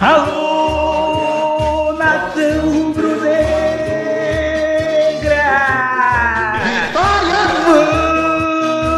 [0.00, 3.42] Alô, nação rubro-negra!
[6.62, 7.42] Vitória!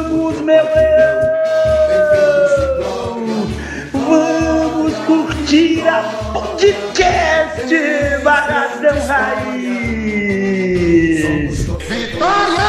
[0.05, 1.21] Vamos, meu leão!
[3.95, 6.03] Vamos curtir a
[6.35, 7.75] podcast
[8.23, 9.71] Barradão Raiz!
[11.89, 12.69] Vitória!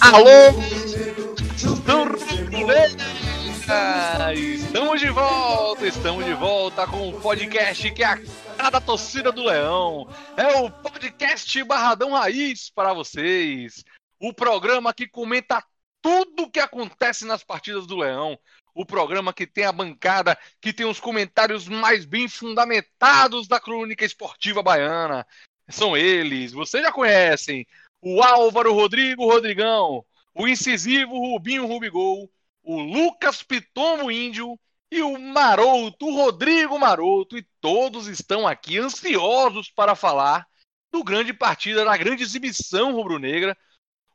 [0.00, 2.06] Alô, nação
[2.54, 3.16] rubro-negra!
[4.32, 5.45] Estamos de volta,
[5.86, 8.18] estamos de volta com o podcast que é a
[8.56, 10.08] cara da torcida do Leão.
[10.36, 13.84] É o podcast Barradão Raiz para vocês.
[14.18, 15.62] O programa que comenta
[16.02, 18.36] tudo o que acontece nas partidas do Leão.
[18.74, 24.04] O programa que tem a bancada, que tem os comentários mais bem fundamentados da crônica
[24.04, 25.24] esportiva baiana.
[25.68, 27.64] São eles, vocês já conhecem.
[28.00, 32.28] O Álvaro Rodrigo Rodrigão, o incisivo Rubinho Rubigol,
[32.64, 34.58] o Lucas Pitombo Índio
[34.90, 40.46] e o Maroto, o Rodrigo Maroto, e todos estão aqui ansiosos para falar
[40.92, 43.56] do grande partida, da grande exibição rubro-negra.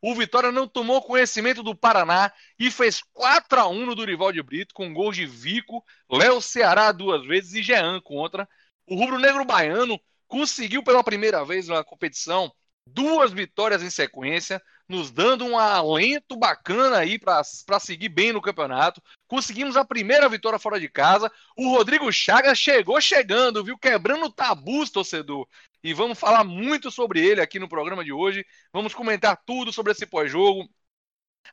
[0.01, 4.41] O Vitória não tomou conhecimento do Paraná e fez 4 a 1 no Durival de
[4.41, 8.49] Brito, com gols de Vico, Léo Ceará duas vezes e Jean contra.
[8.87, 12.51] O rubro-negro baiano conseguiu pela primeira vez na competição
[12.87, 14.61] duas vitórias em sequência,
[14.91, 17.43] nos dando um alento bacana aí para
[17.79, 19.01] seguir bem no campeonato.
[19.25, 21.31] Conseguimos a primeira vitória fora de casa.
[21.57, 23.77] O Rodrigo Chagas chegou chegando, viu?
[23.77, 25.47] Quebrando tabus, torcedor.
[25.81, 28.45] E vamos falar muito sobre ele aqui no programa de hoje.
[28.73, 30.69] Vamos comentar tudo sobre esse pós-jogo.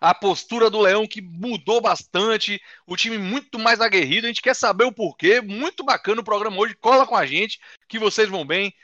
[0.00, 4.26] A postura do Leão que mudou bastante, o time muito mais aguerrido.
[4.26, 5.40] A gente quer saber o porquê.
[5.40, 6.74] Muito bacana o programa hoje.
[6.74, 8.74] Cola com a gente, que vocês vão bem.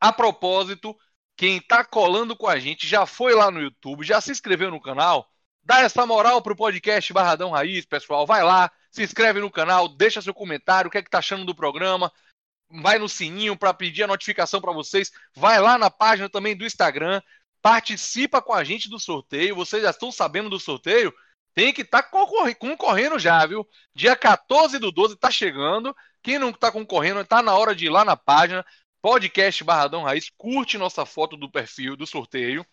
[0.00, 0.96] A propósito,
[1.38, 4.80] quem tá colando com a gente já foi lá no YouTube, já se inscreveu no
[4.80, 5.30] canal,
[5.62, 8.26] dá essa moral pro podcast Barradão Raiz, pessoal.
[8.26, 11.44] Vai lá, se inscreve no canal, deixa seu comentário, o que é que tá achando
[11.44, 12.12] do programa.
[12.82, 15.12] Vai no sininho para pedir a notificação para vocês.
[15.32, 17.22] Vai lá na página também do Instagram,
[17.62, 19.54] participa com a gente do sorteio.
[19.54, 21.14] Vocês já estão sabendo do sorteio?
[21.54, 22.10] Tem que estar tá
[22.58, 23.64] concorrendo já, viu?
[23.94, 25.94] Dia 14 do 12 tá chegando.
[26.20, 28.66] Quem não tá concorrendo, tá na hora de ir lá na página,
[29.00, 32.64] podcast Barradão Raiz, curte nossa foto do perfil do sorteio.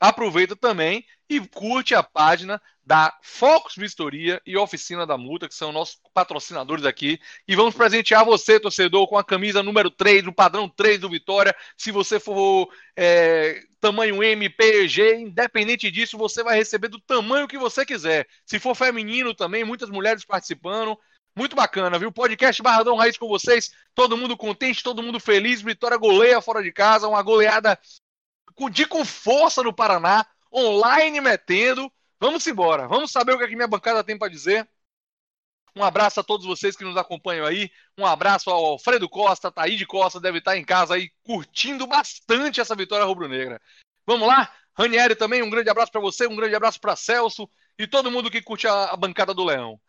[0.00, 5.72] Aproveita também e curte a página da Focus Vistoria e Oficina da Multa, que são
[5.72, 7.18] nossos patrocinadores aqui.
[7.48, 11.54] E vamos presentear você, torcedor, com a camisa número 3, o padrão 3 do Vitória.
[11.76, 17.48] Se você for é, tamanho M, P, G, independente disso, você vai receber do tamanho
[17.48, 18.26] que você quiser.
[18.44, 20.98] Se for feminino também, muitas mulheres participando.
[21.36, 22.12] Muito bacana, viu?
[22.12, 23.72] Podcast Barradão Raiz com vocês.
[23.92, 25.60] Todo mundo contente, todo mundo feliz.
[25.60, 27.78] Vitória goleia fora de casa, uma goleada
[28.70, 31.90] de com força no Paraná, online metendo.
[32.20, 32.86] Vamos embora.
[32.86, 34.68] Vamos saber o que, é que minha bancada tem para dizer.
[35.76, 37.68] Um abraço a todos vocês que nos acompanham aí.
[37.98, 42.76] Um abraço ao Alfredo Costa, Taíde Costa, deve estar em casa aí curtindo bastante essa
[42.76, 43.60] vitória rubro-negra.
[44.06, 44.52] Vamos lá?
[44.78, 48.30] Ranieri também, um grande abraço para você, um grande abraço para Celso e todo mundo
[48.30, 49.80] que curte a, a bancada do Leão.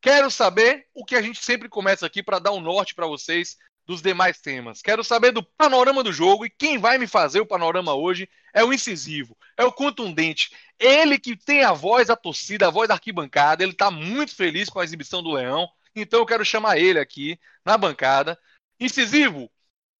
[0.00, 3.56] Quero saber o que a gente sempre começa aqui para dar um norte para vocês
[3.84, 4.82] dos demais temas.
[4.82, 8.62] Quero saber do panorama do jogo e quem vai me fazer o panorama hoje é
[8.62, 10.54] o incisivo, é o contundente.
[10.78, 14.68] Ele que tem a voz da torcida, a voz da arquibancada, ele está muito feliz
[14.68, 15.66] com a exibição do Leão,
[15.96, 18.38] então eu quero chamar ele aqui na bancada.
[18.78, 19.50] Incisivo,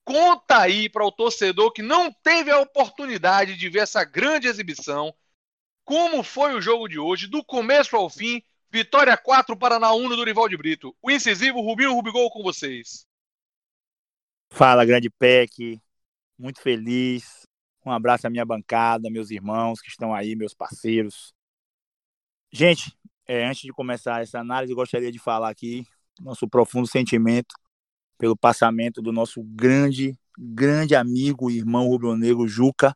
[0.05, 5.15] conta aí para o torcedor que não teve a oportunidade de ver essa grande exibição,
[5.85, 10.17] como foi o jogo de hoje, do começo ao fim, Vitória 4, Paraná 1 no
[10.17, 10.95] Dorival de Brito.
[11.03, 13.07] O incisivo Rubinho Rubigol com vocês.
[14.51, 15.81] Fala, grande PEC.
[16.39, 17.47] Muito feliz.
[17.85, 21.33] Um abraço à minha bancada, meus irmãos que estão aí, meus parceiros.
[22.53, 22.95] Gente,
[23.27, 25.87] é, antes de começar essa análise, gostaria de falar aqui
[26.21, 27.55] nosso profundo sentimento
[28.19, 32.95] pelo passamento do nosso grande, grande amigo, irmão rubro-negro Juca,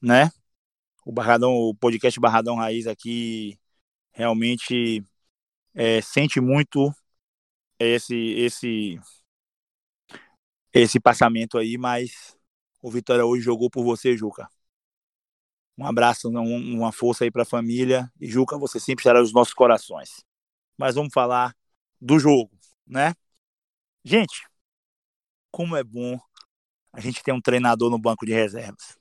[0.00, 0.30] né?
[1.04, 3.58] O Barradão, o podcast Barradão Raiz aqui
[4.16, 5.04] realmente
[5.74, 6.92] é, sente muito
[7.78, 9.00] esse esse
[10.72, 12.36] esse passamento aí, mas
[12.82, 14.48] o Vitória hoje jogou por você, Juca.
[15.78, 18.10] Um abraço, uma força aí para a família.
[18.20, 20.24] E Juca, você sempre estará nos nossos corações.
[20.78, 21.54] Mas vamos falar
[22.00, 22.50] do jogo,
[22.86, 23.14] né?
[24.04, 24.46] Gente,
[25.50, 26.18] como é bom
[26.92, 28.98] a gente ter um treinador no banco de reservas.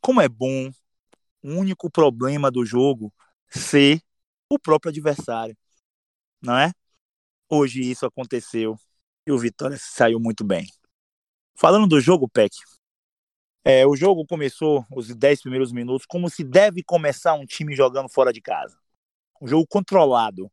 [0.00, 0.70] Como é bom
[1.42, 3.12] o único problema do jogo
[3.48, 4.00] ser
[4.48, 5.56] o próprio adversário,
[6.42, 6.72] não é?
[7.48, 8.76] Hoje isso aconteceu
[9.26, 10.66] e o Vitória saiu muito bem.
[11.54, 12.56] Falando do jogo, Peck,
[13.64, 18.08] é, o jogo começou os 10 primeiros minutos como se deve começar um time jogando
[18.08, 18.78] fora de casa.
[19.42, 20.50] Um jogo controlado.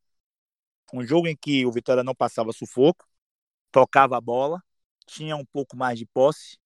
[0.93, 3.05] Um jogo em que o Vitória não passava sufoco,
[3.71, 4.61] tocava a bola,
[5.05, 6.57] tinha um pouco mais de posse.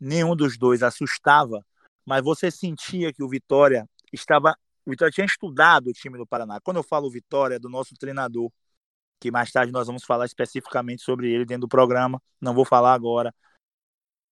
[0.00, 1.64] Nenhum dos dois assustava,
[2.04, 4.56] mas você sentia que o Vitória estava.
[4.84, 6.60] O Vitória tinha estudado o time do Paraná.
[6.60, 8.50] Quando eu falo Vitória, é do nosso treinador,
[9.20, 12.20] que mais tarde nós vamos falar especificamente sobre ele dentro do programa.
[12.40, 13.32] Não vou falar agora.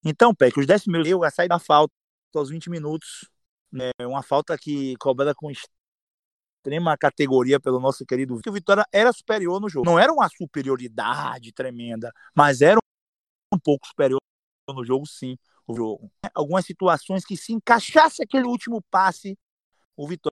[0.04, 1.92] Então, Peck, os 10 minutos, eu saí da falta
[2.34, 3.28] aos 20 minutos.
[3.72, 5.48] Né, uma falta que cobrada com
[6.60, 8.50] extrema categoria pelo nosso querido Vitória.
[8.50, 9.86] O Vitória era superior no jogo.
[9.86, 12.80] Não era uma superioridade tremenda, mas era
[13.54, 14.18] um pouco superior
[14.68, 15.36] no jogo, sim.
[15.66, 16.10] O jogo.
[16.34, 19.38] Algumas situações que se encaixasse aquele último passe,
[19.96, 20.29] o Vitória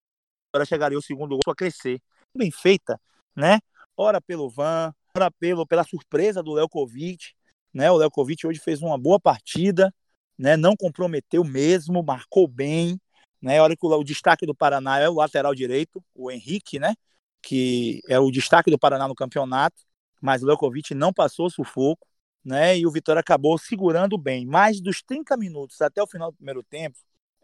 [0.64, 2.00] chegaria ao segundo gol a crescer.
[2.34, 3.00] Bem feita,
[3.34, 3.58] né?
[3.96, 7.32] Ora pelo Van, ora pelo, pela surpresa do Lelkovic.
[7.72, 7.90] Né?
[7.90, 9.92] O Lelkovic hoje fez uma boa partida,
[10.36, 10.56] né?
[10.56, 13.00] não comprometeu mesmo, marcou bem.
[13.40, 13.60] Né?
[13.60, 16.94] Olha que o, o destaque do Paraná é o lateral direito, o Henrique, né?
[17.42, 19.76] que é o destaque do Paraná no campeonato,
[20.20, 22.06] mas o Lelkovic não passou sufoco
[22.44, 22.78] né?
[22.78, 24.46] E o Vitória acabou segurando bem.
[24.46, 26.96] Mais dos 30 minutos até o final do primeiro tempo,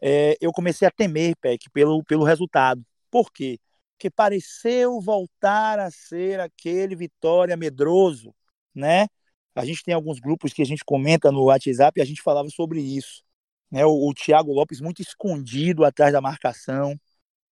[0.03, 2.85] é, eu comecei a temer, Peck, pelo, pelo resultado.
[3.15, 3.61] Por quê?
[3.93, 8.35] Porque pareceu voltar a ser aquele Vitória medroso,
[8.75, 9.07] né?
[9.55, 12.49] A gente tem alguns grupos que a gente comenta no WhatsApp e a gente falava
[12.51, 13.23] sobre isso.
[13.71, 13.87] Né?
[13.87, 16.99] O, o Thiago Lopes muito escondido atrás da marcação,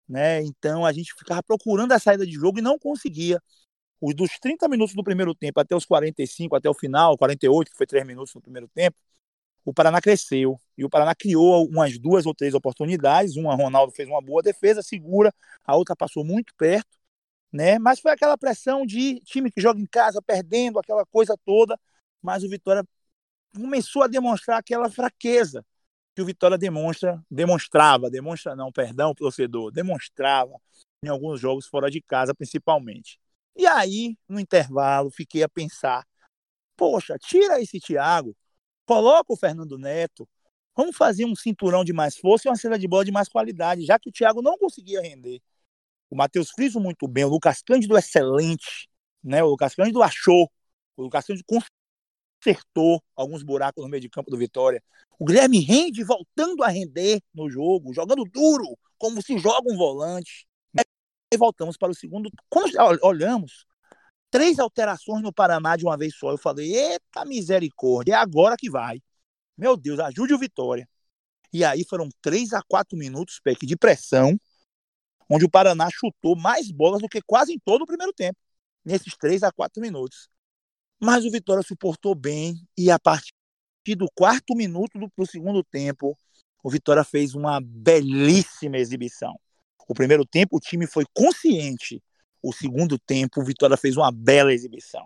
[0.10, 0.42] né?
[0.42, 3.40] Então a gente ficava procurando a saída de jogo e não conseguia
[4.02, 7.78] os dos 30 minutos do primeiro tempo até os 45, até o final, 48, que
[7.78, 8.98] foi 3 minutos no primeiro tempo,
[9.64, 10.60] o Paraná cresceu.
[10.78, 13.36] E o Paraná criou umas duas ou três oportunidades.
[13.36, 16.98] Uma, Ronaldo fez uma boa defesa, segura, a outra passou muito perto,
[17.52, 17.78] né?
[17.80, 21.80] Mas foi aquela pressão de time que joga em casa, perdendo, aquela coisa toda.
[22.22, 22.84] Mas o Vitória
[23.56, 25.66] começou a demonstrar aquela fraqueza
[26.16, 30.54] que o Vitória demonstra, demonstrava, demonstra não, perdão, torcedor, demonstrava
[31.04, 33.20] em alguns jogos fora de casa, principalmente.
[33.56, 36.06] E aí, no intervalo, fiquei a pensar:
[36.76, 38.36] poxa, tira esse Thiago,
[38.86, 40.28] coloca o Fernando Neto,
[40.76, 43.86] vamos fazer um cinturão de mais força e uma cena de bola de mais qualidade,
[43.86, 45.42] já que o Thiago não conseguia render.
[46.10, 48.90] O Matheus Friso muito bem, o Lucas Cândido excelente,
[49.24, 49.44] né?
[49.44, 50.52] O Lucas Cândido achou,
[50.98, 51.46] o Lucas Cândido
[52.42, 54.84] consertou alguns buracos no meio de campo do Vitória.
[55.18, 60.48] O Guilherme rende voltando a render no jogo, jogando duro, como se joga um volante.
[61.34, 62.30] E voltamos para o segundo.
[62.50, 62.74] Quando
[63.04, 63.66] olhamos,
[64.32, 66.32] três alterações no Paraná de uma vez só.
[66.32, 69.00] Eu falei, eita misericórdia, é agora que vai.
[69.58, 70.88] Meu Deus, ajude o Vitória.
[71.54, 74.40] E aí foram três a quatro minutos, Peck, de pressão,
[75.30, 78.38] onde o Paraná chutou mais bolas do que quase em todo o primeiro tempo,
[78.86, 80.30] nesses três a quatro minutos.
[81.00, 83.34] Mas o Vitória suportou bem e a partir
[83.98, 86.18] do quarto minuto do segundo tempo,
[86.64, 89.36] o Vitória fez uma belíssima exibição.
[89.88, 92.02] O primeiro tempo o time foi consciente.
[92.42, 95.06] O segundo tempo o Vitória fez uma bela exibição.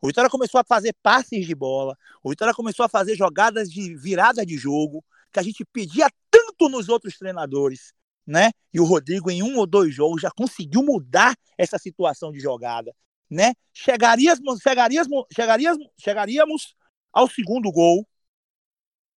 [0.00, 1.96] O Vitória começou a fazer passes de bola.
[2.22, 6.68] O Vitória começou a fazer jogadas de virada de jogo que a gente pedia tanto
[6.68, 7.94] nos outros treinadores,
[8.26, 8.50] né?
[8.72, 12.94] E o Rodrigo em um ou dois jogos já conseguiu mudar essa situação de jogada,
[13.30, 13.54] né?
[13.72, 16.74] Chegaríamos, chegaríamos, chegaríamos, chegaríamos
[17.12, 18.06] ao segundo gol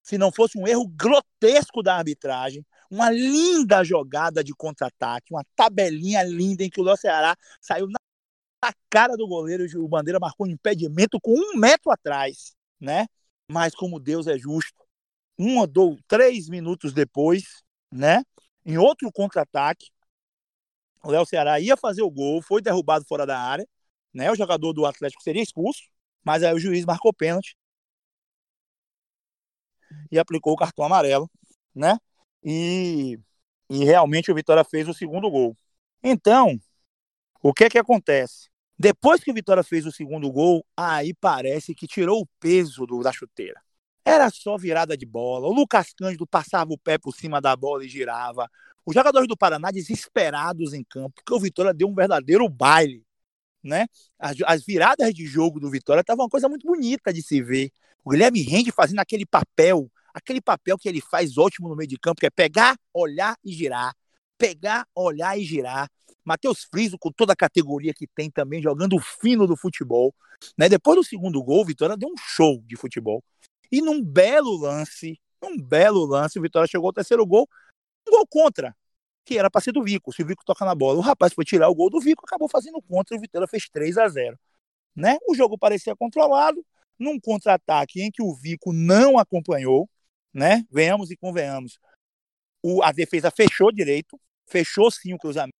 [0.05, 2.63] se não fosse um erro grotesco da arbitragem,
[2.95, 8.73] uma linda jogada de contra-ataque, uma tabelinha linda em que o Léo Ceará saiu na
[8.89, 13.05] cara do goleiro o Bandeira marcou um impedimento com um metro atrás, né?
[13.51, 14.81] Mas como Deus é justo,
[15.37, 17.61] um ou três minutos depois,
[17.91, 18.23] né?
[18.65, 19.87] Em outro contra-ataque,
[21.03, 23.67] o Léo Ceará ia fazer o gol, foi derrubado fora da área,
[24.13, 24.31] né?
[24.31, 25.83] O jogador do Atlético seria expulso,
[26.23, 27.55] mas aí o juiz marcou pênalti
[30.09, 31.29] e aplicou o cartão amarelo,
[31.75, 31.97] né?
[32.45, 33.19] E,
[33.67, 35.57] e realmente o Vitória fez o segundo gol.
[36.03, 36.59] Então,
[37.41, 38.49] o que é que acontece?
[38.77, 43.01] Depois que o Vitória fez o segundo gol, aí parece que tirou o peso do,
[43.01, 43.59] da chuteira.
[44.05, 45.47] Era só virada de bola.
[45.47, 48.47] O Lucas Cândido passava o pé por cima da bola e girava.
[48.85, 53.03] Os jogadores do Paraná desesperados em campo, porque o Vitória deu um verdadeiro baile.
[53.63, 53.87] Né?
[54.19, 57.71] As, as viradas de jogo do Vitória estavam uma coisa muito bonita de se ver.
[58.03, 61.97] O Guilherme Rende fazendo aquele papel aquele papel que ele faz ótimo no meio de
[61.97, 63.93] campo, que é pegar, olhar e girar.
[64.37, 65.89] Pegar, olhar e girar.
[66.23, 70.15] Matheus Friso, com toda a categoria que tem também, jogando o fino do futebol.
[70.57, 70.69] Né?
[70.69, 73.21] Depois do segundo gol, Vitória deu um show de futebol.
[73.69, 77.47] E num belo lance, num belo lance, o Vitória chegou ao terceiro gol,
[78.07, 78.73] um gol contra,
[79.25, 80.13] que era para ser do Vico.
[80.13, 82.47] Se o Vico toca na bola, o rapaz foi tirar o gol do Vico, acabou
[82.47, 84.39] fazendo contra e o Vitória fez 3 a 0
[84.95, 85.17] né?
[85.27, 86.65] O jogo parecia controlado,
[86.97, 89.89] num contra-ataque em que o Vico não acompanhou,
[90.35, 90.65] né?
[90.69, 91.79] Venhamos e convenhamos.
[92.61, 95.55] O, a defesa fechou direito, fechou sim o cruzamento,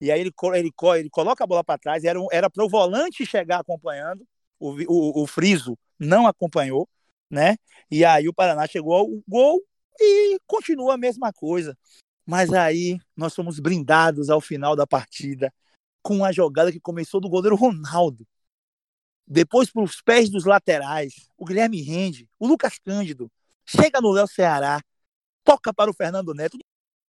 [0.00, 3.60] E aí ele, ele, ele coloca a bola para trás, era, para o volante chegar
[3.60, 4.26] acompanhando,
[4.58, 6.88] o, o, o Friso não acompanhou,
[7.30, 7.56] né?
[7.90, 9.62] E aí o Paraná chegou ao gol
[10.00, 11.78] e continua a mesma coisa.
[12.26, 15.52] Mas aí nós fomos brindados ao final da partida
[16.02, 18.26] com uma jogada que começou do goleiro Ronaldo.
[19.26, 23.30] Depois para os pés dos laterais, o Guilherme Rende, o Lucas Cândido,
[23.70, 24.80] chega no Léo Ceará,
[25.44, 26.58] toca para o Fernando Neto.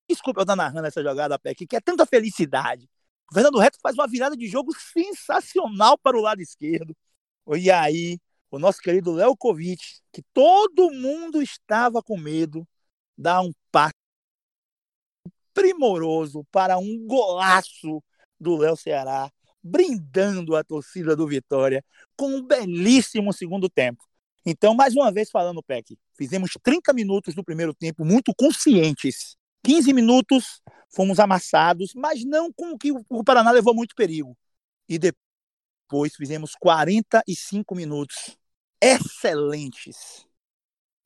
[0.08, 2.88] Desculpa eu estar narrando essa jogada, Peck, que é tanta felicidade.
[3.30, 6.96] O Fernando Neto faz uma virada de jogo sensacional para o lado esquerdo.
[7.56, 8.18] E aí,
[8.50, 12.66] o nosso querido Léo Kovic, que todo mundo estava com medo,
[13.16, 13.94] dá um passe
[15.54, 18.02] primoroso para um golaço
[18.38, 19.30] do Léo Ceará,
[19.62, 21.84] brindando a torcida do Vitória
[22.16, 24.09] com um belíssimo segundo tempo.
[24.44, 29.36] Então, mais uma vez falando, Peck, fizemos 30 minutos do primeiro tempo muito conscientes.
[29.64, 30.62] 15 minutos
[30.94, 34.36] fomos amassados, mas não com que o Paraná levou muito perigo.
[34.88, 38.36] E depois fizemos 45 minutos
[38.82, 40.26] excelentes.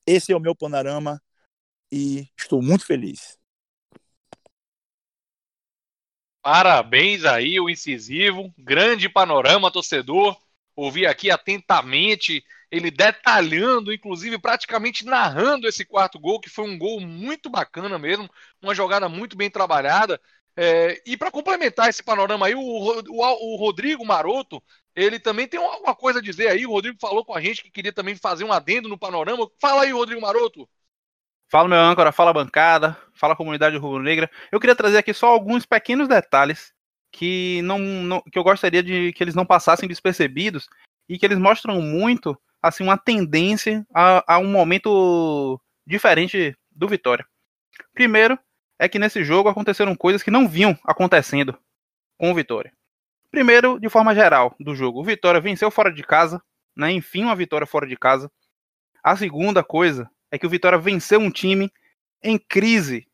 [0.07, 1.21] Esse é o meu panorama
[1.91, 3.39] e estou muito feliz.
[6.43, 10.37] Parabéns aí, o incisivo, grande panorama, torcedor.
[10.77, 17.01] Ouvi aqui atentamente ele detalhando, inclusive praticamente narrando esse quarto gol, que foi um gol
[17.01, 18.29] muito bacana mesmo,
[18.61, 20.21] uma jogada muito bem trabalhada.
[20.57, 24.61] É, e para complementar esse panorama aí, o, o, o, Rodrigo Maroto,
[24.95, 26.67] ele também tem alguma coisa a dizer aí.
[26.67, 29.49] O Rodrigo falou com a gente que queria também fazer um adendo no panorama.
[29.61, 30.69] Fala aí, Rodrigo Maroto.
[31.49, 34.29] Fala, meu âncora, fala bancada, fala comunidade rubro-negra.
[34.51, 36.74] Eu queria trazer aqui só alguns pequenos detalhes
[37.15, 40.69] que, não, não, que eu gostaria de que eles não passassem despercebidos
[41.09, 47.25] e que eles mostram muito assim uma tendência a, a um momento diferente do Vitória.
[47.93, 48.37] Primeiro,
[48.81, 51.57] é que nesse jogo aconteceram coisas que não vinham acontecendo
[52.19, 52.73] com o Vitória.
[53.31, 56.43] Primeiro, de forma geral, do jogo, o Vitória venceu fora de casa,
[56.77, 56.91] né?
[56.91, 58.29] Enfim, uma vitória fora de casa.
[59.05, 61.73] A segunda coisa é que o Vitória venceu um time
[62.21, 63.07] em crise,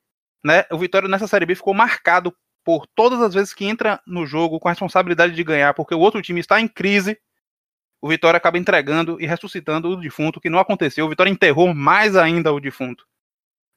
[0.42, 0.64] né?
[0.70, 4.60] O Vitória nessa Série B ficou marcado por todas as vezes que entra no jogo
[4.60, 7.18] com a responsabilidade de ganhar, porque o outro time está em crise,
[8.00, 11.04] o Vitória acaba entregando e ressuscitando o defunto, que não aconteceu.
[11.04, 13.04] O Vitória enterrou mais ainda o defunto.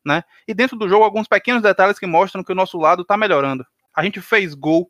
[0.06, 0.24] Né?
[0.48, 3.66] E dentro do jogo, alguns pequenos detalhes que mostram que o nosso lado está melhorando.
[3.96, 4.90] A gente fez gol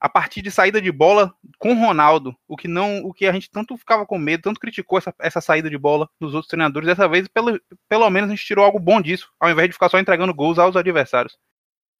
[0.00, 3.50] a partir de saída de bola com Ronaldo, o que não, o que a gente
[3.50, 6.86] tanto ficava com medo, tanto criticou essa, essa saída de bola dos outros treinadores.
[6.86, 9.90] Dessa vez, pelo, pelo menos a gente tirou algo bom disso, ao invés de ficar
[9.90, 11.38] só entregando gols aos adversários.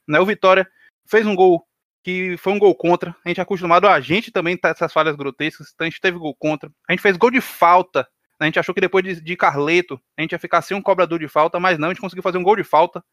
[0.08, 0.18] Né?
[0.18, 0.66] O Vitória
[1.10, 1.66] fez um gol
[2.02, 3.14] que foi um gol contra.
[3.24, 6.18] A gente é acostumado a gente também tá essas falhas grotescas, então a gente teve
[6.18, 6.70] gol contra.
[6.88, 8.08] A gente fez gol de falta.
[8.38, 11.18] A gente achou que depois de, de Carleto a gente ia ficar sem um cobrador
[11.18, 13.04] de falta, mas não, a gente conseguiu fazer um gol de falta.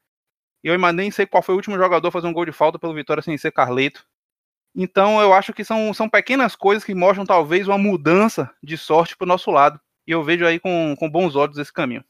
[0.63, 2.80] E eu nem sei qual foi o último jogador a fazer um gol de falta
[2.80, 4.06] pelo Vitória sem ser Carleto.
[4.74, 9.18] Então eu acho que são, são pequenas coisas que mostram talvez uma mudança de sorte
[9.18, 9.80] para o nosso lado.
[10.06, 12.06] E eu vejo aí com, com bons olhos esse caminho.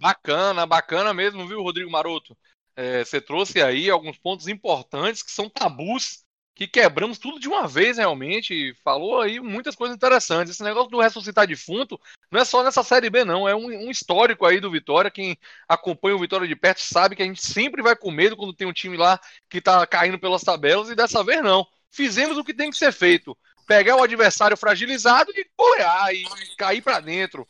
[0.00, 2.36] Bacana, bacana mesmo, viu, Rodrigo Maroto?
[2.80, 7.68] É, você trouxe aí alguns pontos importantes que são tabus que quebramos tudo de uma
[7.68, 8.74] vez realmente.
[8.82, 10.54] Falou aí muitas coisas interessantes.
[10.54, 12.00] Esse negócio do ressuscitar defunto
[12.32, 13.46] não é só nessa série B, não.
[13.46, 15.10] É um, um, histórico aí do Vitória.
[15.10, 15.36] Quem
[15.68, 18.66] acompanha o Vitória de perto sabe que a gente sempre vai com medo quando tem
[18.66, 19.20] um time lá
[19.50, 21.66] que tá caindo pelas tabelas, e dessa vez não.
[21.90, 23.36] Fizemos o que tem que ser feito.
[23.66, 26.24] Pegar o adversário fragilizado e golear e
[26.56, 27.46] cair para dentro.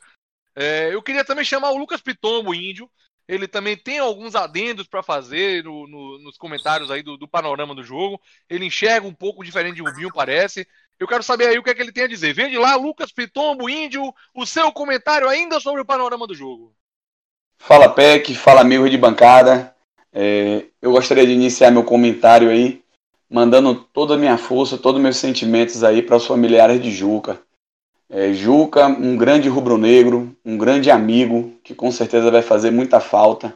[0.56, 2.90] É, eu queria também chamar o Lucas Pitombo, índio,
[3.30, 7.76] ele também tem alguns adendos para fazer no, no, nos comentários aí do, do, panorama
[7.76, 8.20] do jogo.
[8.48, 10.66] Ele enxerga um pouco diferente de Rubinho, parece.
[10.98, 12.34] Eu quero saber aí o que é que ele tem a dizer.
[12.34, 16.74] Vem de lá, Lucas Pitombo, Índio, o seu comentário ainda sobre o panorama do jogo.
[17.56, 19.76] Fala, Peck, fala, amigo de bancada.
[20.12, 22.82] É, eu gostaria de iniciar meu comentário aí,
[23.30, 27.40] mandando toda a minha força, todos os meus sentimentos aí para os familiares de Juca.
[28.12, 33.54] É, Juca, um grande rubro-negro, um grande amigo, que com certeza vai fazer muita falta.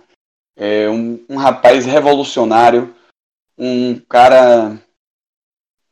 [0.57, 2.95] É um, um rapaz revolucionário,
[3.59, 4.81] um cara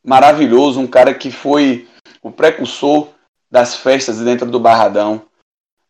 [0.01, 1.89] maravilhoso, um cara que foi
[2.21, 3.09] o precursor
[3.51, 5.23] das festas dentro do Barradão.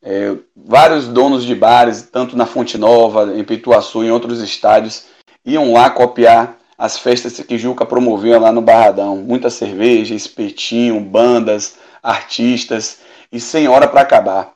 [0.01, 5.06] É, vários donos de bares, tanto na Fonte Nova, em Pituaçu, em outros estádios,
[5.46, 9.18] iam lá copiar as festas que Juca promovia lá no Barradão.
[9.18, 13.00] Muita cerveja, espetinho, bandas, artistas
[13.31, 14.53] e sem hora para acabar.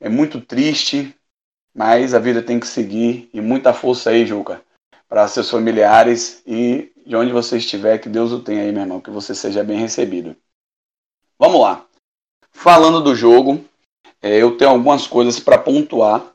[0.00, 1.14] É muito triste,
[1.74, 4.62] mas a vida tem que seguir e muita força aí, Juca,
[5.08, 9.00] para seus familiares e de onde você estiver, que Deus o tenha aí, meu irmão,
[9.00, 10.36] que você seja bem recebido.
[11.38, 11.84] Vamos lá.
[12.52, 13.64] Falando do jogo,
[14.20, 16.34] é, eu tenho algumas coisas para pontuar.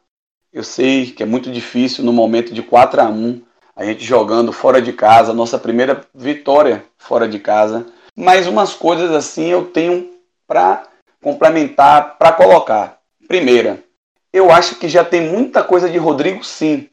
[0.52, 3.42] Eu sei que é muito difícil no momento de 4 a 1
[3.76, 7.86] a gente jogando fora de casa, nossa primeira vitória fora de casa.
[8.16, 10.13] Mas umas coisas assim eu tenho
[10.48, 10.84] para
[11.22, 13.00] complementar, para colocar.
[13.28, 13.84] Primeira,
[14.32, 16.90] eu acho que já tem muita coisa de Rodrigo sim,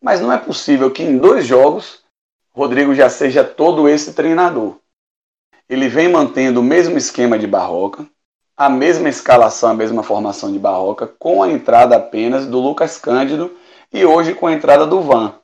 [0.00, 2.02] mas não é possível que em dois jogos
[2.54, 4.76] Rodrigo já seja todo esse treinador.
[5.68, 8.06] Ele vem mantendo o mesmo esquema de Barroca,
[8.54, 13.56] a mesma escalação, a mesma formação de Barroca, com a entrada apenas do Lucas Cândido
[13.90, 15.34] e hoje com a entrada do Van,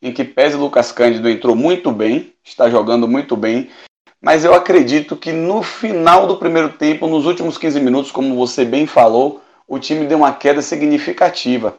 [0.00, 3.70] em que pese Lucas Cândido entrou muito bem, está jogando muito bem,
[4.26, 8.64] mas eu acredito que no final do primeiro tempo, nos últimos 15 minutos, como você
[8.64, 11.78] bem falou, o time deu uma queda significativa.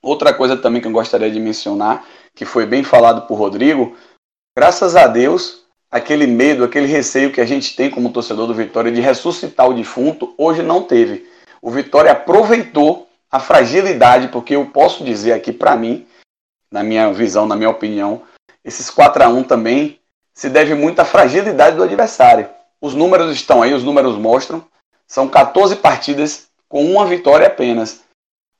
[0.00, 3.94] Outra coisa também que eu gostaria de mencionar, que foi bem falado por Rodrigo,
[4.56, 8.90] graças a Deus, aquele medo, aquele receio que a gente tem como torcedor do Vitória
[8.90, 11.28] de ressuscitar o defunto, hoje não teve.
[11.60, 16.06] O Vitória aproveitou a fragilidade, porque eu posso dizer aqui para mim,
[16.72, 18.22] na minha visão, na minha opinião,
[18.64, 19.97] esses 4 a 1 também
[20.38, 22.48] se deve muito à fragilidade do adversário.
[22.80, 24.64] Os números estão aí, os números mostram.
[25.04, 28.02] São 14 partidas com uma vitória apenas.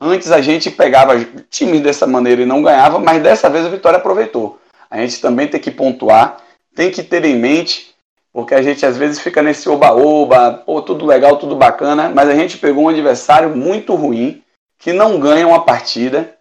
[0.01, 1.15] Antes a gente pegava
[1.49, 4.59] times dessa maneira e não ganhava, mas dessa vez a Vitória aproveitou.
[4.91, 6.39] A gente também tem que pontuar,
[6.75, 7.95] tem que ter em mente,
[8.33, 12.59] porque a gente às vezes fica nesse oba-oba, tudo legal, tudo bacana, mas a gente
[12.59, 14.43] pegou um adversário muito ruim,
[14.81, 16.37] que não ganha uma partida,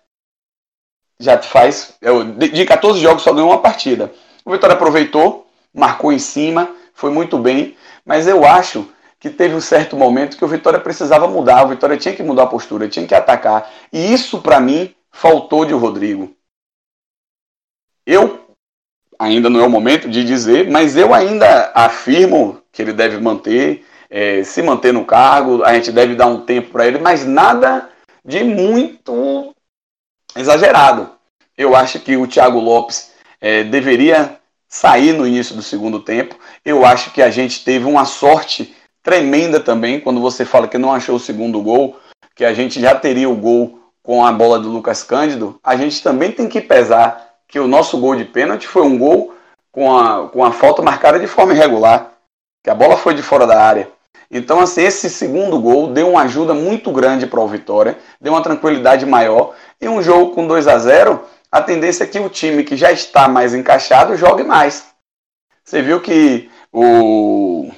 [1.19, 1.93] já faz,
[2.37, 4.11] de 14 jogos só ganhou uma partida.
[4.47, 7.75] O Vitória aproveitou, marcou em cima, foi muito bem,
[8.05, 8.89] mas eu acho
[9.19, 12.43] que teve um certo momento que o Vitória precisava mudar, o Vitória tinha que mudar
[12.43, 13.69] a postura, tinha que atacar.
[13.91, 16.33] E isso, para mim, faltou de Rodrigo.
[18.05, 18.47] Eu,
[19.19, 23.85] ainda não é o momento de dizer, mas eu ainda afirmo que ele deve manter,
[24.09, 27.89] é, se manter no cargo, a gente deve dar um tempo para ele, mas nada
[28.23, 29.53] de muito
[30.37, 31.09] exagerado.
[31.57, 33.06] Eu acho que o Thiago Lopes
[33.41, 36.35] é, deveria sair no início do segundo tempo.
[36.63, 40.93] Eu acho que a gente teve uma sorte tremenda também quando você fala que não
[40.93, 41.97] achou o segundo gol,
[42.35, 45.59] que a gente já teria o gol com a bola do Lucas Cândido.
[45.63, 49.33] A gente também tem que pesar que o nosso gol de pênalti foi um gol
[49.71, 52.13] com a, com a falta marcada de forma irregular,
[52.63, 53.89] que a bola foi de fora da área.
[54.29, 58.43] Então, assim, esse segundo gol deu uma ajuda muito grande para o Vitória, deu uma
[58.43, 59.53] tranquilidade maior.
[59.79, 62.91] E um jogo com 2 a 0 a tendência é que o time que já
[62.91, 64.87] está mais encaixado jogue mais.
[65.63, 67.71] Você viu que o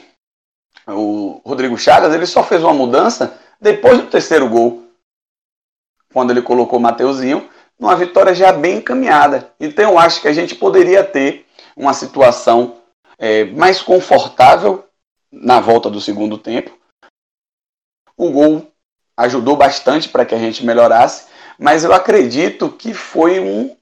[0.93, 4.85] o Rodrigo Chagas, ele só fez uma mudança depois do terceiro gol,
[6.13, 9.53] quando ele colocou o Mateuzinho, numa vitória já bem encaminhada.
[9.59, 12.77] Então eu acho que a gente poderia ter uma situação
[13.17, 14.85] é, mais confortável
[15.31, 16.77] na volta do segundo tempo.
[18.17, 18.71] O gol
[19.15, 21.28] ajudou bastante para que a gente melhorasse,
[21.59, 23.75] mas eu acredito que foi um,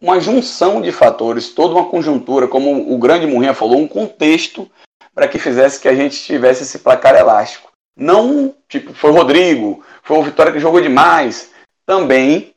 [0.00, 4.68] uma junção de fatores, toda uma conjuntura, como o grande Murrinha falou, um contexto
[5.14, 7.70] para que fizesse que a gente tivesse esse placar elástico.
[7.96, 11.50] Não, tipo, foi o Rodrigo, foi o Vitória que jogou demais.
[11.86, 12.52] Também,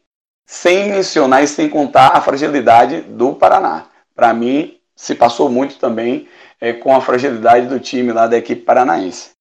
[0.45, 3.85] sem mencionar e sem contar a fragilidade do Paraná.
[4.15, 6.27] Para mim, se passou muito também
[6.59, 9.32] é, com a fragilidade do time lá da equipe paranaense.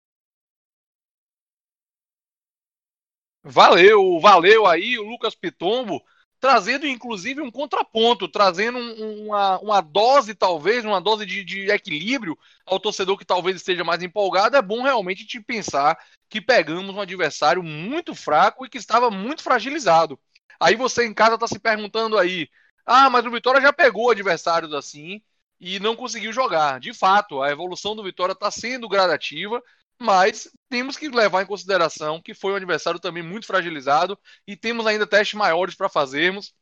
[3.44, 6.02] Valeu, valeu aí o Lucas Pitombo
[6.42, 12.36] trazendo inclusive um contraponto, trazendo um, uma, uma dose, talvez, uma dose de, de, equilíbrio
[12.66, 14.56] ao torcedor que talvez esteja mais empolgado.
[14.56, 15.96] É bom realmente te pensar
[16.28, 20.18] que pegamos um adversário muito fraco e que estava muito fragilizado.
[20.58, 22.48] Aí você em casa está se perguntando aí,
[22.84, 25.22] ah, mas o Vitória já pegou adversários assim
[25.60, 26.80] e não conseguiu jogar.
[26.80, 29.62] De fato, a evolução do Vitória está sendo gradativa
[30.02, 34.86] mas temos que levar em consideração que foi um adversário também muito fragilizado e temos
[34.86, 36.54] ainda testes maiores para fazermos.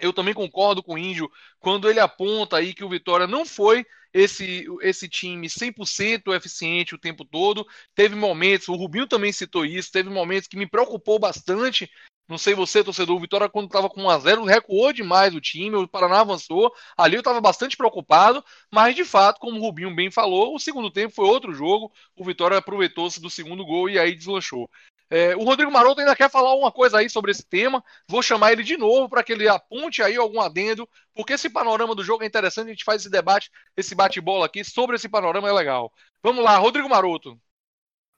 [0.00, 3.86] Eu também concordo com o Índio quando ele aponta aí que o Vitória não foi
[4.12, 7.64] esse, esse time 100% eficiente o tempo todo.
[7.94, 11.88] Teve momentos, o Rubinho também citou isso, teve momentos que me preocupou bastante
[12.26, 15.86] não sei você, torcedor, o Vitória, quando estava com 1x0, recuou demais o time, o
[15.86, 16.72] Paraná avançou.
[16.96, 20.90] Ali eu estava bastante preocupado, mas de fato, como o Rubinho bem falou, o segundo
[20.90, 21.92] tempo foi outro jogo.
[22.16, 24.70] O Vitória aproveitou-se do segundo gol e aí deslanchou.
[25.10, 27.84] É, o Rodrigo Maroto ainda quer falar uma coisa aí sobre esse tema.
[28.08, 31.94] Vou chamar ele de novo para que ele aponte aí algum adendo, porque esse panorama
[31.94, 32.68] do jogo é interessante.
[32.68, 35.92] A gente faz esse debate, esse bate-bola aqui sobre esse panorama é legal.
[36.22, 37.38] Vamos lá, Rodrigo Maroto.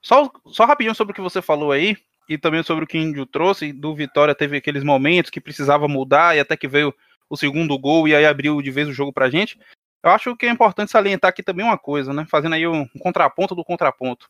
[0.01, 1.97] Só, só rapidinho sobre o que você falou aí
[2.29, 5.87] e também sobre o que o Índio trouxe, do Vitória teve aqueles momentos que precisava
[5.87, 6.95] mudar e até que veio
[7.29, 9.59] o segundo gol e aí abriu de vez o jogo pra gente.
[10.03, 12.27] Eu acho que é importante salientar aqui também uma coisa, né?
[12.31, 14.29] Fazendo aí um, contraponto do contraponto.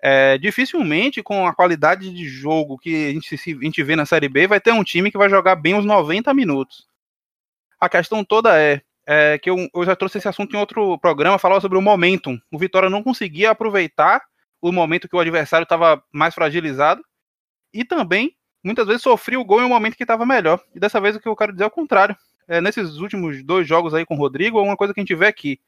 [0.00, 4.28] É, dificilmente, com a qualidade de jogo que a gente, a gente vê na Série
[4.28, 6.86] B, vai ter um time que vai jogar bem os 90 minutos.
[7.80, 11.38] A questão toda é, é que eu, eu, já trouxe esse assunto em outro programa,
[11.38, 12.38] falava sobre o momentum.
[12.50, 14.22] O Vitória não conseguia aproveitar
[14.60, 17.02] o momento que o adversário estava mais fragilizado
[17.74, 20.60] e também muitas vezes sofria o gol em um momento que estava melhor.
[20.74, 22.16] E dessa vez o que eu quero dizer é o contrário.
[22.46, 25.14] É, nesses últimos dois jogos aí com o Rodrigo, é uma coisa que a gente
[25.14, 25.60] vê aqui.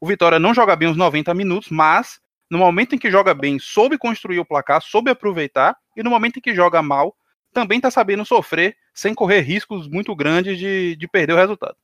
[0.00, 3.58] O Vitória não joga bem os 90 minutos, mas no momento em que joga bem,
[3.58, 7.16] soube construir o placar, soube aproveitar, e no momento em que joga mal,
[7.52, 11.76] também está sabendo sofrer sem correr riscos muito grandes de, de perder o resultado.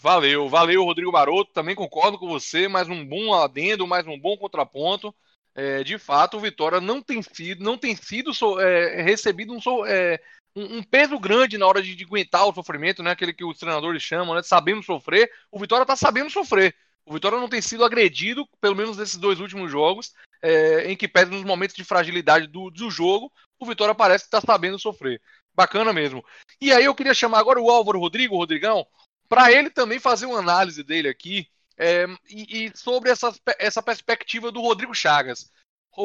[0.00, 1.52] Valeu, valeu, Rodrigo Baroto.
[1.52, 2.68] Também concordo com você.
[2.68, 5.12] Mais um bom adendo, mais um bom contraponto.
[5.58, 10.20] É, de fato, o Vitória não tem sido, não tem sido é, recebido um, é,
[10.54, 13.10] um, um, peso grande na hora de, de, aguentar o sofrimento, né?
[13.10, 14.42] Aquele que os treinadores chamam, né?
[14.44, 15.28] Sabendo sofrer.
[15.50, 16.76] O Vitória está sabendo sofrer.
[17.04, 21.08] O Vitória não tem sido agredido, pelo menos nesses dois últimos jogos, é, em que
[21.08, 25.20] pede nos momentos de fragilidade do, do jogo, o Vitória parece estar tá sabendo sofrer.
[25.56, 26.24] Bacana mesmo.
[26.60, 28.86] E aí eu queria chamar agora o Álvaro Rodrigo, Rodrigão,
[29.28, 34.50] para ele também fazer uma análise dele aqui é, e, e, sobre essa, essa perspectiva
[34.50, 35.50] do Rodrigo Chagas.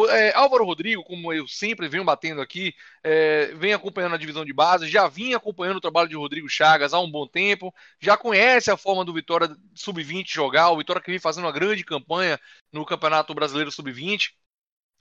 [0.09, 4.51] É, Álvaro Rodrigo, como eu sempre venho batendo aqui, é, vem acompanhando a divisão de
[4.51, 8.71] base, já vinha acompanhando o trabalho de Rodrigo Chagas há um bom tempo, já conhece
[8.71, 12.39] a forma do Vitória Sub-20 jogar, o Vitória que vem fazendo uma grande campanha
[12.71, 14.31] no Campeonato Brasileiro Sub-20.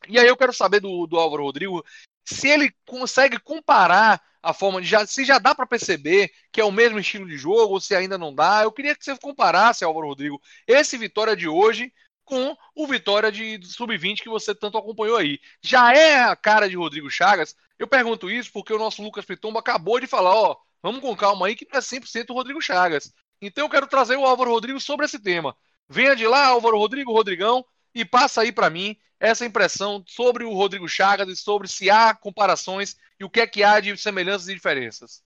[0.09, 1.83] E aí eu quero saber do, do Álvaro Rodrigo
[2.25, 6.65] se ele consegue comparar a forma de já, se já dá para perceber que é
[6.65, 8.63] o mesmo estilo de jogo ou se ainda não dá.
[8.63, 11.93] Eu queria que você comparasse, Álvaro Rodrigo, esse Vitória de hoje
[12.25, 15.39] com o Vitória de Sub-20 que você tanto acompanhou aí.
[15.63, 17.55] Já é a cara de Rodrigo Chagas?
[17.79, 21.47] Eu pergunto isso porque o nosso Lucas Pitombo acabou de falar, ó, vamos com calma
[21.47, 23.13] aí que não é 100% o Rodrigo Chagas.
[23.41, 25.57] Então eu quero trazer o Álvaro Rodrigo sobre esse tema.
[25.89, 30.53] Venha de lá, Álvaro Rodrigo, Rodrigão, e passa aí para mim essa impressão sobre o
[30.53, 34.49] Rodrigo Chagas e sobre se há comparações e o que é que há de semelhanças
[34.49, 35.23] e diferenças.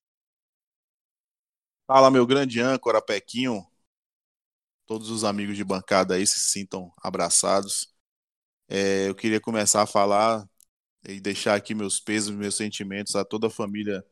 [1.87, 3.65] Fala, meu grande âncora, Pequinho
[4.87, 7.93] todos os amigos de bancada aí se sintam abraçados.
[8.69, 10.49] É, eu queria começar a falar
[11.07, 14.03] e deixar aqui meus pesos, meus sentimentos a toda a família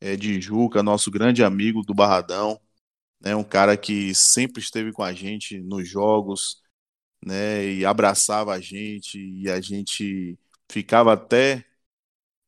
[0.00, 2.60] é, de Juca, nosso grande amigo do Barradão,
[3.20, 6.61] né, um cara que sempre esteve com a gente nos jogos,
[7.24, 10.38] né, e abraçava a gente e a gente
[10.70, 11.64] ficava até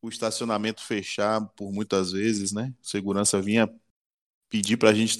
[0.01, 2.73] o estacionamento fechar por muitas vezes, né?
[2.81, 3.67] Segurança vinha
[4.49, 5.17] pedir para a gente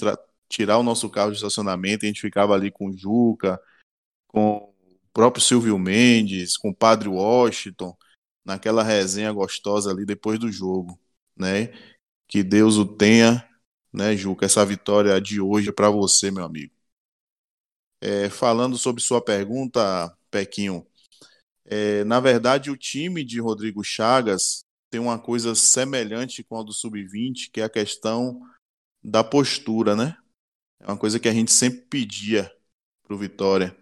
[0.49, 3.59] tirar o nosso carro de estacionamento, a gente ficava ali com o Juca,
[4.27, 4.75] com o
[5.13, 7.97] próprio Silvio Mendes, com o Padre Washington,
[8.43, 10.99] naquela resenha gostosa ali depois do jogo,
[11.35, 11.73] né?
[12.27, 13.47] Que Deus o tenha,
[13.93, 14.45] né, Juca?
[14.45, 16.74] Essa vitória de hoje é para você, meu amigo.
[18.07, 20.85] É, falando sobre sua pergunta, Pequinho,
[21.65, 26.71] é, na verdade o time de Rodrigo Chagas tem uma coisa semelhante com a do
[26.71, 28.39] Sub-20, que é a questão
[29.03, 30.15] da postura, né?
[30.79, 32.55] É uma coisa que a gente sempre pedia
[33.01, 33.75] para o Vitória.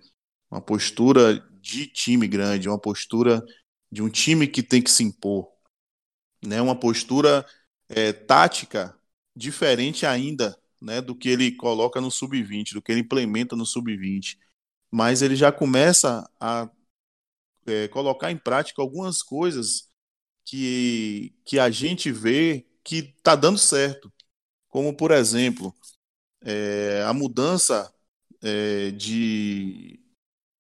[0.50, 3.46] Uma postura de time grande, uma postura
[3.92, 5.52] de um time que tem que se impor.
[6.42, 6.62] Né?
[6.62, 7.46] Uma postura
[7.90, 8.98] é, tática
[9.36, 14.38] diferente ainda né, do que ele coloca no sub-20, do que ele implementa no sub-20.
[14.92, 16.70] Mas ele já começa a
[17.66, 19.90] é, colocar em prática algumas coisas
[20.46, 24.12] que, que a gente vê que está dando certo.
[24.68, 25.74] Como, por exemplo,
[26.42, 27.92] é, a mudança
[28.42, 30.02] é, de,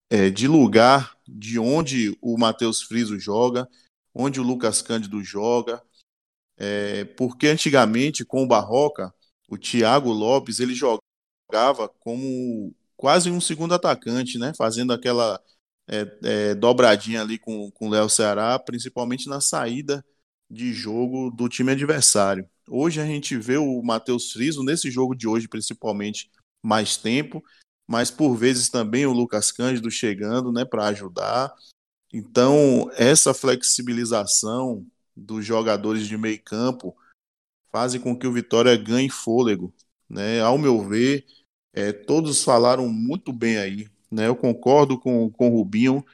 [0.10, 3.68] é, de lugar de onde o Matheus Friso joga,
[4.14, 5.84] onde o Lucas Cândido joga,
[6.56, 9.14] é, porque antigamente com o Barroca,
[9.54, 15.40] o Thiago Lopes ele jogava como quase um segundo atacante, né, fazendo aquela
[15.88, 20.04] é, é, dobradinha ali com o Léo Ceará, principalmente na saída
[20.50, 22.48] de jogo do time adversário.
[22.68, 26.32] Hoje a gente vê o Matheus Friso, nesse jogo de hoje principalmente,
[26.64, 27.44] mais tempo,
[27.88, 31.54] mas por vezes também o Lucas Cândido chegando né, para ajudar.
[32.12, 34.86] Então, essa flexibilização
[35.16, 36.96] dos jogadores de meio campo
[37.74, 39.74] fazem com que o Vitória ganhe fôlego.
[40.10, 40.40] Né?
[40.42, 41.26] Ao meu ver,
[41.74, 43.90] é, todos falaram muito bem aí.
[44.12, 44.28] Né?
[44.28, 46.06] Eu concordo com, com o Rubinho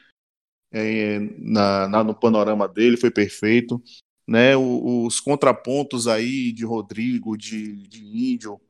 [0.72, 3.82] é, na, na, no panorama dele, foi perfeito
[4.30, 8.62] né, os contrapontos aí de Rodrigo, de, de Índio,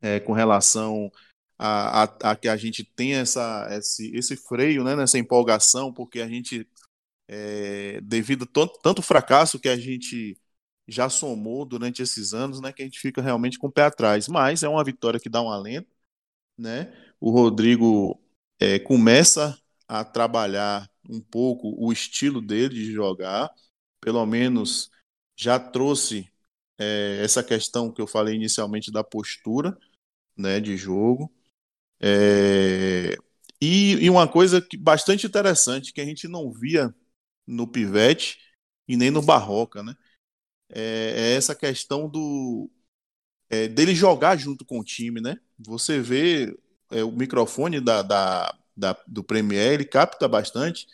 [0.00, 1.12] é, com relação
[1.58, 6.22] a, a, a, que a gente tem essa, esse, esse freio, né, nessa empolgação, porque
[6.22, 6.66] a gente,
[7.28, 10.38] é, devido tanto, tanto fracasso que a gente
[10.88, 14.28] já somou durante esses anos, né, que a gente fica realmente com o pé atrás.
[14.28, 15.88] Mas é uma vitória que dá um alento,
[16.56, 16.92] né?
[17.20, 18.20] O Rodrigo
[18.60, 23.50] é, começa a trabalhar um pouco o estilo dele de jogar,
[24.00, 24.90] pelo menos
[25.36, 26.30] já trouxe
[26.78, 29.76] é, essa questão que eu falei inicialmente da postura
[30.36, 31.32] né, de jogo.
[32.00, 33.16] É,
[33.60, 36.94] e, e, uma coisa que, bastante interessante que a gente não via
[37.46, 38.38] no Pivete
[38.86, 39.94] e nem no Barroca, né?
[40.70, 42.70] É, é essa questão do
[43.50, 45.38] é, dele jogar junto com o time, né?
[45.58, 46.56] Você vê
[46.90, 50.86] é, o microfone da, da, da, do Premier, ele capta bastante,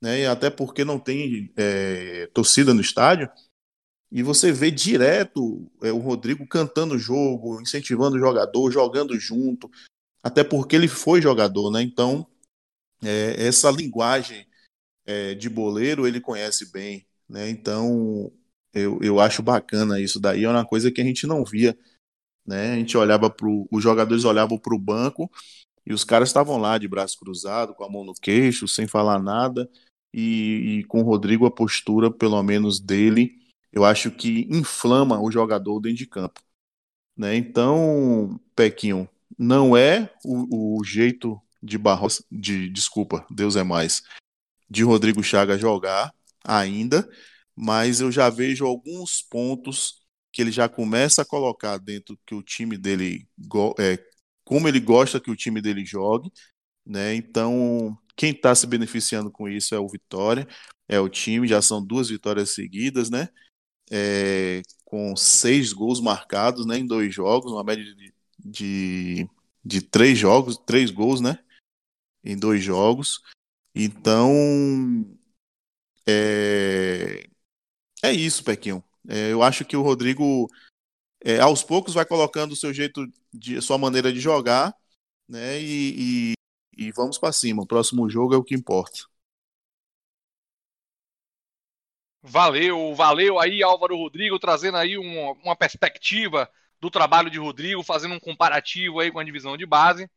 [0.00, 0.20] né?
[0.20, 3.30] E até porque não tem é, torcida no estádio.
[4.10, 9.70] E você vê direto é, o Rodrigo cantando o jogo, incentivando o jogador, jogando junto,
[10.22, 11.82] até porque ele foi jogador, né?
[11.82, 12.26] Então,
[13.02, 14.46] é, essa linguagem
[15.06, 17.48] é, de boleiro ele conhece bem, né?
[17.48, 18.32] Então,
[18.74, 21.76] eu, eu acho bacana isso daí, é uma coisa que a gente não via,
[22.46, 22.72] né?
[22.72, 25.30] A gente olhava para os jogadores olhavam para o banco
[25.86, 29.18] e os caras estavam lá de braço cruzado, com a mão no queixo, sem falar
[29.18, 29.68] nada,
[30.12, 33.32] e, e com o Rodrigo a postura, pelo menos dele,
[33.72, 36.40] eu acho que inflama o jogador dentro de campo.
[37.16, 37.36] Né?
[37.36, 39.08] Então, Pequinho,
[39.38, 44.02] não é o, o jeito de Barros, de desculpa, Deus é mais,
[44.68, 47.08] de Rodrigo Chaga jogar ainda,
[47.56, 52.42] mas eu já vejo alguns pontos que ele já começa a colocar dentro que o
[52.42, 53.28] time dele
[53.78, 53.98] é,
[54.44, 56.30] como ele gosta que o time dele jogue,
[56.84, 57.14] né?
[57.14, 60.46] Então, quem está se beneficiando com isso é o Vitória,
[60.88, 63.28] é o time, já são duas vitórias seguidas, né?
[63.90, 69.28] é, com seis gols marcados né, em dois jogos, uma média de, de,
[69.64, 71.38] de três jogos, três gols, né?
[72.24, 73.20] Em dois jogos.
[73.74, 74.32] Então,
[76.06, 77.28] é,
[78.04, 78.82] é isso, Pequinho.
[79.08, 80.48] É, eu acho que o Rodrigo,
[81.24, 84.74] é, aos poucos, vai colocando o seu jeito, de sua maneira de jogar,
[85.28, 85.60] né?
[85.60, 86.32] E,
[86.76, 87.62] e, e vamos para cima.
[87.62, 89.06] O próximo jogo é o que importa.
[92.22, 98.14] Valeu, valeu aí Álvaro Rodrigo, trazendo aí uma, uma perspectiva do trabalho de Rodrigo, fazendo
[98.14, 100.10] um comparativo aí com a divisão de base,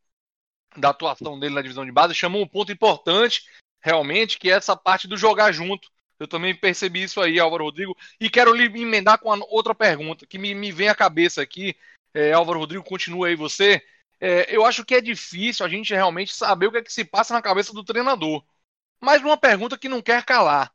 [0.78, 3.43] da atuação dele na divisão de base, chamou um ponto importante,
[3.82, 5.89] realmente, que é essa parte do jogar junto.
[6.19, 10.38] Eu também percebi isso aí, Álvaro Rodrigo, e quero lhe emendar com outra pergunta que
[10.38, 11.75] me, me vem à cabeça aqui.
[12.13, 13.82] É, Álvaro Rodrigo, continua aí você.
[14.19, 17.06] É, eu acho que é difícil a gente realmente saber o que é que se
[17.06, 18.43] passa na cabeça do treinador.
[18.99, 20.73] Mas uma pergunta que não quer calar.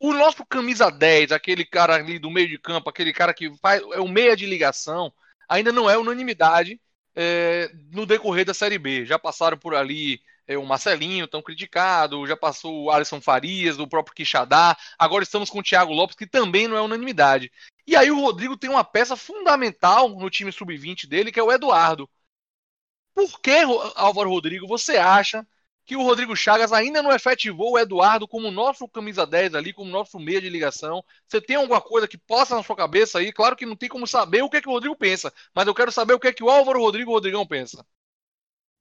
[0.00, 3.82] O nosso camisa 10, aquele cara ali do meio de campo, aquele cara que faz,
[3.92, 5.12] é o meia de ligação,
[5.48, 6.80] ainda não é unanimidade
[7.14, 9.04] é, no decorrer da Série B.
[9.06, 14.14] Já passaram por ali o Marcelinho, tão criticado, já passou o Alisson Farias, o próprio
[14.14, 17.50] Quixadá, agora estamos com o Thiago Lopes, que também não é unanimidade.
[17.86, 21.52] E aí o Rodrigo tem uma peça fundamental no time sub-20 dele, que é o
[21.52, 22.08] Eduardo.
[23.14, 23.58] Por que,
[23.96, 25.46] Álvaro Rodrigo, você acha
[25.84, 29.90] que o Rodrigo Chagas ainda não efetivou o Eduardo como nosso camisa 10 ali, como
[29.90, 31.04] nosso meia de ligação.
[31.26, 33.32] Você tem alguma coisa que possa na sua cabeça aí?
[33.32, 35.74] Claro que não tem como saber o que é que o Rodrigo pensa, mas eu
[35.74, 37.84] quero saber o que é que o Álvaro Rodrigo Rodrigão pensa.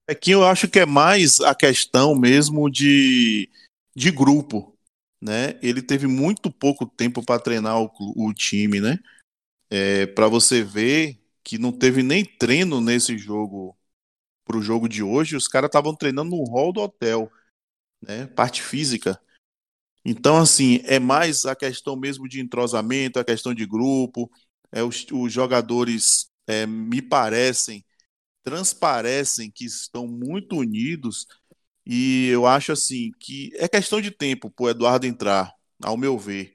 [0.08, 3.50] É que eu acho que é mais a questão mesmo de,
[3.96, 4.78] de grupo,
[5.22, 5.60] né?
[5.62, 9.00] Ele teve muito pouco tempo para treinar o, o, time, né?
[9.70, 13.78] É, para você ver que não teve nem treino nesse jogo
[14.44, 17.32] para o jogo de hoje, os caras estavam treinando no hall do hotel,
[18.02, 18.28] né?
[18.28, 19.20] Parte física.
[20.04, 24.30] Então, assim, é mais a questão mesmo de entrosamento, a questão de grupo.
[24.72, 27.86] É, os, os jogadores é, me parecem,
[28.44, 31.28] transparecem que estão muito unidos.
[31.86, 36.18] E eu acho assim que é questão de tempo para o Eduardo entrar, ao meu
[36.18, 36.54] ver.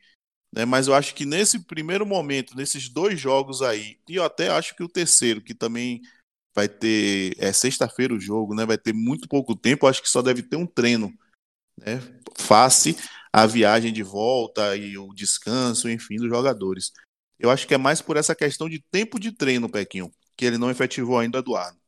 [0.53, 0.64] Né?
[0.64, 4.75] Mas eu acho que nesse primeiro momento, nesses dois jogos aí, e eu até acho
[4.77, 6.01] que o terceiro, que também
[6.55, 8.64] vai ter é sexta-feira o jogo, né?
[8.64, 11.12] Vai ter muito pouco tempo, acho que só deve ter um treino,
[11.77, 12.01] né?
[12.38, 12.96] Face
[13.31, 16.92] a viagem de volta e o descanso, enfim, dos jogadores.
[17.38, 20.59] Eu acho que é mais por essa questão de tempo de treino, Pequinho, que ele
[20.59, 21.79] não efetivou ainda Eduardo.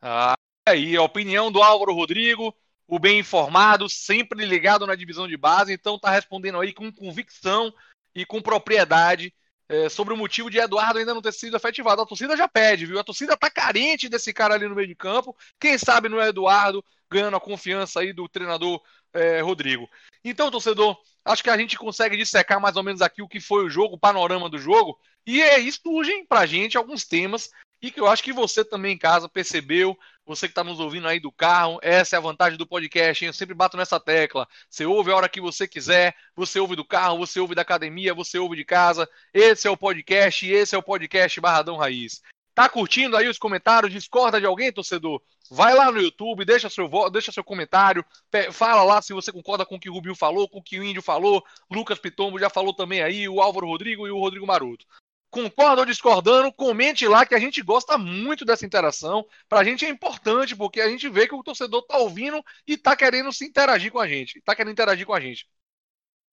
[0.00, 0.34] Ah,
[0.68, 2.54] aí a opinião do Álvaro Rodrigo,
[2.86, 7.72] o bem informado, sempre ligado na divisão de base, então tá respondendo aí com convicção
[8.14, 9.32] e com propriedade
[9.68, 12.02] é, sobre o motivo de Eduardo ainda não ter sido efetivado.
[12.02, 12.98] A torcida já pede, viu?
[12.98, 15.36] A torcida tá carente desse cara ali no meio de campo.
[15.58, 18.80] Quem sabe não é Eduardo ganhando a confiança aí do treinador
[19.12, 19.88] é, Rodrigo.
[20.24, 23.64] Então, torcedor, acho que a gente consegue dissecar mais ou menos aqui o que foi
[23.64, 24.98] o jogo, o panorama do jogo.
[25.26, 27.50] E é isso surgem pra gente alguns temas
[27.82, 31.06] e que eu acho que você também em casa percebeu, você que está nos ouvindo
[31.06, 33.28] aí do carro, essa é a vantagem do podcast, hein?
[33.28, 34.48] eu sempre bato nessa tecla.
[34.68, 38.14] Você ouve a hora que você quiser, você ouve do carro, você ouve da academia,
[38.14, 39.08] você ouve de casa.
[39.32, 42.22] Esse é o podcast, esse é o podcast Barradão Raiz.
[42.56, 43.92] Tá curtindo aí os comentários?
[43.92, 45.20] Discorda de alguém, torcedor?
[45.50, 48.02] Vai lá no YouTube, deixa seu, deixa seu comentário,
[48.50, 50.82] fala lá se você concorda com o que o Rubinho falou, com o que o
[50.82, 54.86] Índio falou, Lucas Pitombo já falou também aí, o Álvaro Rodrigo e o Rodrigo Maroto.
[55.30, 59.26] Concorda ou discordando, comente lá que a gente gosta muito dessa interação.
[59.50, 62.96] Pra gente é importante, porque a gente vê que o torcedor tá ouvindo e tá
[62.96, 64.40] querendo se interagir com a gente.
[64.40, 65.46] Tá querendo interagir com a gente.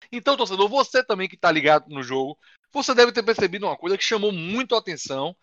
[0.09, 2.37] Então, torcedor, você também que tá ligado no jogo,
[2.71, 5.35] você deve ter percebido uma coisa que chamou muito a atenção.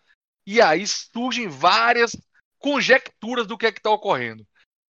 [0.51, 2.11] E aí surgem várias
[2.59, 4.45] conjecturas do que é que está ocorrendo.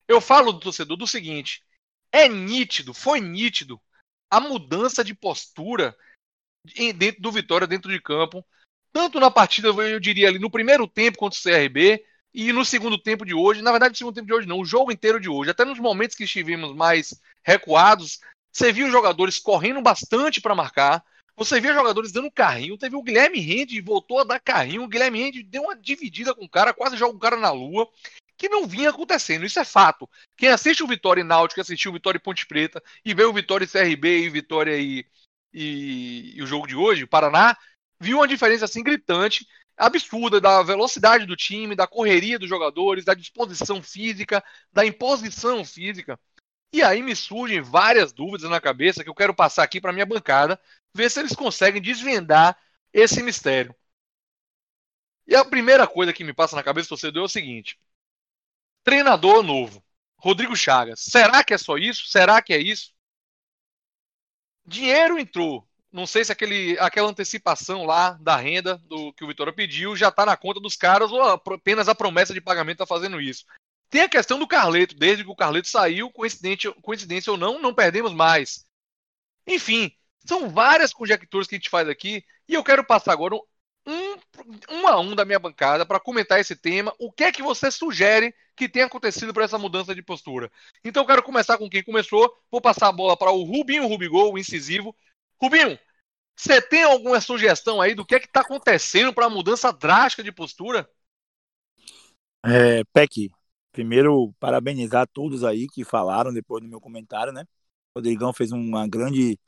[0.09, 1.62] Eu falo do torcedor do seguinte:
[2.11, 3.79] é nítido, foi nítido
[4.31, 5.94] a mudança de postura
[6.96, 8.42] dentro do Vitória, dentro de campo,
[8.90, 12.96] tanto na partida, eu diria ali, no primeiro tempo contra o CRB e no segundo
[12.96, 13.61] tempo de hoje.
[13.61, 15.51] Na verdade, no segundo tempo de hoje não, o jogo inteiro de hoje.
[15.51, 18.18] Até nos momentos que estivemos mais recuados,
[18.51, 21.05] você viu os jogadores correndo bastante para marcar,
[21.37, 22.79] você via jogadores dando carrinho.
[22.79, 24.85] Teve o Guilherme Rende, voltou a dar carrinho.
[24.85, 27.88] O Guilherme Rende deu uma dividida com o cara, quase joga o cara na lua.
[28.37, 30.09] Que não vinha acontecendo, isso é fato.
[30.37, 33.33] Quem assiste o Vitória e Náutico, assistiu o Vitória e Ponte Preta, e vê o
[33.33, 35.05] Vitória e CRB e Vitória e,
[35.53, 37.55] e, e o jogo de hoje, o Paraná,
[38.01, 43.14] viu uma diferença assim gritante, absurda da velocidade do time, da correria dos jogadores, da
[43.14, 46.19] disposição física, da imposição física.
[46.72, 50.06] E aí me surgem várias dúvidas na cabeça que eu quero passar aqui para minha
[50.06, 50.61] bancada,
[50.94, 52.56] ver se eles conseguem desvendar
[52.92, 53.74] esse mistério.
[55.26, 57.78] E a primeira coisa que me passa na cabeça do torcedor é o seguinte:
[58.85, 59.85] treinador novo,
[60.16, 61.00] Rodrigo Chagas.
[61.00, 62.09] Será que é só isso?
[62.09, 62.92] Será que é isso?
[64.64, 65.66] Dinheiro entrou.
[65.92, 70.09] Não sei se aquele, aquela antecipação lá da renda do que o Vitória pediu já
[70.09, 73.44] está na conta dos caras ou apenas a promessa de pagamento está fazendo isso.
[73.90, 74.94] Tem a questão do Carleto.
[74.94, 78.64] Desde que o Carleto saiu, coincidência, coincidência ou não, não perdemos mais.
[79.46, 79.92] Enfim,
[80.24, 83.35] são várias conjecturas que a gente faz aqui e eu quero passar agora
[83.87, 84.14] um,
[84.70, 86.94] um a um da minha bancada para comentar esse tema.
[86.98, 90.50] O que é que você sugere que tenha acontecido para essa mudança de postura?
[90.85, 92.33] Então eu quero começar com quem começou.
[92.50, 94.94] Vou passar a bola para o Rubinho Rubigol, o incisivo.
[95.40, 95.79] Rubinho,
[96.37, 100.22] você tem alguma sugestão aí do que é que está acontecendo para a mudança drástica
[100.22, 100.88] de postura?
[102.44, 103.31] É, Peck,
[103.72, 107.44] primeiro parabenizar todos aí que falaram depois do meu comentário, né?
[107.94, 109.38] O Rodrigão fez uma grande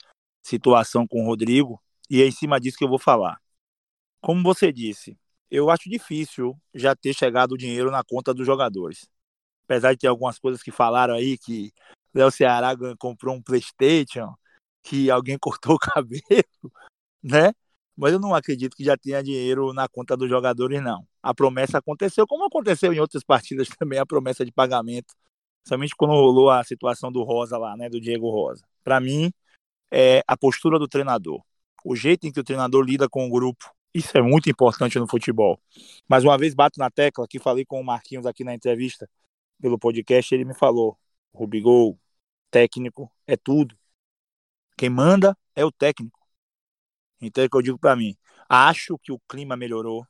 [0.42, 1.80] situação com o Rodrigo
[2.10, 3.40] e é em cima disso que eu vou falar.
[4.20, 5.18] Como você disse,
[5.50, 9.08] eu acho difícil já ter chegado o dinheiro na conta dos jogadores.
[9.64, 11.72] Apesar de ter algumas coisas que falaram aí que
[12.14, 14.34] Léo Ceará comprou um PlayStation,
[14.82, 16.72] que alguém cortou o cabelo,
[17.22, 17.52] né?
[17.96, 21.06] Mas eu não acredito que já tenha dinheiro na conta dos jogadores, não.
[21.22, 25.14] A promessa aconteceu, como aconteceu em outras partidas também, a promessa de pagamento.
[25.66, 27.88] Somente quando rolou a situação do Rosa lá, né?
[27.88, 28.64] Do Diego Rosa.
[28.82, 29.32] Para mim,
[29.90, 31.42] é a postura do treinador,
[31.84, 33.70] o jeito em que o treinador lida com o grupo.
[33.94, 35.60] Isso é muito importante no futebol.
[36.08, 39.08] Mais uma vez bato na tecla que falei com o Marquinhos aqui na entrevista
[39.60, 40.98] pelo podcast, ele me falou:
[41.34, 41.98] Rubigol,
[42.50, 43.76] técnico é tudo.
[44.76, 46.18] Quem manda é o técnico.
[47.22, 48.16] Então é que eu digo para mim.
[48.48, 50.06] Acho que o clima melhorou.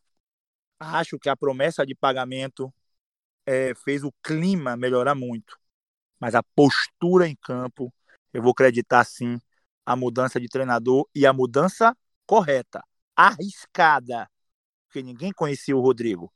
[0.80, 2.72] Acho que a promessa de pagamento
[3.46, 5.58] é, fez o clima melhorar muito.
[6.20, 7.92] Mas a postura em campo,
[8.32, 9.40] eu vou acreditar sim
[9.84, 11.96] a mudança de treinador e a mudança
[12.26, 12.82] correta,
[13.16, 14.30] arriscada,
[14.86, 16.32] porque ninguém conhecia o Rodrigo.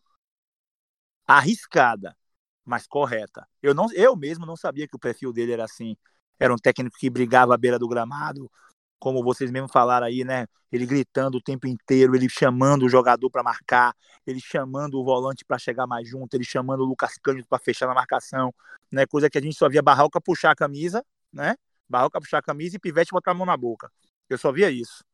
[1.26, 2.16] Arriscada,
[2.64, 3.48] mas correta.
[3.62, 5.96] Eu não, eu mesmo não sabia que o perfil dele era assim.
[6.38, 8.50] Era um técnico que brigava à beira do gramado,
[8.98, 10.46] como vocês mesmo falaram aí, né?
[10.72, 13.94] Ele gritando o tempo inteiro, ele chamando o jogador para marcar,
[14.26, 17.87] ele chamando o volante para chegar mais junto, ele chamando o Lucas Cândido para fechar
[17.87, 18.52] na marcação,
[18.90, 19.06] né?
[19.06, 21.56] Coisa que a gente só via Barroca puxar a camisa, né?
[21.88, 23.90] Barroca puxar a camisa e Pivete botar a mão na boca.
[24.28, 25.04] Eu só via isso,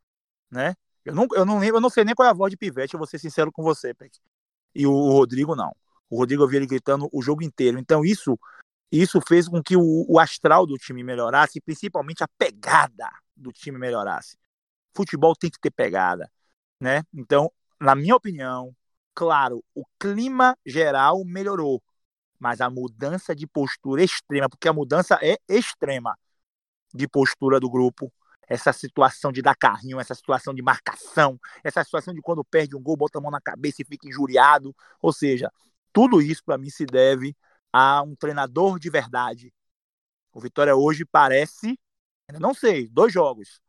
[0.50, 0.74] né?
[1.04, 2.94] Eu não, eu não lembro, eu não sei nem qual é a voz de Pivete,
[2.94, 4.18] eu vou ser sincero com você, Peck.
[4.74, 5.74] E o, o, Rodrigo não.
[6.08, 7.78] O Rodrigo eu vi ele gritando o jogo inteiro.
[7.78, 8.38] Então isso
[8.92, 13.50] isso fez com que o, o astral do time melhorasse e principalmente a pegada do
[13.50, 14.36] time melhorasse.
[14.94, 16.30] Futebol tem que ter pegada,
[16.78, 17.02] né?
[17.14, 17.50] Então,
[17.80, 18.76] na minha opinião,
[19.14, 21.82] claro, o clima geral melhorou,
[22.38, 26.18] mas a mudança de postura extrema, porque a mudança é extrema
[26.92, 28.12] de postura do grupo,
[28.46, 32.82] essa situação de dar carrinho, essa situação de marcação, essa situação de quando perde um
[32.82, 34.76] gol, bota a mão na cabeça e fica injuriado.
[35.00, 35.50] Ou seja,
[35.92, 37.34] tudo isso para mim se deve
[37.72, 39.52] a um treinador de verdade.
[40.32, 41.78] O Vitória hoje parece,
[42.40, 43.60] não sei, dois jogos,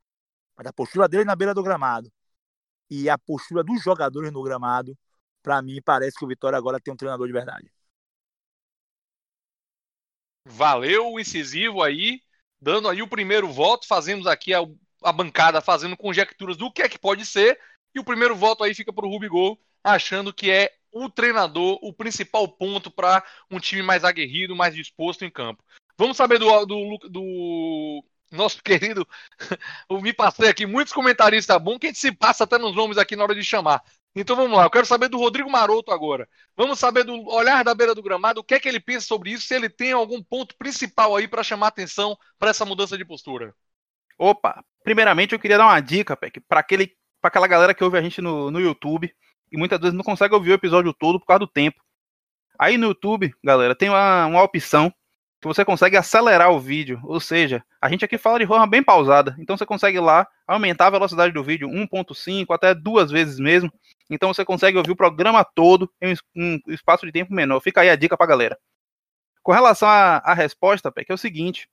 [0.55, 2.11] mas a postura dele na beira do gramado
[2.89, 4.97] e a postura dos jogadores no gramado,
[5.41, 7.71] para mim parece que o Vitória agora tem um treinador de verdade.
[10.45, 12.21] Valeu o incisivo aí
[12.63, 14.59] dando aí o primeiro voto, fazemos aqui a,
[15.03, 17.59] a bancada fazendo conjecturas do que é que pode ser,
[17.93, 21.91] e o primeiro voto aí fica para o Rubigol, achando que é o treinador o
[21.91, 25.63] principal ponto para um time mais aguerrido, mais disposto em campo.
[25.97, 29.07] Vamos saber do, do, do nosso querido.
[29.89, 32.97] Eu me passei aqui muitos comentaristas bom que a gente se passa até nos nomes
[32.97, 33.81] aqui na hora de chamar.
[34.15, 36.29] Então vamos lá, eu quero saber do Rodrigo Maroto agora.
[36.55, 39.31] Vamos saber do olhar da beira do gramado, o que é que ele pensa sobre
[39.31, 43.03] isso, se ele tem algum ponto principal aí para chamar atenção para essa mudança de
[43.03, 43.55] postura.
[44.19, 48.01] Opa, primeiramente eu queria dar uma dica, para aquele para aquela galera que ouve a
[48.01, 49.11] gente no, no YouTube
[49.53, 51.79] e muitas vezes não consegue ouvir o episódio todo por causa do tempo.
[52.59, 54.91] Aí no YouTube, galera, tem uma, uma opção
[55.39, 58.81] que você consegue acelerar o vídeo, ou seja, a gente aqui fala de forma bem
[58.81, 63.69] pausada, então você consegue lá aumentar a velocidade do vídeo 1.5 até duas vezes mesmo,
[64.09, 67.59] então você consegue ouvir o programa todo em um espaço de tempo menor.
[67.59, 68.57] Fica aí a dica pra galera.
[69.41, 71.67] Com relação à, resposta, que é o seguinte,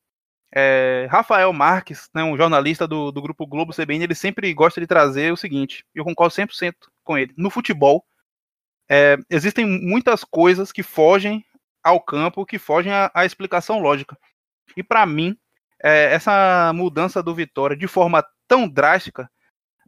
[0.53, 4.87] é, Rafael Marques, né, um jornalista do, do grupo Globo CBN, ele sempre gosta de
[4.89, 6.75] trazer o seguinte, eu concordo 100%
[7.11, 7.35] com ele.
[7.37, 8.05] No futebol,
[8.89, 11.45] é, existem muitas coisas que fogem
[11.83, 14.17] ao campo, que fogem à, explicação lógica.
[14.77, 15.37] E para mim,
[15.83, 19.29] é, essa mudança do Vitória de forma tão drástica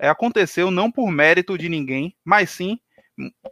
[0.01, 2.77] é, aconteceu não por mérito de ninguém, mas sim,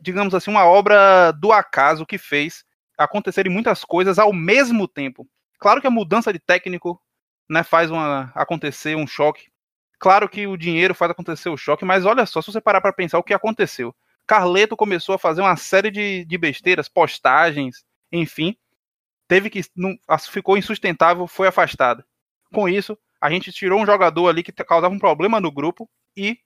[0.03, 2.65] digamos assim, uma obra do acaso que fez
[2.99, 5.29] acontecerem muitas coisas ao mesmo tempo.
[5.61, 7.01] Claro que a mudança de técnico
[7.49, 9.49] né, faz uma, acontecer um choque.
[10.01, 12.93] Claro que o dinheiro faz acontecer o choque, mas olha só, se você parar para
[12.93, 13.95] pensar o que aconteceu.
[14.27, 18.57] Carleto começou a fazer uma série de, de besteiras, postagens, enfim.
[19.29, 19.63] Teve que.
[19.77, 19.95] Não,
[20.31, 22.03] ficou insustentável, foi afastado.
[22.53, 26.39] Com isso, a gente tirou um jogador ali que causava um problema no grupo e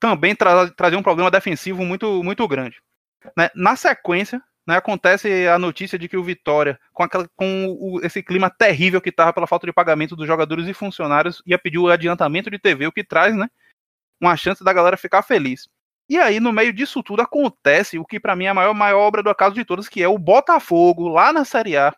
[0.00, 2.80] também tra trazia um problema defensivo muito, muito grande.
[3.36, 3.50] Né?
[3.54, 8.22] Na sequência, né, acontece a notícia de que o Vitória, com, aquela, com o, esse
[8.22, 11.88] clima terrível que estava pela falta de pagamento dos jogadores e funcionários, ia pedir o
[11.88, 13.48] adiantamento de TV, o que traz né,
[14.20, 15.68] uma chance da galera ficar feliz.
[16.08, 19.00] E aí, no meio disso tudo, acontece o que para mim é a maior, maior
[19.00, 21.94] obra do acaso de todas, que é o Botafogo, lá na Série A,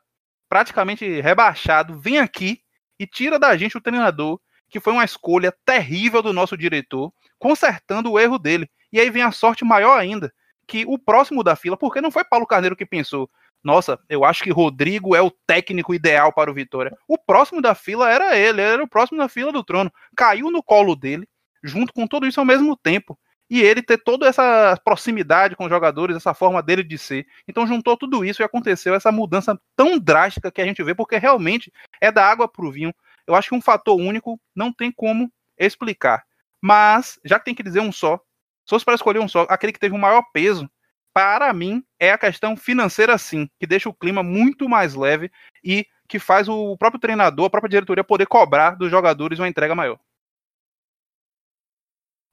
[0.49, 2.61] praticamente rebaixado, vem aqui
[2.99, 4.41] e tira da gente o treinador,
[4.71, 8.71] que foi uma escolha terrível do nosso diretor, consertando o erro dele.
[8.93, 10.33] E aí vem a sorte maior ainda,
[10.67, 13.31] que o próximo da fila, porque não foi Paulo Carneiro que pensou,
[13.63, 16.95] nossa, eu acho que Rodrigo é o técnico ideal para o Vitória.
[17.09, 19.91] O próximo da fila era ele, era o próximo da fila do trono.
[20.15, 21.27] Caiu no colo dele,
[21.63, 23.19] junto com tudo isso ao mesmo tempo.
[23.49, 27.27] E ele ter toda essa proximidade com os jogadores, essa forma dele de ser.
[27.49, 31.17] Então juntou tudo isso e aconteceu essa mudança tão drástica que a gente vê, porque
[31.17, 32.95] realmente é da água para o vinho.
[33.27, 36.25] Eu acho que um fator único não tem como explicar.
[36.61, 38.21] Mas, já que tem que dizer um só,
[38.65, 40.69] se fosse para escolher um só, aquele que teve o maior peso,
[41.13, 45.31] para mim, é a questão financeira, sim, que deixa o clima muito mais leve
[45.63, 49.75] e que faz o próprio treinador, a própria diretoria poder cobrar dos jogadores uma entrega
[49.75, 49.99] maior.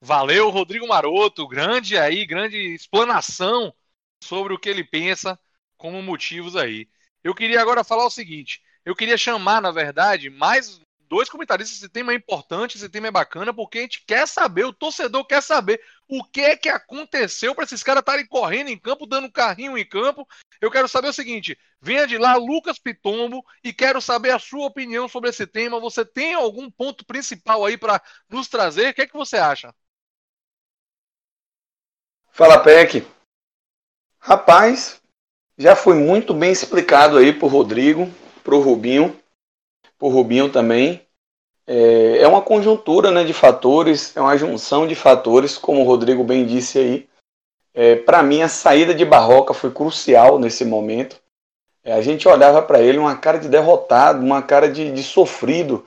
[0.03, 3.71] Valeu, Rodrigo Maroto, grande aí, grande explanação
[4.23, 5.39] sobre o que ele pensa
[5.77, 6.89] como motivos aí.
[7.23, 10.81] Eu queria agora falar o seguinte, eu queria chamar, na verdade, mais
[11.11, 11.77] dois comentaristas.
[11.77, 15.25] Esse tema é importante, esse tema é bacana, porque a gente quer saber, o torcedor
[15.25, 19.29] quer saber o que é que aconteceu para esses caras estarem correndo em campo, dando
[19.29, 20.25] carrinho em campo.
[20.61, 24.67] Eu quero saber o seguinte: venha de lá, Lucas Pitombo, e quero saber a sua
[24.67, 25.81] opinião sobre esse tema.
[25.81, 28.91] Você tem algum ponto principal aí para nos trazer?
[28.91, 29.75] O que é que você acha?
[32.31, 33.05] Fala, Peck.
[34.17, 35.01] Rapaz,
[35.57, 38.09] já foi muito bem explicado aí por Rodrigo,
[38.43, 39.20] pro Rubinho
[40.01, 40.99] por Rubinho também.
[41.67, 46.23] É, é uma conjuntura né, de fatores, é uma junção de fatores, como o Rodrigo
[46.23, 47.09] bem disse aí.
[47.71, 51.17] É, para mim, a saída de Barroca foi crucial nesse momento.
[51.83, 55.85] É, a gente olhava para ele uma cara de derrotado, uma cara de, de sofrido.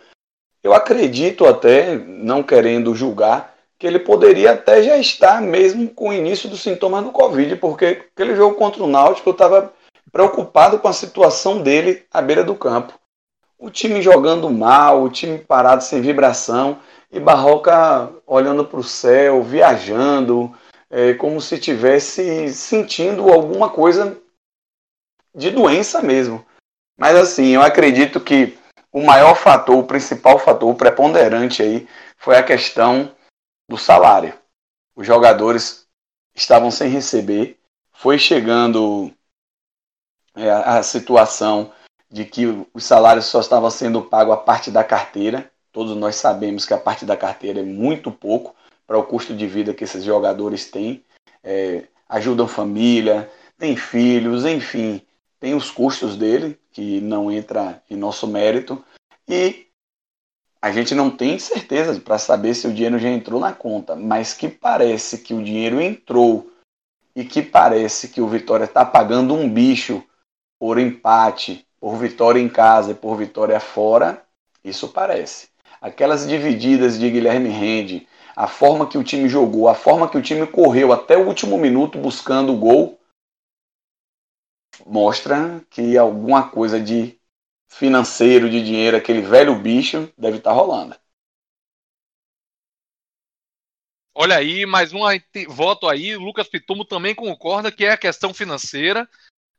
[0.63, 6.13] Eu acredito até, não querendo julgar, que ele poderia até já estar mesmo com o
[6.13, 9.73] início dos sintomas do Covid, porque aquele jogo contra o Náutico eu estava
[10.13, 12.95] preocupado com a situação dele à beira do campo
[13.59, 16.81] o time jogando mal, o time parado sem vibração
[17.11, 20.55] e Barroca olhando para o céu, viajando,
[20.91, 24.21] é, como se tivesse sentindo alguma coisa
[25.35, 26.45] de doença mesmo.
[26.97, 28.59] Mas assim, eu acredito que
[28.93, 33.15] o maior fator, o principal fator, o preponderante aí foi a questão
[33.69, 34.39] do salário.
[34.95, 35.89] Os jogadores
[36.35, 37.59] estavam sem receber,
[37.93, 39.13] foi chegando
[40.37, 41.73] é, a situação
[42.15, 45.51] de que os salários só estavam sendo pagos a parte da carteira.
[45.73, 48.55] Todos nós sabemos que a parte da carteira é muito pouco
[48.87, 51.03] para o custo de vida que esses jogadores têm.
[51.43, 55.03] É, ajudam família, têm filhos, enfim,
[55.41, 58.81] tem os custos dele, que não entra em nosso mérito.
[59.29, 59.67] E
[60.63, 64.35] a gente não tem certeza para saber se o dinheiro já entrou na conta, mas
[64.35, 66.49] que parece que o dinheiro entrou
[67.17, 70.01] e que parece que o Vitória está pagando um bicho
[70.61, 74.27] por empate, por vitória em casa e por vitória fora,
[74.65, 75.51] isso parece.
[75.83, 80.23] Aquelas divididas de Guilherme Rende, a forma que o time jogou, a forma que o
[80.23, 82.99] time correu até o último minuto buscando o gol,
[84.87, 87.21] mostra que alguma coisa de
[87.69, 90.97] financeiro, de dinheiro, aquele velho bicho, deve estar tá rolando.
[94.15, 95.01] Olha aí, mais um
[95.51, 96.17] voto aí.
[96.17, 99.07] Lucas Pitumo também concorda que é a questão financeira.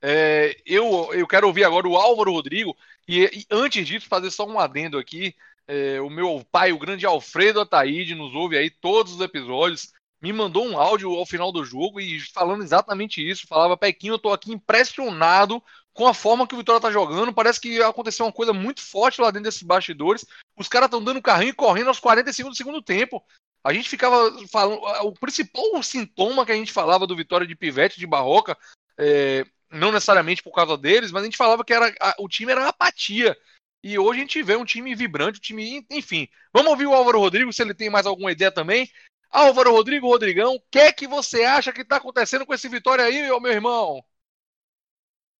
[0.07, 2.77] É, eu, eu quero ouvir agora o Álvaro Rodrigo.
[3.07, 5.33] E, e antes disso, fazer só um adendo aqui.
[5.67, 9.91] É, o meu pai, o grande Alfredo Ataíde, nos ouve aí todos os episódios.
[10.21, 13.47] Me mandou um áudio ao final do jogo e falando exatamente isso.
[13.47, 17.33] Falava, Pequinho, eu tô aqui impressionado com a forma que o Vitória tá jogando.
[17.33, 20.23] Parece que aconteceu uma coisa muito forte lá dentro desses bastidores.
[20.55, 23.23] Os caras estão dando carrinho e correndo aos 45 do segundo tempo.
[23.63, 24.81] A gente ficava falando.
[25.01, 28.55] O principal sintoma que a gente falava do Vitória de Pivete, de Barroca,
[28.99, 29.45] é,
[29.75, 32.67] não necessariamente por causa deles, mas a gente falava que era, a, o time era
[32.67, 33.37] apatia.
[33.83, 35.85] E hoje a gente vê um time vibrante, um time.
[35.91, 36.27] Enfim.
[36.51, 38.89] Vamos ouvir o Álvaro Rodrigo, se ele tem mais alguma ideia também.
[39.29, 43.03] Álvaro Rodrigo, Rodrigão, o que é que você acha que está acontecendo com esse Vitória
[43.05, 44.03] aí, meu, irmão?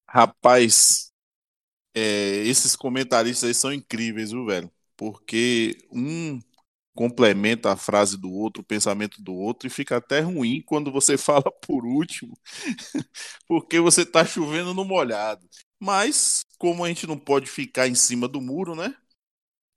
[0.08, 1.12] Rapaz,
[1.94, 4.72] é, esses comentaristas aí são incríveis, viu, velho?
[4.96, 6.40] Porque um
[6.96, 11.18] complementa a frase do outro, o pensamento do outro, e fica até ruim quando você
[11.20, 12.38] fala por último,
[13.48, 15.48] porque você está chovendo no molhado.
[15.80, 18.96] Mas, como a gente não pode ficar em cima do muro, né?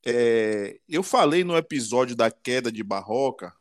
[0.07, 3.53] É, eu falei no episódio da queda de Barroca,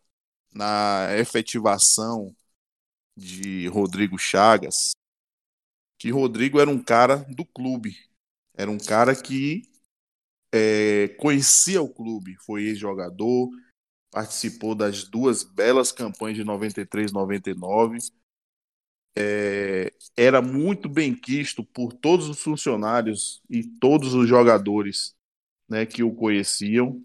[0.54, 2.36] na efetivação
[3.16, 4.92] de Rodrigo Chagas,
[5.98, 7.98] que Rodrigo era um cara do clube,
[8.54, 9.64] era um cara que
[10.58, 13.50] é, conhecia o clube, foi ex-jogador,
[14.12, 18.00] participou das duas belas campanhas de 93 99.
[19.16, 25.16] É, era muito bem quisto por todos os funcionários e todos os jogadores
[25.70, 27.02] né, que o conheciam,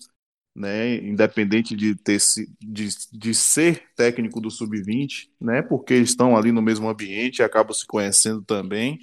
[0.55, 2.19] né, independente de, ter,
[2.61, 7.75] de, de ser técnico do sub-20, né, porque estão ali no mesmo ambiente e acabam
[7.75, 9.01] se conhecendo também.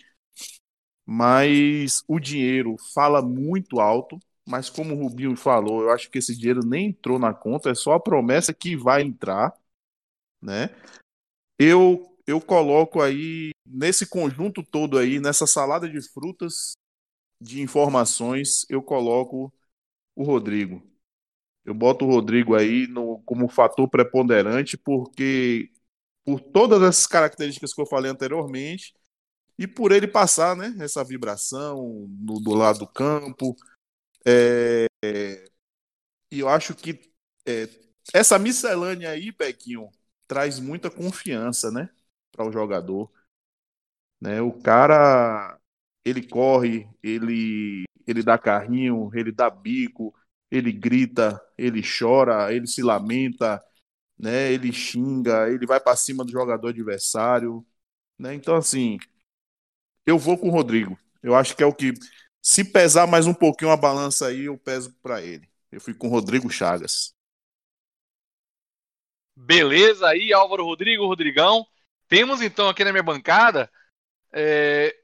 [1.05, 4.19] Mas o dinheiro fala muito alto,
[4.49, 7.75] mas como o Rubinho falou, eu acho que esse dinheiro nem entrou na conta, é
[7.75, 9.53] só a promessa que vai entrar,
[10.41, 10.69] né?
[11.57, 16.73] Eu eu coloco aí nesse conjunto todo aí, nessa salada de frutas
[17.41, 19.51] de informações, eu coloco
[20.15, 20.83] o Rodrigo.
[21.65, 25.71] Eu boto o Rodrigo aí no, como fator preponderante, porque
[26.25, 28.93] por todas essas características que eu falei anteriormente,
[29.57, 33.55] e por ele passar né, essa vibração no, do lado do campo,
[34.25, 34.87] é,
[36.31, 36.99] e eu acho que
[37.47, 37.67] é,
[38.13, 39.89] essa miscelânea aí, Bequinho,
[40.27, 41.89] traz muita confiança, né,
[42.31, 43.11] para o jogador.
[44.21, 44.41] Né?
[44.41, 45.57] O cara,
[46.03, 50.13] ele corre, ele, ele dá carrinho, ele dá bico,
[50.51, 53.63] ele grita, ele chora, ele se lamenta,
[54.17, 54.51] né?
[54.51, 57.65] Ele xinga, ele vai para cima do jogador adversário,
[58.19, 58.33] né?
[58.35, 58.99] Então assim,
[60.05, 60.97] eu vou com o Rodrigo.
[61.21, 61.93] Eu acho que é o que
[62.41, 65.47] se pesar mais um pouquinho a balança aí, eu peso para ele.
[65.71, 67.13] Eu fui com o Rodrigo Chagas.
[69.35, 71.65] Beleza aí, Álvaro Rodrigo, Rodrigão.
[72.07, 73.71] Temos então aqui na minha bancada.
[74.31, 74.95] É...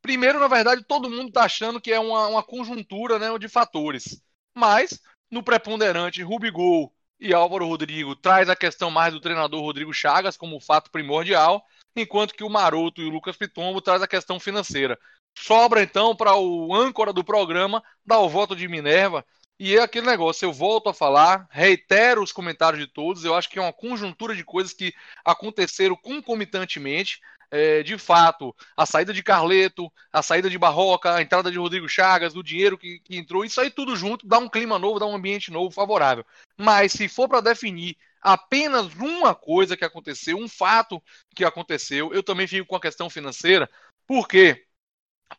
[0.00, 4.22] Primeiro, na verdade, todo mundo está achando que é uma, uma conjuntura né, de fatores.
[4.54, 10.36] Mas, no preponderante, Rubigol e Álvaro Rodrigo traz a questão mais do treinador Rodrigo Chagas
[10.36, 11.64] como fato primordial,
[11.96, 14.98] enquanto que o Maroto e o Lucas Pitombo traz a questão financeira.
[15.36, 19.24] Sobra então para o âncora do programa dar o voto de Minerva.
[19.58, 23.48] E é aquele negócio, eu volto a falar, reitero os comentários de todos, eu acho
[23.48, 24.92] que é uma conjuntura de coisas que
[25.24, 27.20] aconteceram concomitantemente.
[27.50, 31.88] É, de fato, a saída de Carleto, a saída de Barroca, a entrada de Rodrigo
[31.88, 35.06] Chagas, o dinheiro que, que entrou, isso aí tudo junto dá um clima novo, dá
[35.06, 36.26] um ambiente novo, favorável.
[36.58, 41.00] Mas se for para definir apenas uma coisa que aconteceu, um fato
[41.36, 43.70] que aconteceu, eu também fico com a questão financeira,
[44.04, 44.64] porque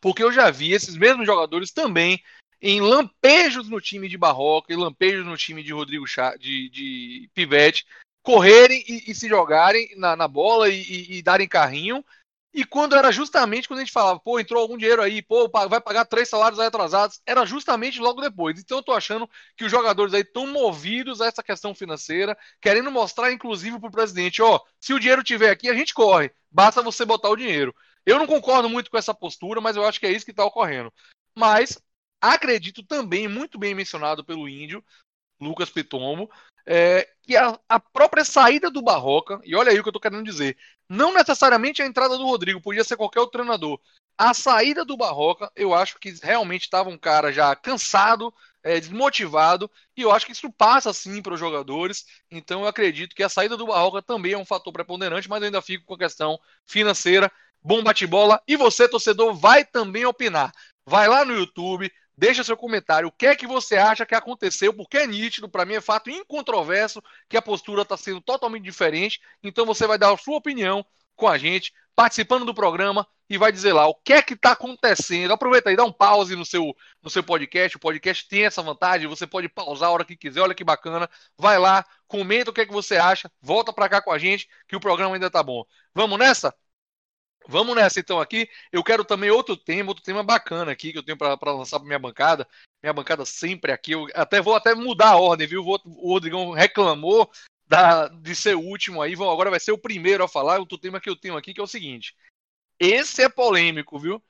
[0.00, 2.20] porque eu já vi esses mesmos jogadores também
[2.60, 7.30] em lampejos no time de Barroca e lampejos no time de Rodrigo Chá, de, de
[7.34, 7.84] Pivete,
[8.22, 12.04] correrem e, e se jogarem na, na bola e, e, e, darem carrinho.
[12.52, 15.80] E quando era justamente quando a gente falava, pô, entrou algum dinheiro aí, pô, vai
[15.80, 18.58] pagar três salários atrasados, era justamente logo depois.
[18.58, 22.90] Então eu tô achando que os jogadores aí estão movidos a essa questão financeira, querendo
[22.90, 27.04] mostrar, inclusive, pro presidente, ó, se o dinheiro tiver aqui, a gente corre, basta você
[27.04, 27.74] botar o dinheiro.
[28.06, 30.44] Eu não concordo muito com essa postura, mas eu acho que é isso que está
[30.44, 30.92] ocorrendo.
[31.36, 31.76] Mas
[32.20, 34.82] acredito também, muito bem mencionado pelo índio,
[35.40, 36.30] Lucas Pitombo,
[36.64, 40.00] é, que a, a, própria saída do Barroca, e olha aí o que eu tô
[40.00, 40.56] querendo dizer,
[40.88, 43.80] não necessariamente a entrada do Rodrigo, podia ser qualquer outro treinador.
[44.18, 48.32] A saída do Barroca, eu acho que realmente estava um cara já cansado,
[48.62, 52.06] é, desmotivado, e eu acho que isso passa sim para os jogadores.
[52.30, 55.46] Então eu acredito que a saída do Barroca também é um fator preponderante, mas eu
[55.46, 57.30] ainda fico com a questão financeira.
[57.66, 58.40] Bom bate-bola.
[58.46, 60.52] E você, torcedor, vai também opinar.
[60.86, 63.08] Vai lá no YouTube, Deixa seu comentário.
[63.08, 64.72] O que é que você acha que aconteceu?
[64.72, 69.20] Porque é nítido, para mim é fato incontroverso que a postura está sendo totalmente diferente.
[69.42, 70.82] Então você vai dar a sua opinião
[71.14, 74.52] com a gente, participando do programa e vai dizer lá o que é que está
[74.52, 75.32] acontecendo.
[75.32, 77.76] Aproveita aí, dá um pause no seu, no seu podcast.
[77.76, 80.40] O podcast tem essa vantagem, você pode pausar a hora que quiser.
[80.40, 81.10] Olha que bacana.
[81.36, 84.48] Vai lá, comenta o que é que você acha, volta para cá com a gente
[84.66, 85.64] que o programa ainda tá bom.
[85.94, 86.54] Vamos nessa?
[87.48, 88.48] Vamos nessa então aqui.
[88.72, 91.86] Eu quero também outro tema, outro tema bacana aqui que eu tenho para lançar para
[91.86, 92.46] minha bancada.
[92.82, 93.92] Minha bancada sempre aqui.
[93.92, 95.64] Eu até vou até mudar a ordem, viu?
[95.64, 97.30] O Rodrigão reclamou
[97.66, 99.14] da, de ser o último aí.
[99.14, 100.58] Agora vai ser o primeiro a falar.
[100.58, 102.16] Outro tema que eu tenho aqui que é o seguinte.
[102.78, 104.22] Esse é polêmico, viu?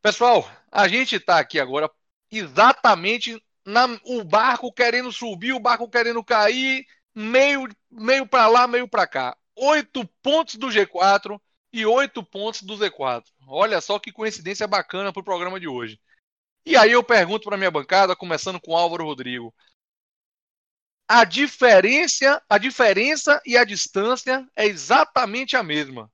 [0.00, 1.90] Pessoal, a gente está aqui agora
[2.30, 8.88] exatamente na, o barco querendo subir, o barco querendo cair, meio meio para lá, meio
[8.88, 9.36] para cá.
[9.54, 11.40] Oito pontos do G4
[11.72, 13.24] e 8 pontos do Z4.
[13.46, 16.00] Olha só que coincidência bacana para o programa de hoje.
[16.64, 19.54] E aí eu pergunto para minha bancada, começando com Álvaro Rodrigo.
[21.08, 26.10] A diferença, a diferença e a distância é exatamente a mesma.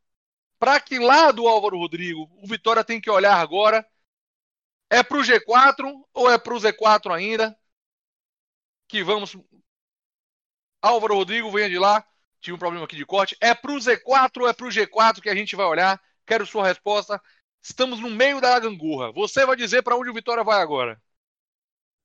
[0.59, 3.87] Para que lado, Álvaro Rodrigo, o Vitória tem que olhar agora?
[4.91, 7.57] É para o G4 ou é para o Z4 ainda?
[8.89, 9.37] Que vamos.
[10.83, 12.05] Álvaro Rodrigo, venha de lá.
[12.41, 13.37] Tive um problema aqui de corte.
[13.41, 16.01] É pro Z4 ou é pro G4 que a gente vai olhar?
[16.27, 17.21] Quero sua resposta.
[17.63, 19.13] Estamos no meio da gangorra.
[19.13, 21.01] Você vai dizer para onde o Vitória vai agora.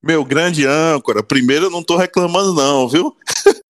[0.02, 3.16] Meu grande âncora, primeiro eu não tô reclamando não, viu?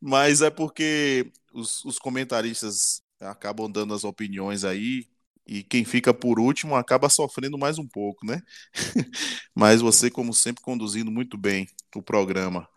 [0.00, 5.06] Mas é porque os, os comentaristas acabam dando as opiniões aí
[5.46, 8.42] e quem fica por último acaba sofrendo mais um pouco, né?
[9.54, 12.68] Mas você, como sempre, conduzindo muito bem o programa.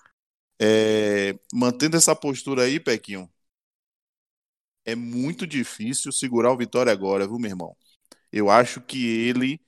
[0.61, 3.29] É, mantendo essa postura aí, Pequinho,
[4.85, 7.77] é muito difícil segurar o Vitória agora, viu, meu irmão?
[8.31, 9.61] Eu acho que ele,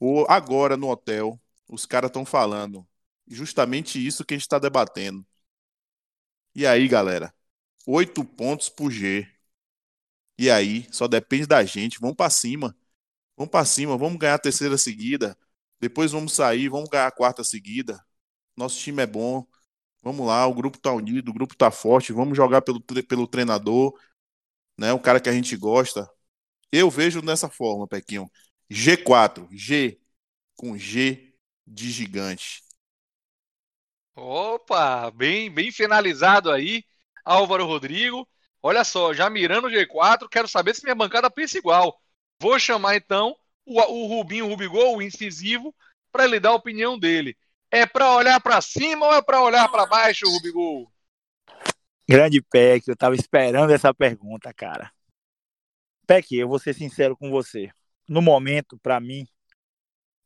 [0.00, 2.86] ou agora no hotel, os caras estão falando
[3.28, 5.26] justamente isso que a gente está debatendo.
[6.54, 7.32] E aí, galera?
[7.86, 9.26] Oito pontos por G.
[10.38, 11.98] E aí, só depende da gente.
[12.00, 12.76] Vamos para cima.
[13.36, 13.98] Vamos para cima.
[13.98, 15.38] Vamos ganhar a terceira seguida.
[15.80, 16.68] Depois vamos sair.
[16.68, 18.04] Vamos ganhar a quarta seguida.
[18.56, 19.46] Nosso time é bom.
[20.06, 23.92] Vamos lá, o grupo tá unido, o grupo tá forte, vamos jogar pelo, pelo treinador,
[24.78, 24.92] né?
[24.92, 26.08] O cara que a gente gosta.
[26.72, 28.30] Eu vejo dessa forma, Pequinho.
[28.70, 30.00] G4, G
[30.56, 31.34] com G
[31.66, 32.62] de gigante.
[34.14, 36.84] Opa, bem, bem finalizado aí,
[37.24, 38.26] Álvaro Rodrigo.
[38.62, 42.00] Olha só, já mirando o G4, quero saber se minha bancada pensa igual.
[42.40, 45.74] Vou chamar então o, o Rubinho Rubigol, o incisivo,
[46.10, 47.36] para ele dar a opinião dele.
[47.76, 50.90] É para olhar para cima ou é para olhar para baixo, Rubigol?
[52.08, 54.90] Grande Peck, eu tava esperando essa pergunta, cara.
[56.06, 57.70] Peck, eu vou ser sincero com você.
[58.08, 59.26] No momento, para mim,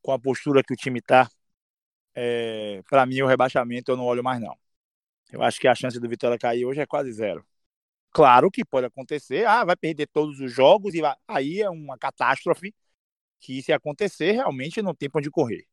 [0.01, 1.29] com a postura que o time tá,
[2.15, 4.57] é, para mim o rebaixamento eu não olho mais não.
[5.29, 7.45] Eu acho que a chance do Vitória cair hoje é quase zero.
[8.13, 11.17] Claro que pode acontecer, ah, vai perder todos os jogos e vai...
[11.27, 12.73] aí é uma catástrofe
[13.41, 15.67] que se acontecer realmente não tem para onde correr.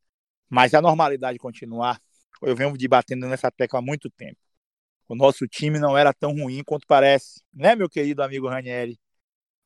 [0.49, 2.01] Mas a normalidade continuar,
[2.43, 4.39] eu venho debatendo nessa tecla há muito tempo.
[5.09, 8.99] O nosso time não era tão ruim quanto parece, né, meu querido amigo Ranieri?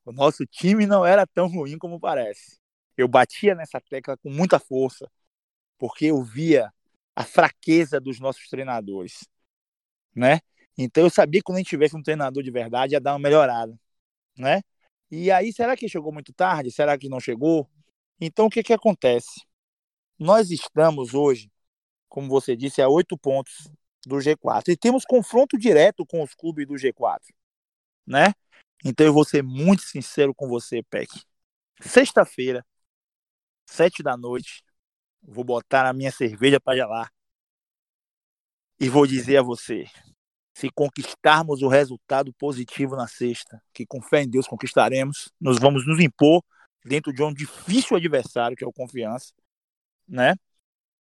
[0.05, 2.59] O nosso time não era tão ruim como parece.
[2.97, 5.11] Eu batia nessa tecla com muita força,
[5.79, 6.73] porque eu via
[7.17, 9.29] a fraqueza dos nossos treinadores,
[10.15, 10.41] né?
[10.77, 13.19] Então eu sabia que quando a gente tivesse um treinador de verdade ia dar uma
[13.19, 13.79] melhorada,
[14.39, 14.63] né?
[15.11, 16.71] E aí, será que chegou muito tarde?
[16.73, 17.69] Será que não chegou?
[18.21, 19.43] Então o que que acontece?
[20.19, 21.51] Nós estamos hoje,
[22.09, 23.71] como você disse, a oito pontos
[24.07, 27.21] do G4 e temos confronto direto com os clubes do G4,
[28.07, 28.35] né?
[28.85, 31.09] Então eu vou ser muito sincero com você, Peck.
[31.81, 32.65] Sexta-feira,
[33.67, 34.63] sete da noite,
[35.23, 37.13] vou botar a minha cerveja para gelar
[38.79, 39.87] e vou dizer a você:
[40.55, 45.87] se conquistarmos o resultado positivo na sexta, que com fé em Deus conquistaremos, nós vamos
[45.87, 46.43] nos impor
[46.85, 49.33] dentro de um difícil adversário, que é o Confiança,
[50.13, 50.37] né?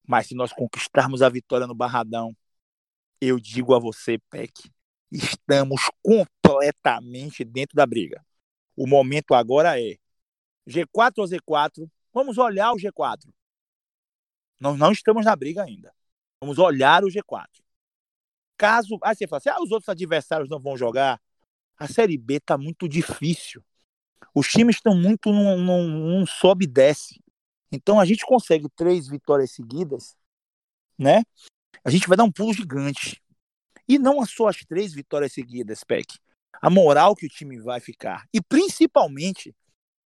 [0.06, 2.34] Mas se nós conquistarmos a vitória no Barradão,
[3.20, 4.72] eu digo a você, Peck,
[5.12, 8.24] estamos completamente dentro da briga.
[8.74, 9.96] O momento agora é
[10.66, 11.88] G4 ou Z4?
[12.12, 13.32] Vamos olhar o G4.
[14.58, 15.94] Nós não estamos na briga ainda.
[16.40, 17.46] Vamos olhar o G4.
[18.56, 18.98] caso.
[19.02, 21.20] Aí você fala assim: ah, os outros adversários não vão jogar.
[21.76, 23.62] A Série B tá muito difícil.
[24.34, 27.22] Os times estão muito num, num, num sobe e desce.
[27.72, 30.14] Então a gente consegue três vitórias seguidas,
[30.98, 31.22] né?
[31.82, 33.20] A gente vai dar um pulo gigante.
[33.88, 36.18] E não só as três vitórias seguidas, Peck.
[36.60, 38.26] A moral que o time vai ficar.
[38.32, 39.54] E principalmente,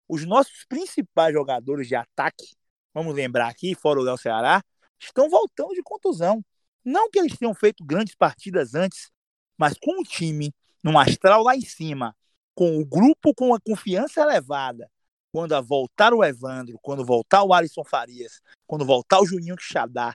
[0.06, 2.54] os nossos principais jogadores de ataque,
[2.92, 4.62] vamos lembrar aqui, fora o Léo Ceará,
[5.00, 6.44] estão voltando de contusão.
[6.84, 9.10] Não que eles tenham feito grandes partidas antes,
[9.56, 12.14] mas com o time num astral lá em cima,
[12.54, 14.88] com o grupo com a confiança elevada,
[15.35, 20.14] quando voltar o Evandro, quando voltar o Alisson Farias, quando voltar o Juninho Quixadá,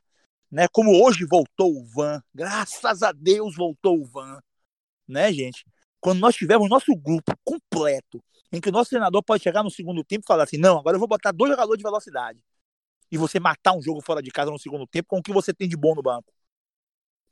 [0.49, 0.65] né?
[0.71, 4.39] Como hoje voltou o Van, graças a Deus voltou o Van,
[5.05, 5.65] né, gente?
[5.99, 10.05] Quando nós tivermos nosso grupo completo, em que o nosso treinador pode chegar no segundo
[10.05, 12.39] tempo e falar assim: não, agora eu vou botar dois jogadores de velocidade.
[13.11, 15.53] E você matar um jogo fora de casa no segundo tempo com o que você
[15.53, 16.31] tem de bom no banco.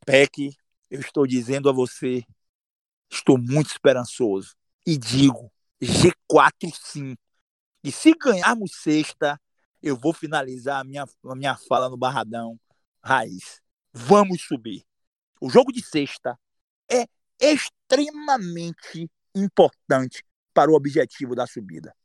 [0.05, 0.53] Peck,
[0.91, 2.21] eu estou dizendo a você,
[3.09, 4.57] estou muito esperançoso.
[4.85, 5.49] E digo,
[5.81, 7.15] G4 sim.
[7.87, 9.39] E se ganharmos sexta,
[9.81, 12.59] eu vou finalizar a minha, a minha fala no Barradão.
[13.01, 13.61] Raiz,
[13.93, 14.85] vamos subir.
[15.39, 16.37] O jogo de sexta
[16.91, 17.05] é
[17.39, 20.21] extremamente importante
[20.53, 21.95] para o objetivo da subida.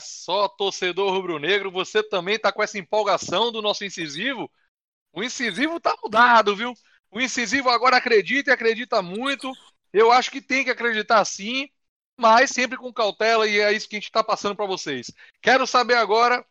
[0.00, 4.50] Só torcedor rubro-negro, você também tá com essa empolgação do nosso incisivo?
[5.12, 6.72] O incisivo tá mudado, viu?
[7.10, 9.52] O incisivo agora acredita e acredita muito.
[9.92, 11.68] Eu acho que tem que acreditar sim,
[12.20, 15.10] mas sempre com cautela e é isso que a gente está passando para vocês.
[15.40, 16.44] Quero saber agora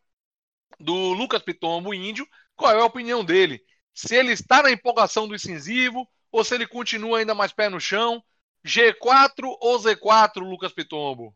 [0.80, 3.62] do Lucas Pitombo, índio, qual é a opinião dele.
[3.94, 7.80] Se ele está na empolgação do incisivo ou se ele continua ainda mais pé no
[7.80, 8.24] chão.
[8.66, 11.34] G4 ou Z4, Lucas Pitombo?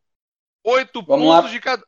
[0.64, 1.84] Oito pontos, de cada,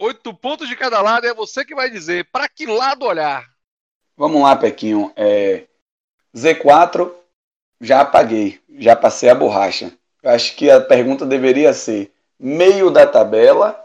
[0.00, 2.28] oito pontos de cada lado, é você que vai dizer.
[2.30, 3.44] Para que lado olhar?
[4.16, 5.12] Vamos lá, Pequinho.
[5.16, 5.66] É,
[6.34, 7.12] Z4,
[7.80, 9.96] já apaguei, já passei a borracha.
[10.24, 13.78] Acho que a pergunta deveria ser meio da tabela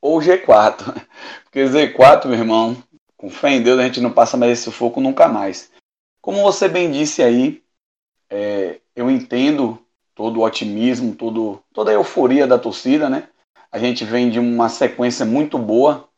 [0.00, 0.94] ou G4.
[1.44, 2.76] Porque Z4, meu irmão,
[3.16, 5.70] com fé em Deus, a gente não passa mais esse foco nunca mais.
[6.20, 7.62] Como você bem disse aí,
[8.30, 9.78] é, eu entendo
[10.14, 13.28] todo o otimismo, todo, toda a euforia da torcida, né?
[13.70, 16.08] A gente vem de uma sequência muito boa,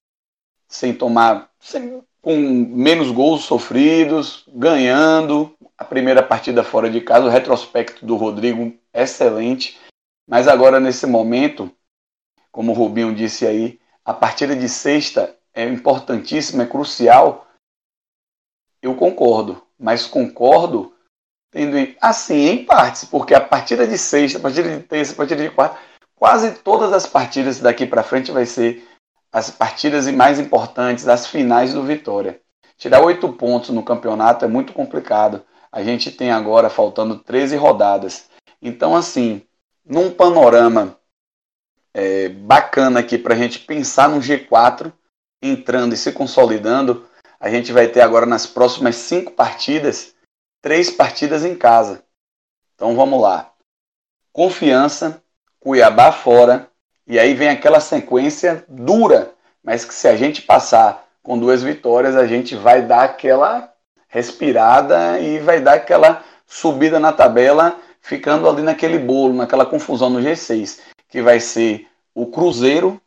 [0.69, 7.31] sem tomar, sem, com menos gols sofridos, ganhando a primeira partida fora de casa, o
[7.31, 9.79] retrospecto do Rodrigo excelente.
[10.27, 11.71] Mas agora nesse momento,
[12.51, 17.47] como o Rubinho disse aí, a partida de sexta é importantíssima, é crucial.
[18.83, 20.95] Eu concordo, mas concordo
[21.51, 25.43] tendo assim em partes, porque a partida de sexta, a partida de terça, a partida
[25.43, 25.79] de quarta,
[26.15, 28.87] quase todas as partidas daqui para frente vai ser
[29.33, 32.41] as partidas mais importantes, as finais do Vitória.
[32.77, 35.45] Tirar oito pontos no campeonato é muito complicado.
[35.73, 38.29] A gente tem agora faltando 13 rodadas.
[38.61, 39.43] Então, assim,
[39.85, 40.99] num panorama
[41.95, 44.93] é, bacana aqui para a gente pensar no G4
[45.41, 47.07] entrando e se consolidando,
[47.39, 50.15] a gente vai ter agora nas próximas cinco partidas,
[50.61, 52.03] três partidas em casa.
[52.75, 53.53] Então vamos lá.
[54.33, 55.23] Confiança,
[55.61, 56.71] Cuiabá fora,
[57.07, 59.33] e aí vem aquela sequência dura,
[59.63, 63.73] mas que se a gente passar com duas vitórias, a gente vai dar aquela
[64.09, 70.21] respirada e vai dar aquela subida na tabela, ficando ali naquele bolo, naquela confusão no
[70.21, 70.79] G6,
[71.09, 73.01] que vai ser o Cruzeiro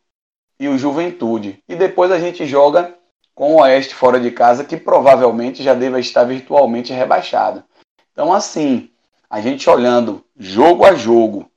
[0.58, 1.64] e o Juventude.
[1.66, 2.94] E depois a gente joga
[3.34, 7.64] com o Oeste fora de casa, que provavelmente já deve estar virtualmente rebaixado.
[8.12, 8.90] Então, assim,
[9.30, 11.50] a gente olhando jogo a jogo,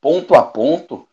[0.00, 1.06] ponto a ponto,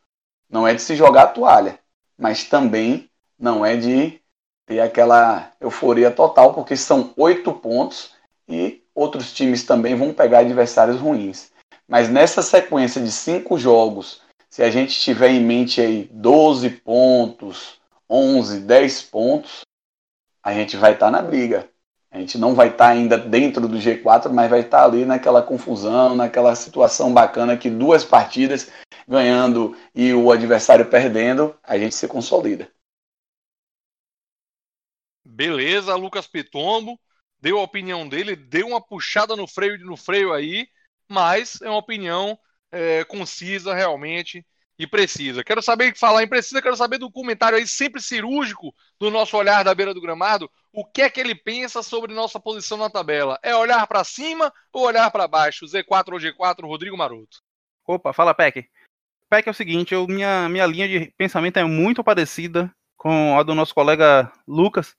[0.49, 1.77] não é de se jogar a toalha,
[2.17, 4.21] mas também não é de
[4.65, 8.13] ter aquela euforia total, porque são oito pontos
[8.47, 11.53] e outros times também vão pegar adversários ruins.
[11.87, 17.79] Mas nessa sequência de cinco jogos, se a gente tiver em mente aí 12 pontos,
[18.09, 19.61] 11, 10 pontos,
[20.41, 21.69] a gente vai estar tá na briga.
[22.09, 25.03] A gente não vai estar tá ainda dentro do G4, mas vai estar tá ali
[25.05, 28.71] naquela confusão, naquela situação bacana que duas partidas
[29.07, 32.71] ganhando e o adversário perdendo, a gente se consolida.
[35.23, 36.99] Beleza, Lucas Pitombo
[37.41, 40.67] deu a opinião dele, deu uma puxada no freio no freio aí,
[41.07, 42.37] mas é uma opinião
[42.71, 44.45] é, concisa realmente
[44.77, 45.43] e precisa.
[45.43, 49.63] Quero saber, falar em precisa, quero saber do comentário aí sempre cirúrgico do nosso olhar
[49.63, 53.39] da beira do gramado, o que é que ele pensa sobre nossa posição na tabela?
[53.41, 55.65] É olhar para cima ou olhar para baixo?
[55.65, 57.41] Z4 ou G4, Rodrigo Maroto.
[57.87, 58.67] Opa, fala Peck.
[59.29, 63.43] Peck é o seguinte, eu, minha, minha linha de pensamento é muito parecida com a
[63.43, 64.95] do nosso colega Lucas.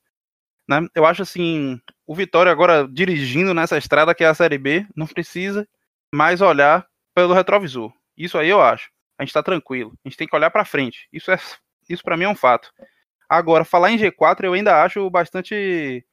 [0.69, 0.87] Né?
[0.95, 5.07] Eu acho assim, o Vitória agora dirigindo nessa estrada que é a Série B, não
[5.07, 5.69] precisa
[6.13, 7.93] mais olhar pelo retrovisor.
[8.17, 8.91] Isso aí eu acho.
[9.19, 9.93] A gente tá tranquilo.
[10.05, 11.09] A gente tem que olhar para frente.
[11.13, 11.39] Isso é
[11.89, 12.73] isso para mim é um fato.
[13.29, 16.05] Agora, falar em G4 eu ainda acho bastante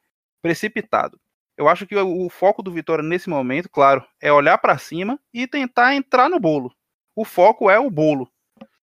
[0.41, 1.19] precipitado.
[1.57, 5.47] Eu acho que o, foco do Vitória nesse momento, claro, é olhar para cima e
[5.47, 6.73] tentar entrar no bolo.
[7.15, 8.31] O foco é o bolo.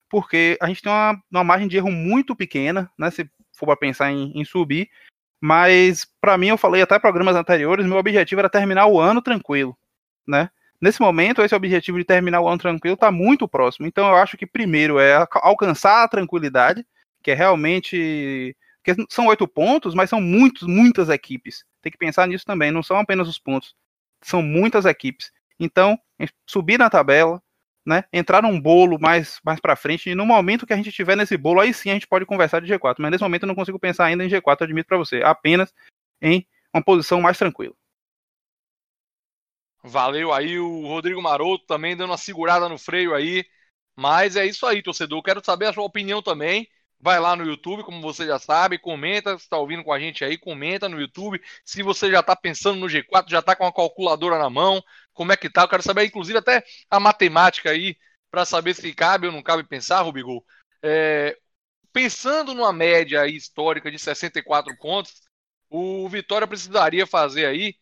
[0.08, 3.10] Porque a gente tem uma, uma margem de erro muito pequena, né?
[3.10, 4.88] Se for para pensar em, em subir.
[5.40, 9.76] Mas, para mim, eu falei até programas anteriores, meu objetivo era terminar o ano tranquilo,
[10.26, 10.50] né?
[10.80, 13.86] Nesse momento, esse objetivo de terminar o ano tranquilo está muito próximo.
[13.86, 16.86] Então, eu acho que primeiro é alcançar a tranquilidade,
[17.22, 18.56] que é realmente.
[18.82, 21.64] que são oito pontos, mas são muitos, muitas equipes.
[21.82, 22.70] Tem que pensar nisso também.
[22.70, 23.74] Não são apenas os pontos,
[24.22, 25.30] são muitas equipes.
[25.58, 25.98] Então,
[26.46, 27.42] subir na tabela,
[27.84, 31.16] né, entrar num bolo mais, mais para frente, e no momento que a gente estiver
[31.16, 32.96] nesse bolo, aí sim a gente pode conversar de G4.
[33.00, 35.22] Mas nesse momento eu não consigo pensar ainda em G4, admito para você.
[35.22, 35.74] Apenas
[36.22, 37.74] em uma posição mais tranquila.
[39.82, 43.44] Valeu aí o Rodrigo Maroto também dando uma segurada no freio aí.
[43.96, 45.22] Mas é isso aí, torcedor.
[45.22, 46.68] Quero saber a sua opinião também.
[47.02, 50.22] Vai lá no YouTube, como você já sabe, comenta, se está ouvindo com a gente
[50.22, 51.40] aí, comenta no YouTube.
[51.64, 54.82] Se você já está pensando no G4, já está com a calculadora na mão,
[55.14, 55.62] como é que tá?
[55.62, 57.96] Eu quero saber, inclusive, até a matemática aí,
[58.30, 60.44] para saber se cabe ou não cabe pensar, Rubigol.
[60.82, 61.36] É,
[61.92, 65.22] pensando numa média histórica de 64 pontos,
[65.70, 67.74] o Vitória precisaria fazer aí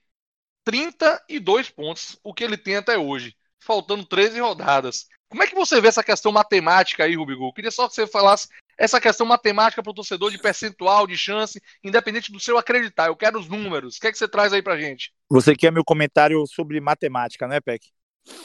[0.68, 5.06] 32 pontos, o que ele tem até hoje, faltando 13 rodadas.
[5.26, 7.54] Como é que você vê essa questão matemática aí, Rubigol?
[7.54, 11.58] Queria só que você falasse essa questão matemática para o torcedor de percentual, de chance,
[11.82, 13.06] independente do seu acreditar.
[13.06, 13.96] Eu quero os números.
[13.96, 15.10] O que é que você traz aí para gente?
[15.30, 17.88] Você quer meu comentário sobre matemática, né, Peck?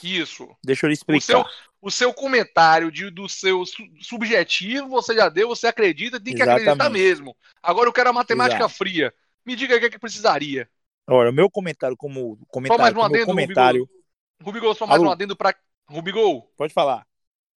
[0.01, 0.47] Isso.
[0.63, 1.39] Deixa eu lhe explicar.
[1.41, 1.45] O seu,
[1.81, 3.65] o seu comentário de, do seu
[3.99, 6.69] subjetivo, você já deu, você acredita, tem que Exatamente.
[6.69, 7.35] acreditar mesmo.
[7.61, 8.75] Agora eu quero a matemática Exato.
[8.75, 9.13] fria.
[9.45, 10.69] Me diga o que é que precisaria.
[11.07, 13.81] Olha, o meu comentário como comentário, só mais um adendo, comentário.
[13.81, 14.03] Rubigol,
[14.41, 15.09] Rubigol só mais Alô?
[15.09, 15.55] um adendo para
[15.87, 16.43] Rubigol.
[16.55, 17.05] Pode falar.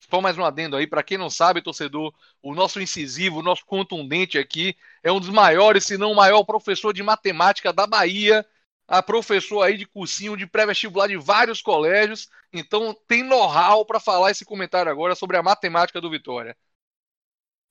[0.09, 3.65] Só mais um adendo aí, para quem não sabe, torcedor, o nosso incisivo, o nosso
[3.65, 8.45] contundente aqui é um dos maiores, se não o maior professor de matemática da Bahia,
[8.87, 14.29] a professor aí de cursinho de pré-vestibular de vários colégios, então tem know-how para falar
[14.29, 16.55] esse comentário agora sobre a matemática do Vitória.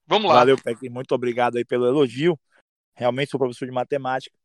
[0.06, 0.38] Vamos lá.
[0.40, 2.38] Valeu, Peck, muito obrigado aí pelo elogio.
[2.94, 4.36] Realmente sou professor de matemática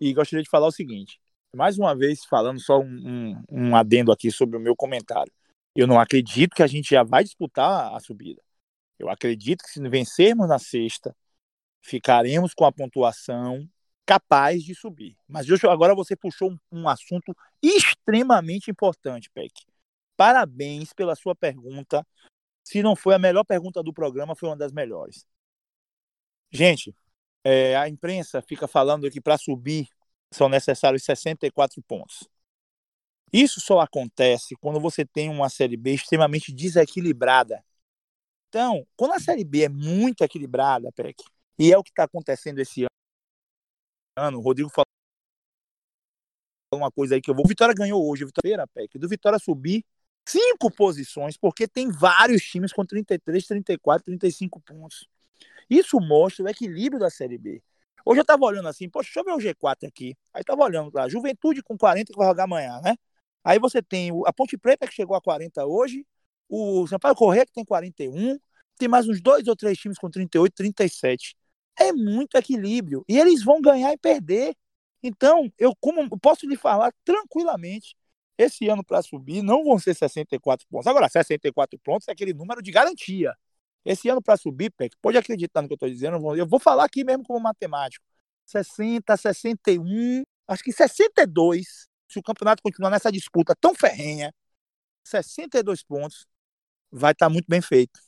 [0.00, 1.20] e gostaria de falar o seguinte,
[1.54, 5.32] mais uma vez falando só um, um, um adendo aqui sobre o meu comentário.
[5.74, 8.42] Eu não acredito que a gente já vai disputar a subida.
[8.98, 11.14] Eu acredito que se vencermos na sexta,
[11.80, 13.68] ficaremos com a pontuação
[14.04, 15.16] capaz de subir.
[15.28, 19.52] Mas agora você puxou um, um assunto extremamente importante, Peck.
[20.16, 22.06] Parabéns pela sua pergunta.
[22.64, 25.26] Se não foi a melhor pergunta do programa, foi uma das melhores.
[26.50, 26.94] Gente,
[27.48, 29.88] é, a imprensa fica falando que para subir
[30.30, 32.28] são necessários 64 pontos.
[33.32, 37.64] Isso só acontece quando você tem uma Série B extremamente desequilibrada.
[38.48, 41.24] Então, quando a Série B é muito equilibrada, Peck,
[41.58, 42.84] e é o que está acontecendo esse
[44.18, 44.84] ano, o Rodrigo falou
[46.74, 47.46] uma coisa aí que eu vou.
[47.46, 49.82] O Vitória ganhou hoje, Vitória, Peck, do Vitória subir
[50.26, 55.08] cinco posições, porque tem vários times com 33, 34, 35 pontos.
[55.68, 57.62] Isso mostra o equilíbrio da Série B.
[58.04, 60.16] Hoje eu estava olhando assim, poxa, deixa eu ver o G4 aqui.
[60.32, 62.96] Aí estava olhando lá, Juventude com 40 que vai jogar amanhã, né?
[63.44, 66.06] Aí você tem a Ponte Preta, que chegou a 40 hoje,
[66.48, 68.38] o Sampaio Correia, que tem 41,
[68.78, 71.36] tem mais uns dois ou três times com 38, 37.
[71.78, 73.04] É muito equilíbrio.
[73.08, 74.54] E eles vão ganhar e perder.
[75.02, 77.96] Então, eu como posso lhe falar tranquilamente,
[78.36, 80.86] esse ano para subir não vão ser 64 pontos.
[80.86, 83.34] Agora, 64 pontos é aquele número de garantia.
[83.84, 86.84] Esse ano para subir, Peck, pode acreditar no que eu estou dizendo, eu vou falar
[86.84, 88.04] aqui mesmo como matemático.
[88.44, 94.34] 60, 61, acho que 62 se o campeonato continuar nessa disputa tão ferrenha,
[95.04, 96.26] 62 pontos,
[96.90, 98.00] vai estar tá muito bem feito.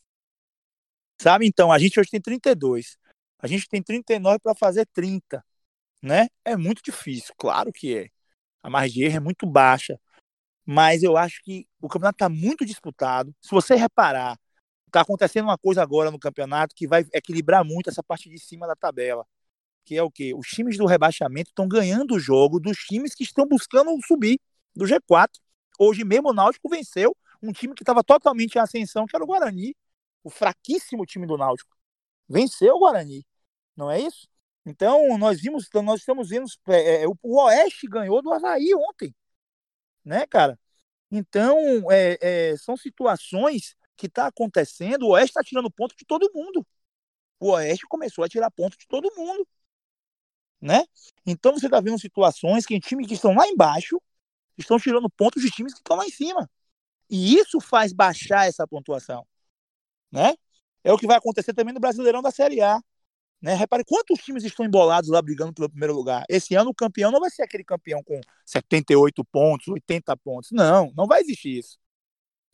[1.21, 1.47] Sabe?
[1.47, 2.97] Então, a gente hoje tem 32.
[3.39, 5.45] A gente tem 39 para fazer 30.
[6.03, 6.29] Né?
[6.45, 8.09] É muito difícil, claro que é.
[8.63, 10.01] A margem de erro é muito baixa.
[10.65, 13.35] Mas eu acho que o campeonato está muito disputado.
[13.41, 14.39] Se você reparar,
[14.91, 18.67] está acontecendo uma coisa agora no campeonato que vai equilibrar muito essa parte de cima
[18.67, 19.27] da tabela
[19.85, 20.33] que é o quê?
[20.35, 24.41] Os times do rebaixamento estão ganhando o jogo dos times que estão buscando subir
[24.75, 25.29] do G4.
[25.79, 29.27] Hoje mesmo o Náutico venceu um time que estava totalmente em ascensão, que era o
[29.27, 29.75] Guarani,
[30.23, 31.77] o fraquíssimo time do Náutico.
[32.29, 33.27] Venceu o Guarani,
[33.77, 34.29] não é isso?
[34.65, 39.13] Então, nós vimos, então, nós estamos vendo, é, é, o Oeste ganhou do Havaí ontem,
[40.05, 40.59] né, cara?
[41.11, 42.19] Então, é,
[42.53, 46.67] é, são situações que está acontecendo, o Oeste está tirando ponto de todo mundo.
[47.39, 49.47] O Oeste começou a tirar ponto de todo mundo.
[50.61, 50.85] né?
[51.27, 54.01] Então você está vendo situações que times que estão lá embaixo
[54.59, 56.51] estão tirando pontos de times que estão lá em cima.
[57.09, 59.27] E isso faz baixar essa pontuação,
[60.13, 60.35] né?
[60.85, 62.81] É o que vai acontecer também no Brasileirão da Série A.
[63.43, 63.55] Né?
[63.55, 66.25] Repare quantos times estão embolados lá brigando pelo primeiro lugar.
[66.29, 70.51] Esse ano o campeão não vai ser aquele campeão com 78 pontos, 80 pontos.
[70.53, 71.80] Não, não vai existir isso.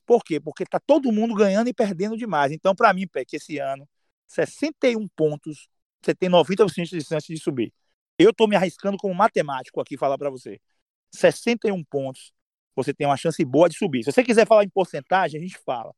[0.06, 0.40] Por quê?
[0.40, 2.52] Porque está todo mundo ganhando e perdendo demais.
[2.52, 3.88] Então, para mim, Peck, esse ano,
[4.28, 5.68] 61 pontos,
[6.00, 7.72] você tem 90% de chance de subir.
[8.18, 10.60] Eu estou me arriscando como matemático aqui falar para você.
[11.12, 12.32] 61 pontos,
[12.74, 14.04] você tem uma chance boa de subir.
[14.04, 15.92] Se você quiser falar em porcentagem, a gente fala.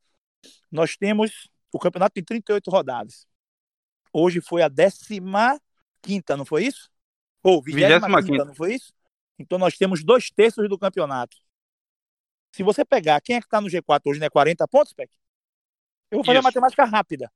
[0.71, 1.49] Nós temos.
[1.71, 3.27] O campeonato tem 38 rodadas.
[4.11, 6.89] Hoje foi a 15, não foi isso?
[7.43, 8.93] Ou 25, não foi isso?
[9.39, 11.37] Então nós temos dois terços do campeonato.
[12.53, 14.29] Se você pegar quem é que está no G4 hoje, né?
[14.29, 15.11] 40 pontos, Peck?
[16.11, 16.47] Eu vou fazer Isso.
[16.47, 17.31] a matemática rápida.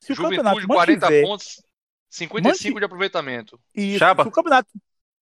[0.00, 1.62] Se Juventude, o campeonato 40 mantiver, pontos,
[2.10, 3.60] 55 mantiver, de aproveitamento.
[3.74, 4.22] Isso, Chapa.
[4.22, 4.68] Se o campeonato.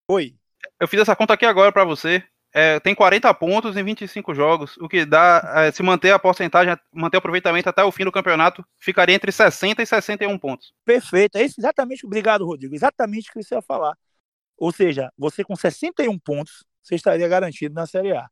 [0.08, 0.34] Oi.
[0.80, 2.24] Eu fiz essa conta aqui agora para você.
[2.52, 6.74] É, tem 40 pontos em 25 jogos, o que dá, é, se manter a porcentagem,
[6.90, 10.72] manter o aproveitamento até o fim do campeonato, ficaria entre 60 e 61 pontos.
[10.82, 13.94] Perfeito, é isso exatamente, obrigado, Rodrigo, exatamente o que você ia falar.
[14.56, 18.26] Ou seja, você com 61 pontos, você estaria garantido na Série A.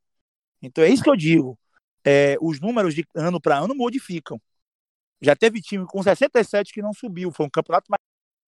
[0.61, 1.57] Então é isso que eu digo.
[2.03, 4.39] É, os números de ano para ano modificam.
[5.21, 7.99] Já teve time com 67 que não subiu, foi um campeonato mais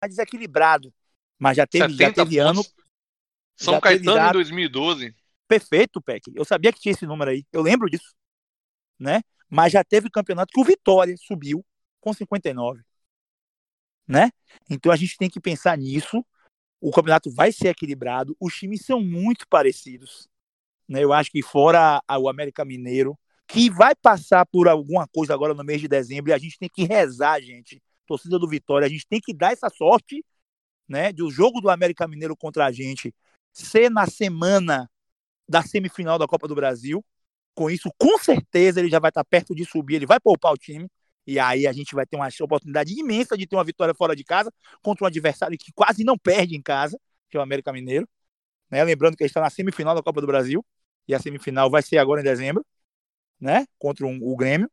[0.09, 0.93] desequilibrado.
[1.39, 2.63] Mas já teve, já teve ano.
[3.55, 4.29] São Caetano já...
[4.29, 5.15] em 2012.
[5.47, 6.31] Perfeito, Peck.
[6.35, 7.45] Eu sabia que tinha esse número aí.
[7.51, 8.13] Eu lembro disso.
[8.99, 9.21] Né?
[9.49, 11.65] Mas já teve campeonato que o Vitória subiu
[11.99, 12.83] com 59.
[14.07, 14.31] Né?
[14.69, 16.25] Então a gente tem que pensar nisso.
[16.79, 18.35] O campeonato vai ser equilibrado.
[18.39, 20.27] Os times são muito parecidos.
[20.87, 21.03] Né?
[21.03, 23.17] Eu acho que fora o América Mineiro,
[23.47, 26.69] que vai passar por alguma coisa agora no mês de dezembro, e a gente tem
[26.69, 27.81] que rezar, gente.
[28.05, 30.23] Torcida do Vitória, a gente tem que dar essa sorte,
[30.87, 33.13] né, do jogo do América Mineiro contra a gente
[33.51, 34.89] ser na semana
[35.49, 37.03] da semifinal da Copa do Brasil.
[37.55, 40.57] Com isso, com certeza ele já vai estar perto de subir, ele vai poupar o
[40.57, 40.87] time.
[41.25, 44.23] E aí a gente vai ter uma oportunidade imensa de ter uma vitória fora de
[44.23, 46.97] casa contra um adversário que quase não perde em casa,
[47.29, 48.07] que é o América Mineiro.
[48.71, 48.83] Né?
[48.83, 50.63] Lembrando que ele está na semifinal da Copa do Brasil
[51.07, 52.65] e a semifinal vai ser agora em dezembro,
[53.39, 53.65] né?
[53.79, 54.69] Contra um, o Grêmio.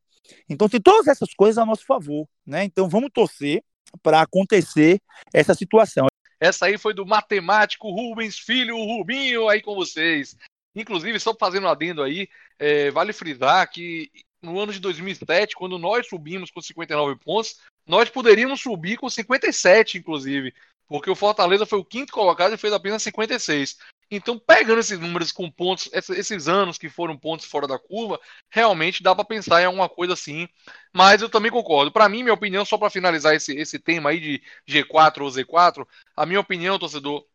[0.49, 2.63] Então tem todas essas coisas a nosso favor, né?
[2.63, 3.63] Então vamos torcer
[4.01, 4.99] para acontecer
[5.33, 6.07] essa situação.
[6.39, 10.35] Essa aí foi do matemático Rubens Filho, o Rubinho aí com vocês.
[10.75, 12.27] Inclusive, só fazendo um adendo aí,
[12.59, 14.11] é, vale frisar que
[14.41, 19.97] no ano de 2007, quando nós subimos com 59 pontos, nós poderíamos subir com 57,
[19.97, 20.53] inclusive,
[20.87, 23.77] porque o Fortaleza foi o quinto colocado e fez apenas 56.
[24.09, 29.01] Então, pegando esses números com pontos, esses anos que foram pontos fora da curva, realmente
[29.01, 30.47] dá para pensar em alguma coisa assim.
[30.93, 31.91] Mas eu também concordo.
[31.91, 35.87] Para mim, minha opinião, só para finalizar esse, esse tema aí de G4 ou Z4,
[36.15, 37.25] a minha opinião, torcedor,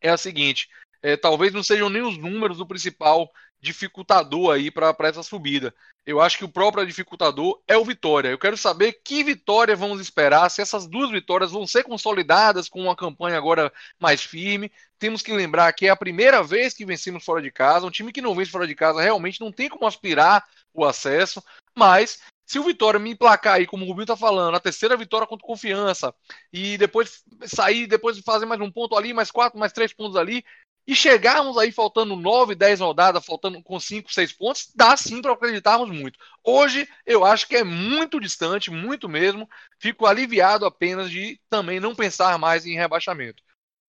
[0.00, 0.68] é a seguinte:
[1.02, 3.30] é, talvez não sejam nem os números do principal
[3.60, 5.74] dificultador aí para essa subida.
[6.04, 8.28] Eu acho que o próprio dificultador é o Vitória.
[8.28, 12.82] Eu quero saber que vitória vamos esperar, se essas duas vitórias vão ser consolidadas com
[12.82, 14.70] uma campanha agora mais firme.
[14.98, 17.86] Temos que lembrar que é a primeira vez que vencemos fora de casa.
[17.86, 21.42] Um time que não vence fora de casa realmente não tem como aspirar o acesso,
[21.76, 25.26] mas se o Vitória me emplacar aí, como o Rubinho tá falando, a terceira vitória
[25.26, 26.14] contra confiança,
[26.52, 30.44] e depois sair, depois fazer mais um ponto ali, mais quatro, mais três pontos ali,
[30.86, 35.32] e chegarmos aí faltando 9, 10 rodadas, faltando com 5, 6 pontos, dá sim para
[35.32, 36.18] acreditarmos muito.
[36.44, 39.48] Hoje eu acho que é muito distante, muito mesmo.
[39.78, 43.42] Fico aliviado apenas de também não pensar mais em rebaixamento.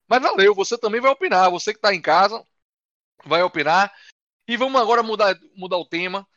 [0.07, 2.43] Mas valeu, você também vai opinar, você que está em casa
[3.25, 3.93] vai opinar.
[4.47, 6.27] E vamos agora mudar, mudar o tema.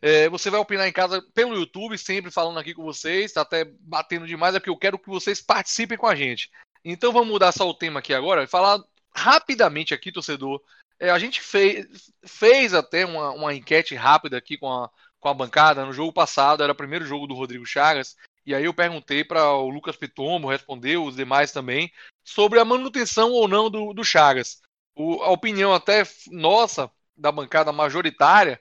[0.00, 3.64] É, você vai opinar em casa pelo YouTube, sempre falando aqui com vocês, tá até
[3.64, 6.50] batendo demais, é porque eu quero que vocês participem com a gente.
[6.84, 8.82] Então vamos mudar só o tema aqui agora, falar
[9.14, 10.62] rapidamente aqui, torcedor.
[10.98, 15.34] É, a gente fez, fez até uma, uma enquete rápida aqui com a, com a
[15.34, 18.16] bancada no jogo passado, era o primeiro jogo do Rodrigo Chagas.
[18.44, 21.92] E aí eu perguntei para o Lucas Pitombo, respondeu, os demais também,
[22.24, 24.60] sobre a manutenção ou não do, do Chagas.
[24.94, 28.60] O, a opinião até nossa, da bancada majoritária,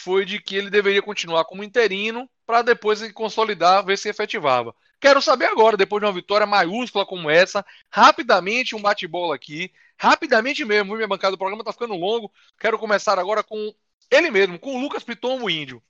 [0.00, 4.74] foi de que ele deveria continuar como interino para depois se consolidar, ver se efetivava.
[5.00, 9.72] Quero saber agora, depois de uma vitória maiúscula como essa, rapidamente um bate-bola aqui,
[10.02, 12.32] rapidamente mesmo, minha bancada do programa está ficando longo.
[12.58, 13.72] Quero começar agora com
[14.10, 15.80] ele mesmo, com o Lucas Pitombo Índio.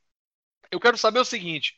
[0.71, 1.75] Eu quero saber o seguinte: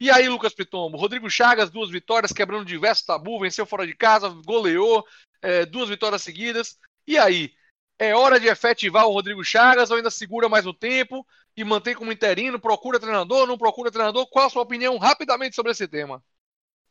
[0.00, 0.98] e aí, Lucas Pitombo?
[0.98, 5.06] Rodrigo Chagas, duas vitórias, quebrando diversos tabu, venceu fora de casa, goleou,
[5.40, 6.76] é, duas vitórias seguidas.
[7.06, 7.52] E aí?
[8.00, 11.26] É hora de efetivar o Rodrigo Chagas ou ainda segura mais um tempo
[11.56, 12.60] e mantém como interino?
[12.60, 14.26] Procura treinador, não procura treinador?
[14.28, 16.22] Qual a sua opinião rapidamente sobre esse tema?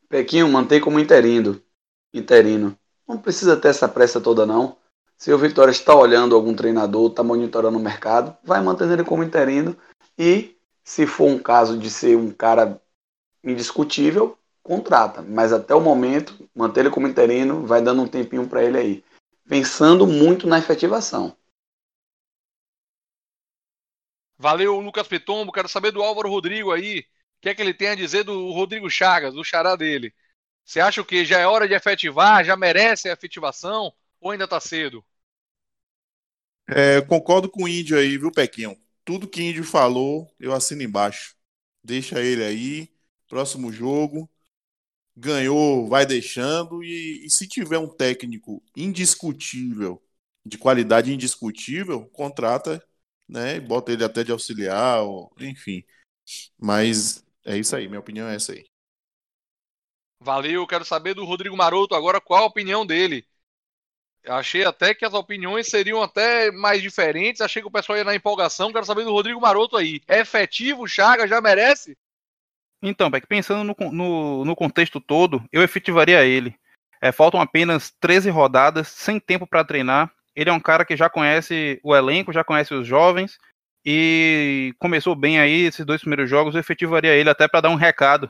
[0.10, 1.62] Pequinho, mantém como interino.
[2.14, 2.78] Interino.
[3.08, 4.78] Não precisa ter essa pressa toda não.
[5.18, 9.24] Se o Vitória está olhando algum treinador, está monitorando o mercado, vai mantendo ele como
[9.24, 9.76] interino
[10.18, 12.82] e se for um caso de ser um cara
[13.44, 15.22] indiscutível, contrata.
[15.22, 19.04] Mas até o momento, manter ele como interino, vai dando um tempinho para ele aí.
[19.48, 21.36] Pensando muito na efetivação.
[24.38, 25.52] Valeu, Lucas Pitombo.
[25.52, 27.00] Quero saber do Álvaro Rodrigo aí.
[27.00, 30.14] O que é que ele tem a dizer do Rodrigo Chagas, do xará dele?
[30.68, 32.44] Você acha que já é hora de efetivar?
[32.44, 33.94] Já merece a efetivação?
[34.20, 35.04] Ou ainda tá cedo?
[36.68, 38.78] É, concordo com o Índio aí, viu, Pequinho?
[39.06, 41.34] Tudo que o Índio falou, eu assino embaixo.
[41.82, 42.90] Deixa ele aí.
[43.30, 44.30] Próximo jogo.
[45.16, 46.84] Ganhou, vai deixando.
[46.84, 50.04] E, e se tiver um técnico indiscutível,
[50.46, 52.86] de qualidade indiscutível, contrata
[53.28, 53.60] né?
[53.60, 55.84] Bota ele até de auxiliar, ou, enfim.
[56.58, 58.66] Mas é isso aí, minha opinião é essa aí.
[60.20, 63.26] Valeu, quero saber do Rodrigo Maroto agora qual a opinião dele.
[64.26, 67.42] Achei até que as opiniões seriam até mais diferentes.
[67.42, 68.72] Achei que o pessoal ia na empolgação.
[68.74, 70.02] Quero saber do Rodrigo Maroto aí.
[70.08, 70.88] É efetivo?
[70.88, 71.98] Chaga já merece?
[72.82, 76.56] Então, Beck, pensando no, no, no, contexto todo, eu efetivaria ele.
[77.02, 80.12] É, faltam apenas 13 rodadas, sem tempo para treinar.
[80.36, 83.40] Ele é um cara que já conhece o elenco, já conhece os jovens
[83.84, 86.54] e começou bem aí esses dois primeiros jogos.
[86.54, 88.30] Eu efetivaria ele até para dar um recado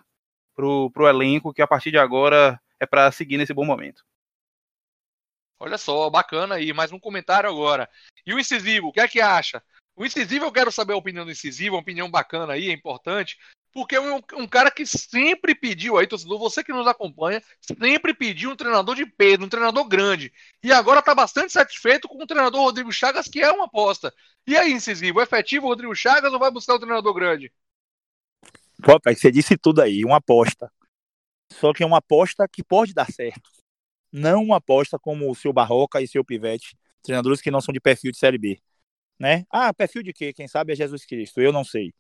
[0.57, 4.03] pro, pro elenco que a partir de agora é para seguir nesse bom momento.
[5.59, 6.73] Olha só, bacana aí.
[6.73, 7.87] Mais um comentário agora.
[8.25, 9.63] E o incisivo, o que é que acha?
[9.95, 13.37] O incisivo, eu quero saber a opinião do incisivo, uma opinião bacana aí, é importante
[13.77, 18.11] porque é um, um, cara que sempre pediu aí, torcedor, você que nos acompanha, sempre
[18.11, 20.33] pediu um treinador de peso, um treinador grande.
[20.63, 24.11] E agora está bastante satisfeito com o treinador Rodrigo Chagas, que é uma aposta.
[24.47, 27.53] E aí, incisivo, é efetivo o Rodrigo Chagas ou vai buscar o treinador grande?
[29.03, 30.71] Pai, você disse tudo aí, uma aposta.
[31.53, 33.49] Só que é uma aposta que pode dar certo.
[34.11, 37.79] Não uma aposta como o seu Barroca e seu Pivete, treinadores que não são de
[37.79, 38.59] perfil de Série B.
[39.19, 39.45] Né?
[39.49, 40.33] Ah, perfil de quê?
[40.33, 41.93] Quem sabe é Jesus Cristo, eu não sei.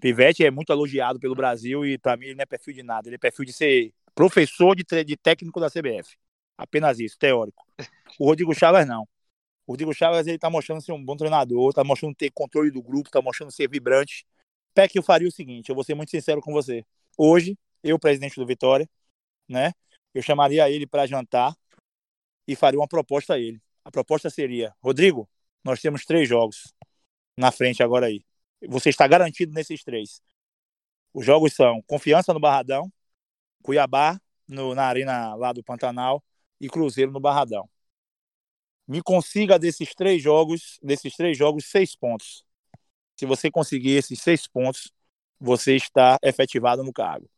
[0.00, 3.08] Pivete é muito elogiado pelo Brasil e para mim ele não é perfil de nada.
[3.08, 6.16] Ele é perfil de ser professor de, de técnico da CBF.
[6.58, 7.64] Apenas isso, teórico.
[8.18, 9.08] O Rodrigo Chaves não.
[9.66, 12.82] O Rodrigo Chaves ele tá mostrando ser um bom treinador, tá mostrando ter controle do
[12.82, 14.26] grupo, tá mostrando ser vibrante.
[14.74, 16.84] Peck, eu faria o seguinte, eu vou ser muito sincero com você.
[17.16, 18.88] Hoje, eu, presidente do Vitória,
[19.48, 19.72] né,
[20.14, 21.54] eu chamaria ele para jantar
[22.46, 23.60] e faria uma proposta a ele.
[23.84, 25.28] A proposta seria: Rodrigo,
[25.64, 26.72] nós temos três jogos
[27.36, 28.24] na frente agora aí
[28.68, 30.22] você está garantido nesses três.
[31.12, 32.92] Os jogos são Confiança no Barradão,
[33.62, 36.22] Cuiabá no, na Arena lá do Pantanal
[36.60, 37.68] e Cruzeiro no Barradão.
[38.86, 42.44] Me consiga desses três jogos, desses três jogos, seis pontos.
[43.22, 44.90] Se você conseguir esses seis pontos,
[45.38, 47.30] você está efetivado no cargo.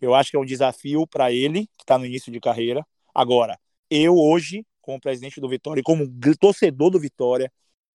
[0.00, 2.84] Eu acho que é um desafio para ele, que está no início de carreira.
[3.14, 3.56] Agora,
[3.88, 7.52] eu hoje, como presidente do Vitória e como torcedor do Vitória,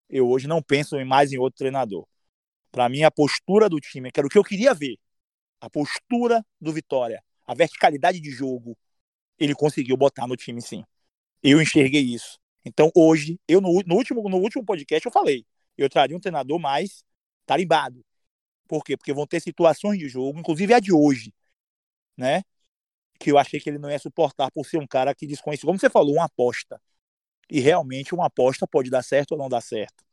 [0.09, 2.07] eu hoje não penso mais em outro treinador.
[2.71, 4.95] Para mim, a postura do time, que era o que eu queria ver,
[5.59, 8.77] a postura do Vitória, a verticalidade de jogo,
[9.37, 10.81] ele conseguiu botar no time sim.
[11.43, 12.39] Eu enxerguei isso.
[12.63, 15.45] Então, hoje, eu no, no, último, no último podcast eu falei,
[15.77, 17.03] eu traria um treinador mais
[17.45, 18.03] tarimbado.
[18.67, 18.97] Por quê?
[18.97, 21.33] Porque vão ter situações de jogo, inclusive a de hoje,
[22.17, 22.43] né?
[23.19, 25.79] Que eu achei que ele não ia suportar por ser um cara que desconhece, como
[25.79, 26.81] você falou, uma aposta.
[27.49, 30.03] E realmente uma aposta pode dar certo ou não dar certo.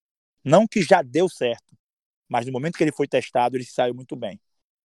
[0.45, 1.77] Não que já deu certo,
[2.29, 4.41] mas no momento que ele foi testado, ele saiu muito bem.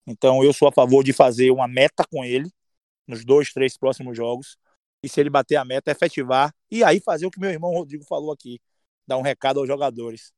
[0.06, 2.50] Então eu sou a favor de fazer uma meta com ele
[3.06, 4.56] nos dois, três próximos jogos.
[5.02, 6.54] E se ele bater a meta, efetivar.
[6.70, 8.60] E aí fazer o que meu irmão Rodrigo falou aqui.
[9.06, 10.32] Dar um recado aos jogadores.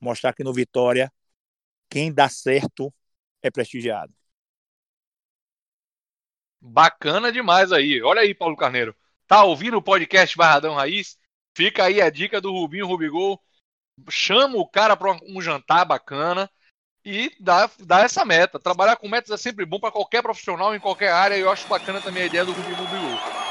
[0.00, 1.12] Mostrar que no Vitória,
[1.92, 2.90] quem dá certo
[3.42, 4.14] é prestigiado.
[6.58, 8.00] Bacana demais aí.
[8.02, 8.96] Olha aí, Paulo Carneiro.
[9.26, 11.18] Tá ouvindo o podcast Barradão Raiz?
[11.54, 13.38] Fica aí a dica do Rubinho Rubigol
[14.08, 16.50] chama o cara para um jantar bacana
[17.04, 18.58] e dá, dá essa meta.
[18.58, 21.68] Trabalhar com metas é sempre bom para qualquer profissional em qualquer área e eu acho
[21.68, 23.41] bacana também a ideia do Rubinho Rubinho.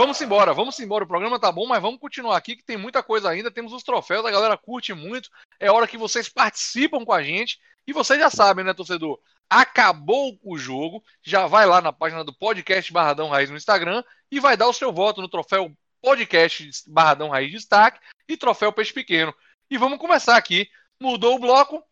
[0.00, 1.04] Vamos embora, vamos embora.
[1.04, 3.50] O programa tá bom, mas vamos continuar aqui que tem muita coisa ainda.
[3.50, 5.28] Temos os troféus, a galera curte muito.
[5.58, 7.60] É hora que vocês participam com a gente.
[7.86, 9.20] E vocês já sabem, né, torcedor?
[9.50, 14.40] Acabou o jogo, já vai lá na página do podcast Barradão Raiz no Instagram e
[14.40, 15.70] vai dar o seu voto no troféu
[16.00, 19.34] podcast Barradão Raiz Destaque e troféu Peixe Pequeno.
[19.70, 20.66] E vamos começar aqui.
[20.98, 21.84] Mudou o bloco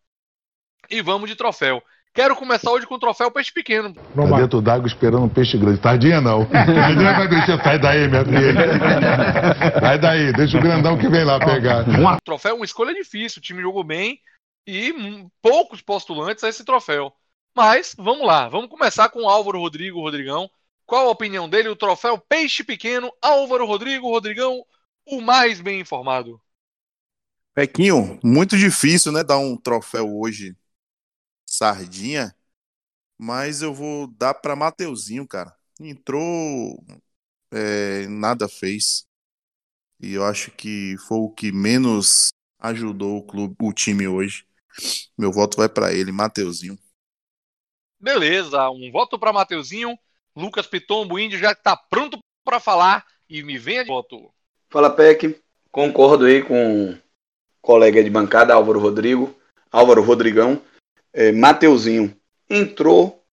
[0.89, 1.79] e vamos de troféu.
[2.19, 3.93] Quero começar hoje com o troféu Peixe Pequeno.
[3.93, 5.79] Tá dentro d'água esperando um peixe grande.
[5.79, 6.45] Tardinha não.
[6.51, 7.63] Tardinha vai mexer.
[7.63, 9.79] Sai daí, minha filha.
[9.79, 10.33] Sai daí.
[10.33, 11.85] Deixa o grandão que vem lá pegar.
[11.87, 13.39] O troféu é uma escolha difícil.
[13.39, 14.19] O time jogou bem
[14.67, 14.93] e
[15.41, 17.13] poucos postulantes a esse troféu.
[17.55, 18.49] Mas vamos lá.
[18.49, 20.49] Vamos começar com o Álvaro Rodrigo Rodrigão.
[20.85, 21.69] Qual a opinião dele?
[21.69, 24.61] O troféu Peixe Pequeno, Álvaro Rodrigo Rodrigão,
[25.07, 26.37] o mais bem informado.
[27.55, 30.53] Pequinho, muito difícil, né, dar um troféu hoje
[31.59, 32.33] sardinha,
[33.17, 35.53] mas eu vou dar para Mateuzinho, cara.
[35.79, 36.81] Entrou,
[37.51, 39.05] é, nada fez.
[40.01, 42.29] E eu acho que foi o que menos
[42.59, 44.45] ajudou o clube, o time hoje.
[45.17, 46.79] Meu voto vai para ele, Mateuzinho.
[47.99, 49.99] Beleza, um voto para Mateuzinho.
[50.33, 54.33] Lucas Pitombo, índio já está pronto para falar e me venha de voto.
[54.69, 55.37] Fala, Peck.
[55.69, 56.97] Concordo aí com o
[57.61, 59.35] colega de bancada, Álvaro Rodrigo.
[59.69, 60.61] Álvaro Rodrigão.
[61.13, 62.15] É, Mateuzinho
[62.49, 63.23] entrou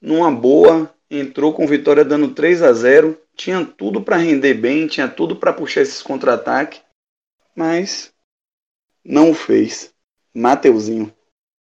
[0.00, 5.08] numa boa, entrou com vitória dando 3 a 0 Tinha tudo para render bem, tinha
[5.08, 6.82] tudo para puxar esses contra-ataques,
[7.54, 8.12] mas
[9.04, 9.92] não o fez.
[10.34, 11.14] Mateuzinho.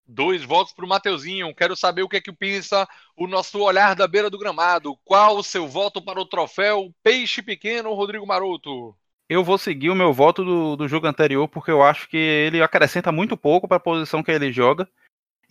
[0.07, 1.55] Dois votos para o Mateuzinho.
[1.55, 4.97] Quero saber o que é que pensa o nosso olhar da beira do gramado.
[5.05, 8.97] Qual o seu voto para o troféu Peixe Pequeno, Rodrigo Maroto?
[9.29, 12.61] Eu vou seguir o meu voto do, do jogo anterior, porque eu acho que ele
[12.61, 14.89] acrescenta muito pouco para a posição que ele joga.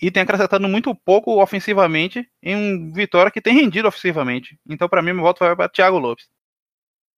[0.02, 4.58] E tem acrescentado muito pouco ofensivamente em um Vitória que tem rendido ofensivamente.
[4.68, 6.28] Então, para mim, meu voto vai para Thiago Lopes.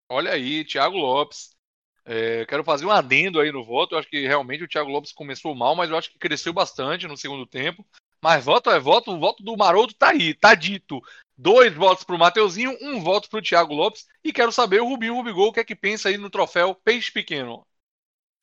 [0.10, 1.56] Olha aí, Thiago Lopes.
[2.04, 3.94] É, quero fazer um adendo aí no voto.
[3.94, 7.08] Eu acho que realmente o Thiago Lopes começou mal, mas eu acho que cresceu bastante
[7.08, 7.86] no segundo tempo.
[8.24, 11.02] Mas voto é voto, o voto do Maroto tá aí, tá dito.
[11.36, 14.06] Dois votos pro Mateuzinho, um voto pro Thiago Lopes.
[14.24, 17.12] E quero saber o Rubinho Rubigol, o que é que pensa aí no troféu Peixe
[17.12, 17.66] Pequeno.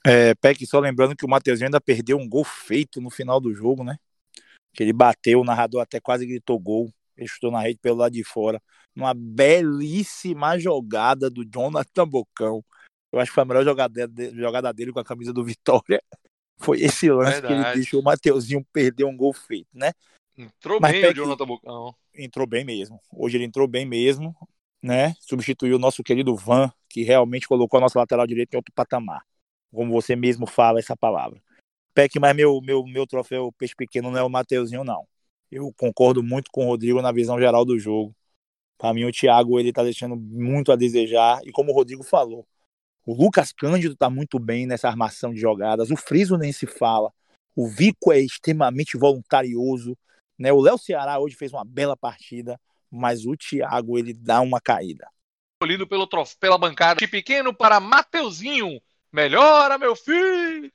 [0.04, 3.52] É, Peck, só lembrando que o Mateuzinho ainda perdeu um gol feito no final do
[3.52, 3.98] jogo, né?
[4.78, 6.88] Que ele bateu, o narrador até quase gritou gol.
[7.16, 8.62] Ele chutou na rede pelo lado de fora.
[8.94, 12.64] Uma belíssima jogada do Jonathan Bocão.
[13.10, 16.00] Eu acho que foi a melhor jogada, dele com a camisa do Vitória.
[16.60, 17.54] Foi esse lance Verdade.
[17.54, 19.92] que ele deixou o Mateuzinho perder um gol feito, né?
[20.36, 21.94] Entrou Mas bem o Jonathan Bocão.
[22.14, 23.00] Entrou bem mesmo.
[23.12, 24.36] Hoje ele entrou bem mesmo,
[24.82, 25.14] né?
[25.20, 29.22] Substituiu o nosso querido Van, que realmente colocou a nossa lateral direita em outro patamar.
[29.72, 31.40] Como você mesmo fala essa palavra.
[31.98, 35.04] Peck, mas meu, meu, meu troféu peixe pequeno não é o Mateuzinho, não.
[35.50, 38.14] Eu concordo muito com o Rodrigo na visão geral do jogo.
[38.78, 41.40] Para mim, o Thiago ele tá deixando muito a desejar.
[41.42, 42.46] E como o Rodrigo falou,
[43.04, 45.90] o Lucas Cândido está muito bem nessa armação de jogadas.
[45.90, 47.12] O Friso nem se fala.
[47.56, 49.98] O Vico é extremamente voluntarioso.
[50.38, 50.52] Né?
[50.52, 55.08] O Léo Ceará hoje fez uma bela partida, mas o Thiago ele dá uma caída.
[55.60, 56.36] Escolhido pelo trof...
[56.38, 58.80] pela bancada de pequeno para Mateuzinho.
[59.12, 60.70] Melhora, meu filho!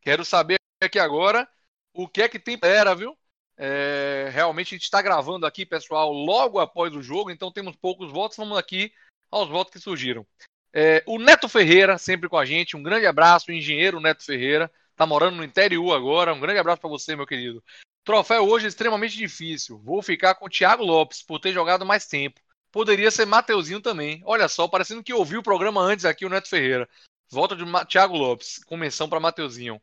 [0.00, 1.48] Quero saber aqui agora
[1.92, 3.16] o que é que tem era, viu?
[3.56, 4.30] É...
[4.32, 8.36] realmente a gente está gravando aqui, pessoal, logo após o jogo, então temos poucos votos.
[8.36, 8.92] Vamos aqui
[9.30, 10.26] aos votos que surgiram.
[10.72, 15.06] É, o Neto Ferreira, sempre com a gente, um grande abraço, engenheiro Neto Ferreira, tá
[15.06, 17.62] morando no interior agora, um grande abraço para você, meu querido.
[18.04, 22.06] Troféu hoje é extremamente difícil, vou ficar com o Thiago Lopes, por ter jogado mais
[22.06, 22.40] tempo.
[22.70, 26.48] Poderia ser Mateuzinho também, olha só, parecendo que ouviu o programa antes aqui, o Neto
[26.48, 26.88] Ferreira.
[27.30, 29.80] Volta de Thiago Lopes, com para Mateuzinho.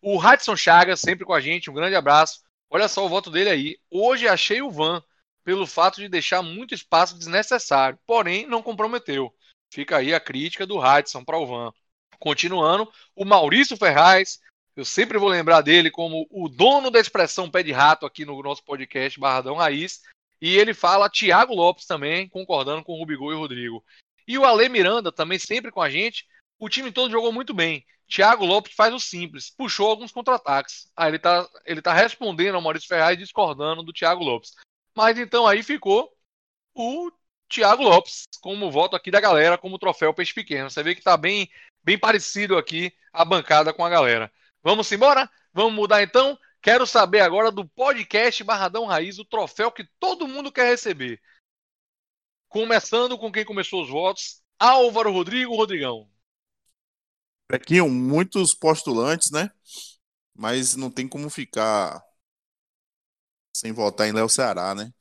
[0.00, 2.40] O Hudson Chagas, sempre com a gente, um grande abraço.
[2.70, 3.78] Olha só o voto dele aí.
[3.90, 5.02] Hoje achei o Van,
[5.44, 9.34] pelo fato de deixar muito espaço desnecessário, porém não comprometeu.
[9.70, 11.72] Fica aí a crítica do Hudson para o Van.
[12.18, 14.40] Continuando, o Maurício Ferraz,
[14.76, 18.40] eu sempre vou lembrar dele como o dono da expressão pé de rato aqui no
[18.42, 20.00] nosso podcast Barradão Raiz.
[20.40, 23.84] E ele fala Thiago Lopes também, concordando com o Rubigol e o Rodrigo.
[24.26, 26.26] E o Ale Miranda também sempre com a gente.
[26.58, 27.84] O time todo jogou muito bem.
[28.08, 30.90] Thiago Lopes faz o simples, puxou alguns contra-ataques.
[30.96, 34.54] Aí ele tá, ele tá respondendo ao Maurício Ferraz discordando do Thiago Lopes.
[34.96, 36.10] Mas então aí ficou
[36.74, 37.12] o
[37.48, 40.70] Thiago Lopes, como voto aqui da galera, como troféu peixe pequeno.
[40.70, 41.50] Você vê que tá bem,
[41.84, 44.32] bem parecido aqui a bancada com a galera.
[44.62, 45.30] Vamos embora?
[45.52, 46.38] Vamos mudar então?
[46.60, 51.20] Quero saber agora do podcast Barradão Raiz, o troféu que todo mundo quer receber.
[52.48, 56.08] Começando com quem começou os votos, Álvaro Rodrigo Rodrigão.
[57.50, 59.50] Aqui, muitos postulantes, né?
[60.34, 62.02] Mas não tem como ficar
[63.52, 64.92] sem votar em Léo Ceará, né?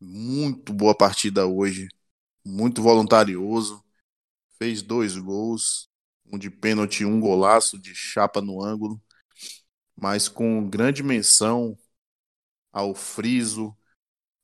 [0.00, 1.88] Muito boa partida hoje.
[2.44, 3.84] Muito voluntarioso.
[4.58, 5.88] Fez dois gols.
[6.32, 9.02] Um de pênalti, um golaço de chapa no ângulo.
[9.96, 11.78] Mas com grande menção
[12.72, 13.76] ao Friso,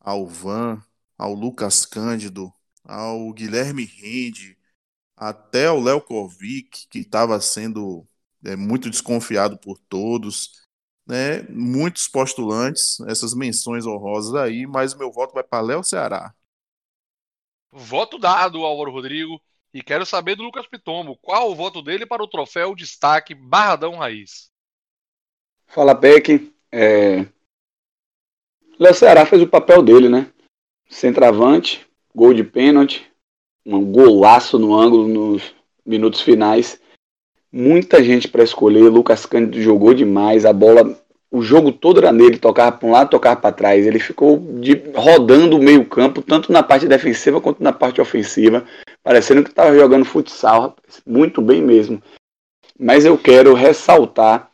[0.01, 0.83] ao Van,
[1.19, 2.53] ao Lucas Cândido,
[2.85, 4.59] ao Guilherme Rende,
[5.21, 8.07] até o Léo Kovic, que estava sendo
[8.43, 10.67] é, muito desconfiado por todos.
[11.07, 11.43] né?
[11.51, 16.35] Muitos postulantes, essas menções honrosas aí, mas o meu voto vai para Léo Ceará.
[17.71, 19.39] Voto dado, Álvaro Rodrigo.
[19.75, 23.99] E quero saber do Lucas Pitombo, qual o voto dele para o troféu destaque Barradão
[23.99, 24.51] Raiz?
[25.67, 26.53] Fala, Peck.
[26.73, 27.27] É...
[28.79, 30.33] Léo Ceará fez o papel dele, né?
[30.89, 33.10] Centravante, gol de pênalti,
[33.65, 35.55] um golaço no ângulo nos
[35.85, 36.81] minutos finais.
[37.53, 38.89] Muita gente para escolher.
[38.89, 40.45] Lucas Cândido jogou demais.
[40.45, 40.97] A bola,
[41.31, 42.39] o jogo todo era nele.
[42.39, 43.87] Tocava para um lado, tocava para trás.
[43.87, 48.65] Ele ficou de, rodando o meio-campo, tanto na parte defensiva quanto na parte ofensiva.
[49.03, 50.77] Parecendo que estava jogando futsal.
[51.07, 52.03] Muito bem mesmo.
[52.79, 54.51] Mas eu quero ressaltar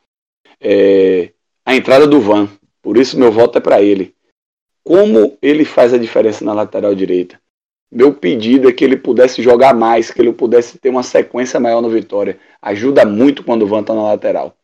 [0.61, 1.33] é,
[1.65, 2.49] a entrada do Van.
[2.83, 4.15] Por isso meu voto é para ele.
[4.83, 7.41] Como ele faz a diferença na lateral direita?
[7.91, 11.81] Meu pedido é que ele pudesse jogar mais, que ele pudesse ter uma sequência maior
[11.81, 12.39] no Vitória.
[12.61, 14.57] Ajuda muito quando o Van tá na lateral.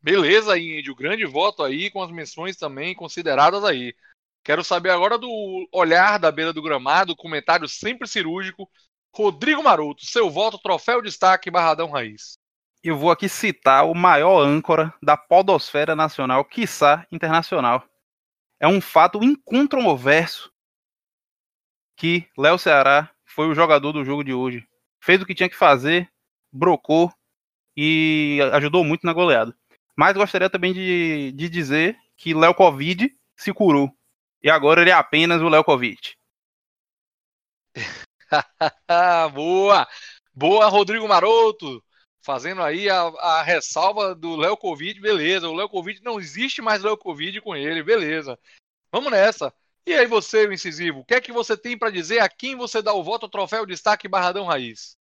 [0.00, 0.94] Beleza, Índio.
[0.94, 3.94] Grande voto aí, com as menções também consideradas aí.
[4.44, 8.68] Quero saber agora do olhar da beira do gramado, comentário sempre cirúrgico.
[9.14, 12.36] Rodrigo Maroto, seu voto, troféu destaque Barradão Raiz.
[12.82, 17.86] Eu vou aqui citar o maior âncora da podosfera nacional, quiçá internacional
[18.62, 20.52] é um fato incontroverso
[21.96, 24.64] que Léo Ceará foi o jogador do jogo de hoje.
[25.00, 26.08] Fez o que tinha que fazer,
[26.52, 27.12] brocou
[27.76, 29.52] e ajudou muito na goleada.
[29.96, 33.92] Mas gostaria também de, de dizer que Léo Covid se curou.
[34.40, 36.16] E agora ele é apenas o Léo Covid.
[39.34, 39.88] Boa!
[40.32, 41.82] Boa, Rodrigo Maroto!
[42.22, 45.48] Fazendo aí a, a ressalva do Léo Covid, beleza.
[45.48, 48.38] O Léo Covid não existe mais Léo Covid com ele, beleza.
[48.92, 49.52] Vamos nessa.
[49.84, 52.80] E aí você, incisivo, o que é que você tem para dizer a quem você
[52.80, 54.96] dá o voto troféu destaque Barradão Raiz?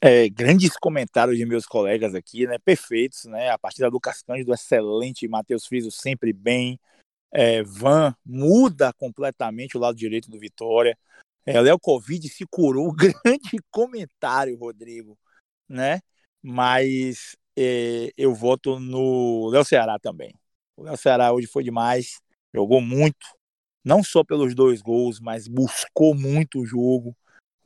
[0.00, 2.58] É, grandes comentários de meus colegas aqui, né?
[2.58, 3.50] Perfeitos, né?
[3.50, 6.78] A partida do Cândido, excelente, Matheus Friso sempre bem.
[7.32, 10.96] É, Van muda completamente o lado direito do Vitória.
[11.44, 12.92] É, Léo Covid se curou.
[13.24, 15.18] Grande comentário, Rodrigo,
[15.68, 16.00] né?
[16.48, 20.32] Mas é, eu voto no Léo Ceará também.
[20.76, 22.20] O Léo Ceará hoje foi demais,
[22.54, 23.26] jogou muito,
[23.84, 27.16] não só pelos dois gols, mas buscou muito o jogo,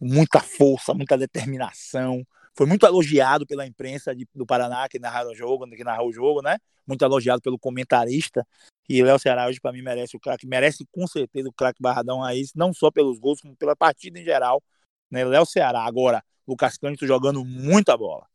[0.00, 2.26] muita força, muita determinação.
[2.56, 6.12] Foi muito elogiado pela imprensa de, do Paraná que narrou o jogo, que narrou o
[6.12, 6.56] jogo, né?
[6.86, 8.46] Muito elogiado pelo comentarista.
[8.88, 12.20] E Léo Ceará hoje para mim merece o craque, merece com certeza o craque Barradão
[12.20, 14.62] Raiz, não só pelos gols, como pela partida em geral.
[15.10, 15.22] Né?
[15.22, 18.29] Léo Ceará agora, Lucas Cândido jogando muita bola.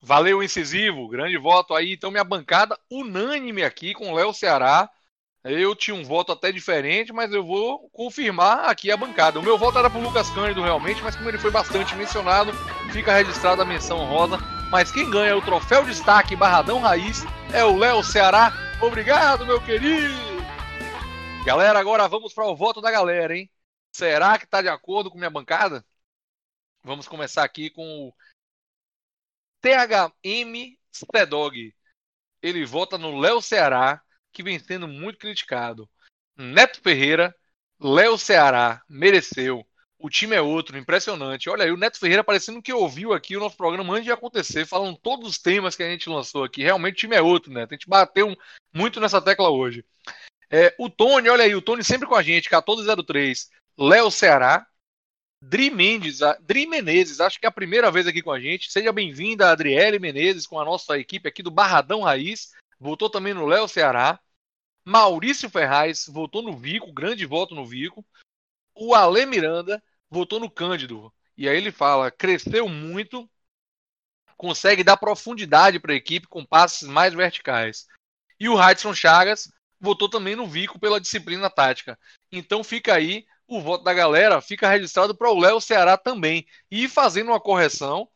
[0.00, 1.08] Valeu, incisivo.
[1.08, 1.92] Grande voto aí.
[1.92, 4.88] Então, minha bancada unânime aqui com Léo Ceará.
[5.44, 9.38] Eu tinha um voto até diferente, mas eu vou confirmar aqui a bancada.
[9.38, 12.52] O meu voto era pro Lucas Cândido realmente, mas como ele foi bastante mencionado,
[12.92, 14.38] fica registrada a menção rosa.
[14.72, 18.52] Mas quem ganha o troféu destaque Barradão Raiz é o Léo Ceará.
[18.82, 20.14] Obrigado, meu querido!
[21.44, 23.48] Galera, agora vamos para o voto da galera, hein?
[23.92, 25.84] Será que tá de acordo com minha bancada?
[26.82, 28.14] Vamos começar aqui com o
[29.60, 31.74] THM Stedog.
[32.42, 34.00] Ele vota no Léo Ceará,
[34.32, 35.88] que vem sendo muito criticado.
[36.36, 37.34] Neto Ferreira,
[37.80, 39.66] Léo Ceará, mereceu.
[39.98, 41.48] O time é outro, impressionante.
[41.48, 44.66] Olha aí, o Neto Ferreira parecendo que ouviu aqui o nosso programa antes de acontecer,
[44.66, 46.62] falando todos os temas que a gente lançou aqui.
[46.62, 47.72] Realmente o time é outro, Neto.
[47.72, 48.36] A gente bateu
[48.74, 49.84] muito nessa tecla hoje.
[50.50, 53.48] É, o Tony, olha aí, o Tony sempre com a gente, 1403.
[53.78, 54.66] Léo Ceará,
[55.40, 58.72] Dri Mendes, Dri Menezes, acho que é a primeira vez aqui com a gente.
[58.72, 62.52] Seja bem-vinda, Adriele Menezes, com a nossa equipe aqui do Barradão Raiz.
[62.80, 64.18] Voltou também no Léo Ceará.
[64.84, 68.04] Maurício Ferraz votou no Vico, grande voto no Vico.
[68.74, 71.12] O Ale Miranda votou no Cândido.
[71.36, 73.28] E aí ele fala: cresceu muito,
[74.36, 77.86] consegue dar profundidade para a equipe com passes mais verticais.
[78.38, 81.98] E o Hudson Chagas votou também no Vico pela disciplina tática.
[82.32, 86.46] Então fica aí o voto da galera fica registrado para o Léo Ceará também.
[86.70, 88.08] E fazendo uma correção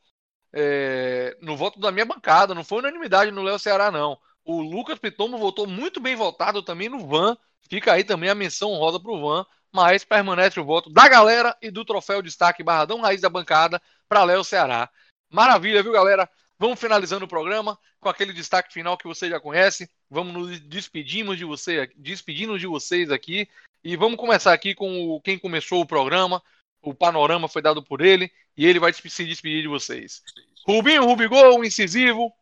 [0.52, 4.18] é, no voto da minha bancada, não foi unanimidade no Léo Ceará, não.
[4.44, 7.36] O Lucas Pitomo votou muito bem votado também no Van.
[7.68, 11.56] Fica aí também a menção rosa para o Van, mas permanece o voto da galera
[11.62, 14.90] e do troféu destaque Barradão Raiz da bancada para Léo Ceará.
[15.30, 16.28] Maravilha, viu, galera?
[16.58, 19.88] Vamos finalizando o programa com aquele destaque final que você já conhece.
[20.10, 23.48] Vamos nos despedindo de você, despedindo de vocês aqui
[23.82, 26.42] e vamos começar aqui com o, quem começou o programa.
[26.82, 30.22] O panorama foi dado por ele e ele vai se despedir de vocês.
[30.66, 32.32] Rubinho, Rubigol, incisivo,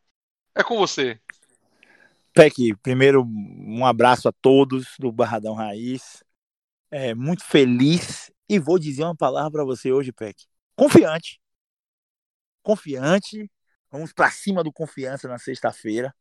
[0.55, 1.21] é com você.
[2.33, 6.23] Peck, primeiro um abraço a todos do Barradão Raiz.
[6.91, 10.47] É, muito feliz e vou dizer uma palavra para você hoje, Peck.
[10.77, 11.41] Confiante.
[12.63, 13.51] Confiante,
[13.91, 16.15] Vamos para cima do Confiança na sexta-feira.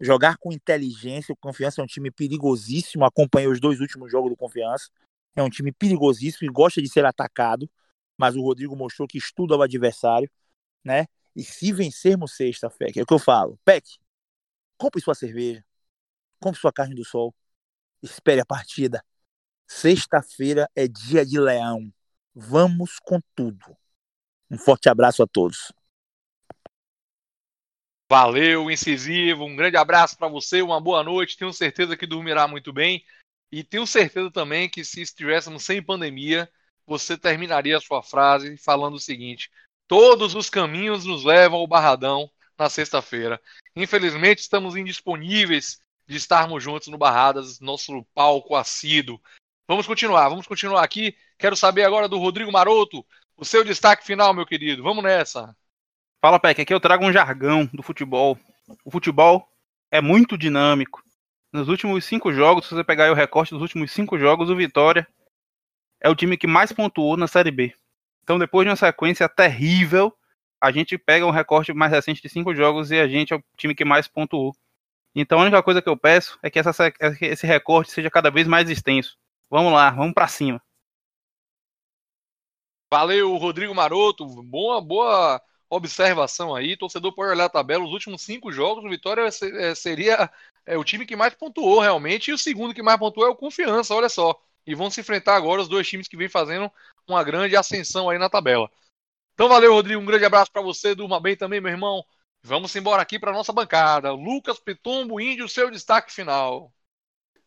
[0.00, 1.32] Jogar com inteligência.
[1.32, 3.04] O Confiança é um time perigosíssimo.
[3.04, 4.88] Acompanhei os dois últimos jogos do Confiança.
[5.36, 7.68] É um time perigosíssimo e gosta de ser atacado.
[8.16, 10.30] Mas o Rodrigo mostrou que estuda o adversário,
[10.84, 11.06] né?
[11.34, 13.98] E se vencermos sexta-feira, é o que eu falo, Peck,
[14.76, 15.64] compre sua cerveja,
[16.40, 17.34] compre sua carne do sol,
[18.02, 19.02] espere a partida.
[19.66, 21.92] Sexta-feira é dia de leão.
[22.34, 23.76] Vamos com tudo.
[24.50, 25.72] Um forte abraço a todos.
[28.10, 29.44] Valeu, incisivo.
[29.44, 31.36] Um grande abraço para você, uma boa noite.
[31.36, 33.04] Tenho certeza que dormirá muito bem.
[33.52, 36.50] E tenho certeza também que se estivéssemos sem pandemia,
[36.84, 39.48] você terminaria a sua frase falando o seguinte:
[39.86, 42.28] Todos os caminhos nos levam ao Barradão
[42.58, 43.40] na sexta-feira.
[43.76, 49.20] Infelizmente, estamos indisponíveis de estarmos juntos no Barradas, nosso palco assíduo.
[49.68, 51.16] Vamos continuar, vamos continuar aqui.
[51.38, 53.06] Quero saber agora do Rodrigo Maroto,
[53.36, 54.82] o seu destaque final, meu querido.
[54.82, 55.56] Vamos nessa.
[56.20, 58.38] Fala, Peck, aqui eu trago um jargão do futebol.
[58.84, 59.48] O futebol
[59.90, 61.02] é muito dinâmico.
[61.50, 65.08] Nos últimos cinco jogos, se você pegar o recorte dos últimos cinco jogos, o Vitória
[65.98, 67.74] é o time que mais pontuou na Série B.
[68.22, 70.14] Então, depois de uma sequência terrível,
[70.60, 73.44] a gente pega um recorte mais recente de cinco jogos e a gente é o
[73.56, 74.54] time que mais pontuou.
[75.14, 76.92] Então, a única coisa que eu peço é que essa,
[77.22, 79.16] esse recorte seja cada vez mais extenso.
[79.48, 80.62] Vamos lá, vamos para cima.
[82.92, 84.26] Valeu, Rodrigo Maroto.
[84.42, 85.40] Boa, boa
[85.70, 86.76] observação aí.
[86.76, 87.84] Torcedor pode olhar a tabela.
[87.84, 90.30] Os últimos cinco jogos, o Vitória é, seria
[90.66, 92.30] é, o time que mais pontuou realmente.
[92.30, 94.38] E o segundo que mais pontuou é o Confiança, olha só.
[94.66, 96.70] E vão se enfrentar agora os dois times que vêm fazendo
[97.08, 98.68] uma grande ascensão aí na tabela.
[99.34, 100.02] Então valeu, Rodrigo.
[100.02, 100.94] Um grande abraço para você.
[100.94, 102.04] Durma bem também, meu irmão.
[102.42, 104.12] Vamos embora aqui para nossa bancada.
[104.12, 106.72] Lucas Pitombo, Índio, seu destaque final.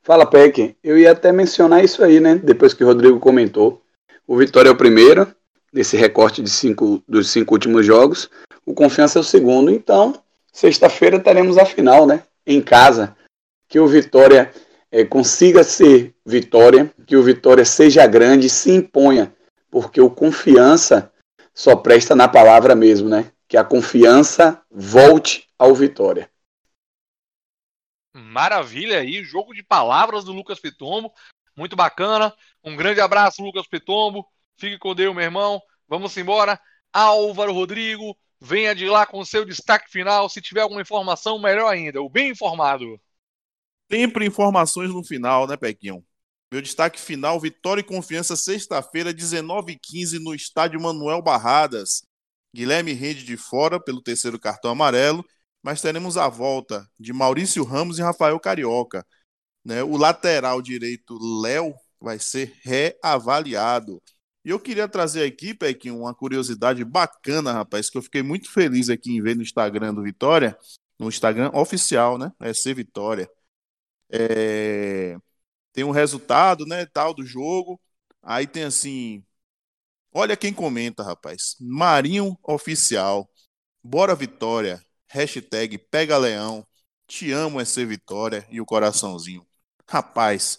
[0.01, 0.75] Fala, Peck.
[0.83, 2.35] Eu ia até mencionar isso aí, né?
[2.35, 3.83] Depois que o Rodrigo comentou.
[4.27, 5.33] O Vitória é o primeiro,
[5.73, 8.29] nesse recorte de cinco, dos cinco últimos jogos.
[8.65, 9.71] O Confiança é o segundo.
[9.71, 10.21] Então,
[10.51, 12.23] sexta-feira teremos a final, né?
[12.45, 13.17] Em casa.
[13.67, 14.53] Que o Vitória
[14.91, 19.35] é, consiga ser Vitória, que o Vitória seja grande, se imponha.
[19.71, 21.11] Porque o Confiança
[21.53, 23.31] só presta na palavra mesmo, né?
[23.47, 26.29] Que a confiança volte ao Vitória.
[28.15, 31.11] Maravilha aí, jogo de palavras do Lucas Pitombo.
[31.55, 32.33] Muito bacana.
[32.63, 34.27] Um grande abraço, Lucas Pitombo.
[34.57, 35.61] Fique com Deus, meu irmão.
[35.87, 36.59] Vamos embora.
[36.91, 40.29] Álvaro Rodrigo, venha de lá com seu destaque final.
[40.29, 42.01] Se tiver alguma informação, melhor ainda.
[42.01, 42.99] O bem informado.
[43.91, 46.03] Sempre informações no final, né, Pequinho?
[46.51, 52.03] Meu destaque final: Vitória e Confiança, sexta-feira, 19h15, no estádio Manuel Barradas.
[52.55, 55.25] Guilherme Rende de fora pelo terceiro cartão amarelo,
[55.63, 59.03] mas teremos a volta de Maurício Ramos e Rafael Carioca.
[59.65, 59.81] Né?
[59.81, 63.99] O lateral direito, Léo, vai ser reavaliado.
[64.45, 68.89] E eu queria trazer aqui, Pequim, uma curiosidade bacana, rapaz, que eu fiquei muito feliz
[68.89, 70.57] aqui em ver no Instagram do Vitória,
[70.99, 72.31] no Instagram oficial, né?
[72.41, 73.29] É ser Vitória.
[74.11, 75.17] É...
[75.73, 77.81] Tem um resultado, né, tal do jogo.
[78.21, 79.23] Aí tem assim,
[80.13, 81.55] olha quem comenta, rapaz.
[81.59, 83.29] Marinho Oficial.
[83.83, 84.81] Bora Vitória.
[85.09, 86.65] Hashtag Pega Leão.
[87.07, 89.45] Te amo é ser Vitória e o coraçãozinho.
[89.89, 90.57] Rapaz,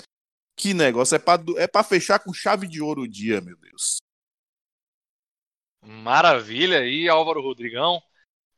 [0.57, 1.17] que negócio.
[1.17, 3.64] É pra, é fechar com chave de ouro o dia, meu Deus.
[5.83, 8.03] Maravilha aí, Álvaro Rodrigão.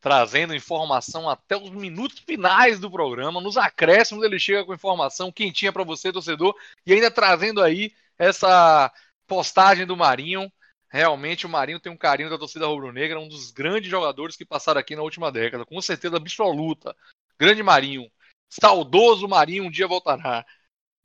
[0.01, 3.41] Trazendo informação até os minutos finais do programa.
[3.41, 6.55] Nos acréscimos ele chega com informação quentinha para você, torcedor.
[6.87, 8.93] E ainda trazendo aí essa
[9.27, 10.51] postagem do Marinho.
[10.89, 14.81] Realmente o Marinho tem um carinho da torcida rubro-negra, um dos grandes jogadores que passaram
[14.81, 16.97] aqui na última década, com certeza absoluta.
[17.39, 18.11] Grande Marinho.
[18.49, 20.47] Saudoso Marinho um dia voltará.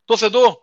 [0.06, 0.62] Torcedor,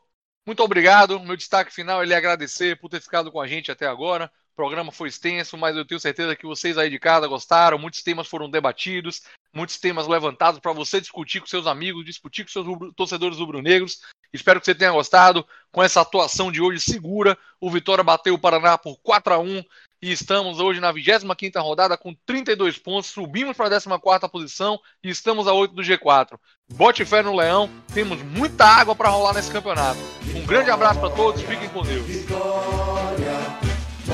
[0.48, 1.20] muito obrigado.
[1.20, 4.32] Meu destaque final é agradecer por ter ficado com a gente até agora.
[4.58, 7.78] O programa foi extenso, mas eu tenho certeza que vocês aí de casa gostaram.
[7.78, 9.22] Muitos temas foram debatidos,
[9.54, 12.66] muitos temas levantados para você discutir com seus amigos, discutir com seus
[12.96, 14.00] torcedores rubro-negros.
[14.32, 15.46] Espero que você tenha gostado.
[15.70, 19.62] Com essa atuação de hoje segura, o Vitória bateu o Paraná por 4 a 1
[20.02, 25.08] e estamos hoje na 25ª rodada com 32 pontos, subimos para a 14ª posição e
[25.08, 26.36] estamos a 8 do G4.
[26.72, 30.00] Bote fé no Leão, temos muita água para rolar nesse campeonato.
[30.34, 32.06] Um grande abraço para todos, fiquem com Deus.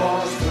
[0.05, 0.44] falls.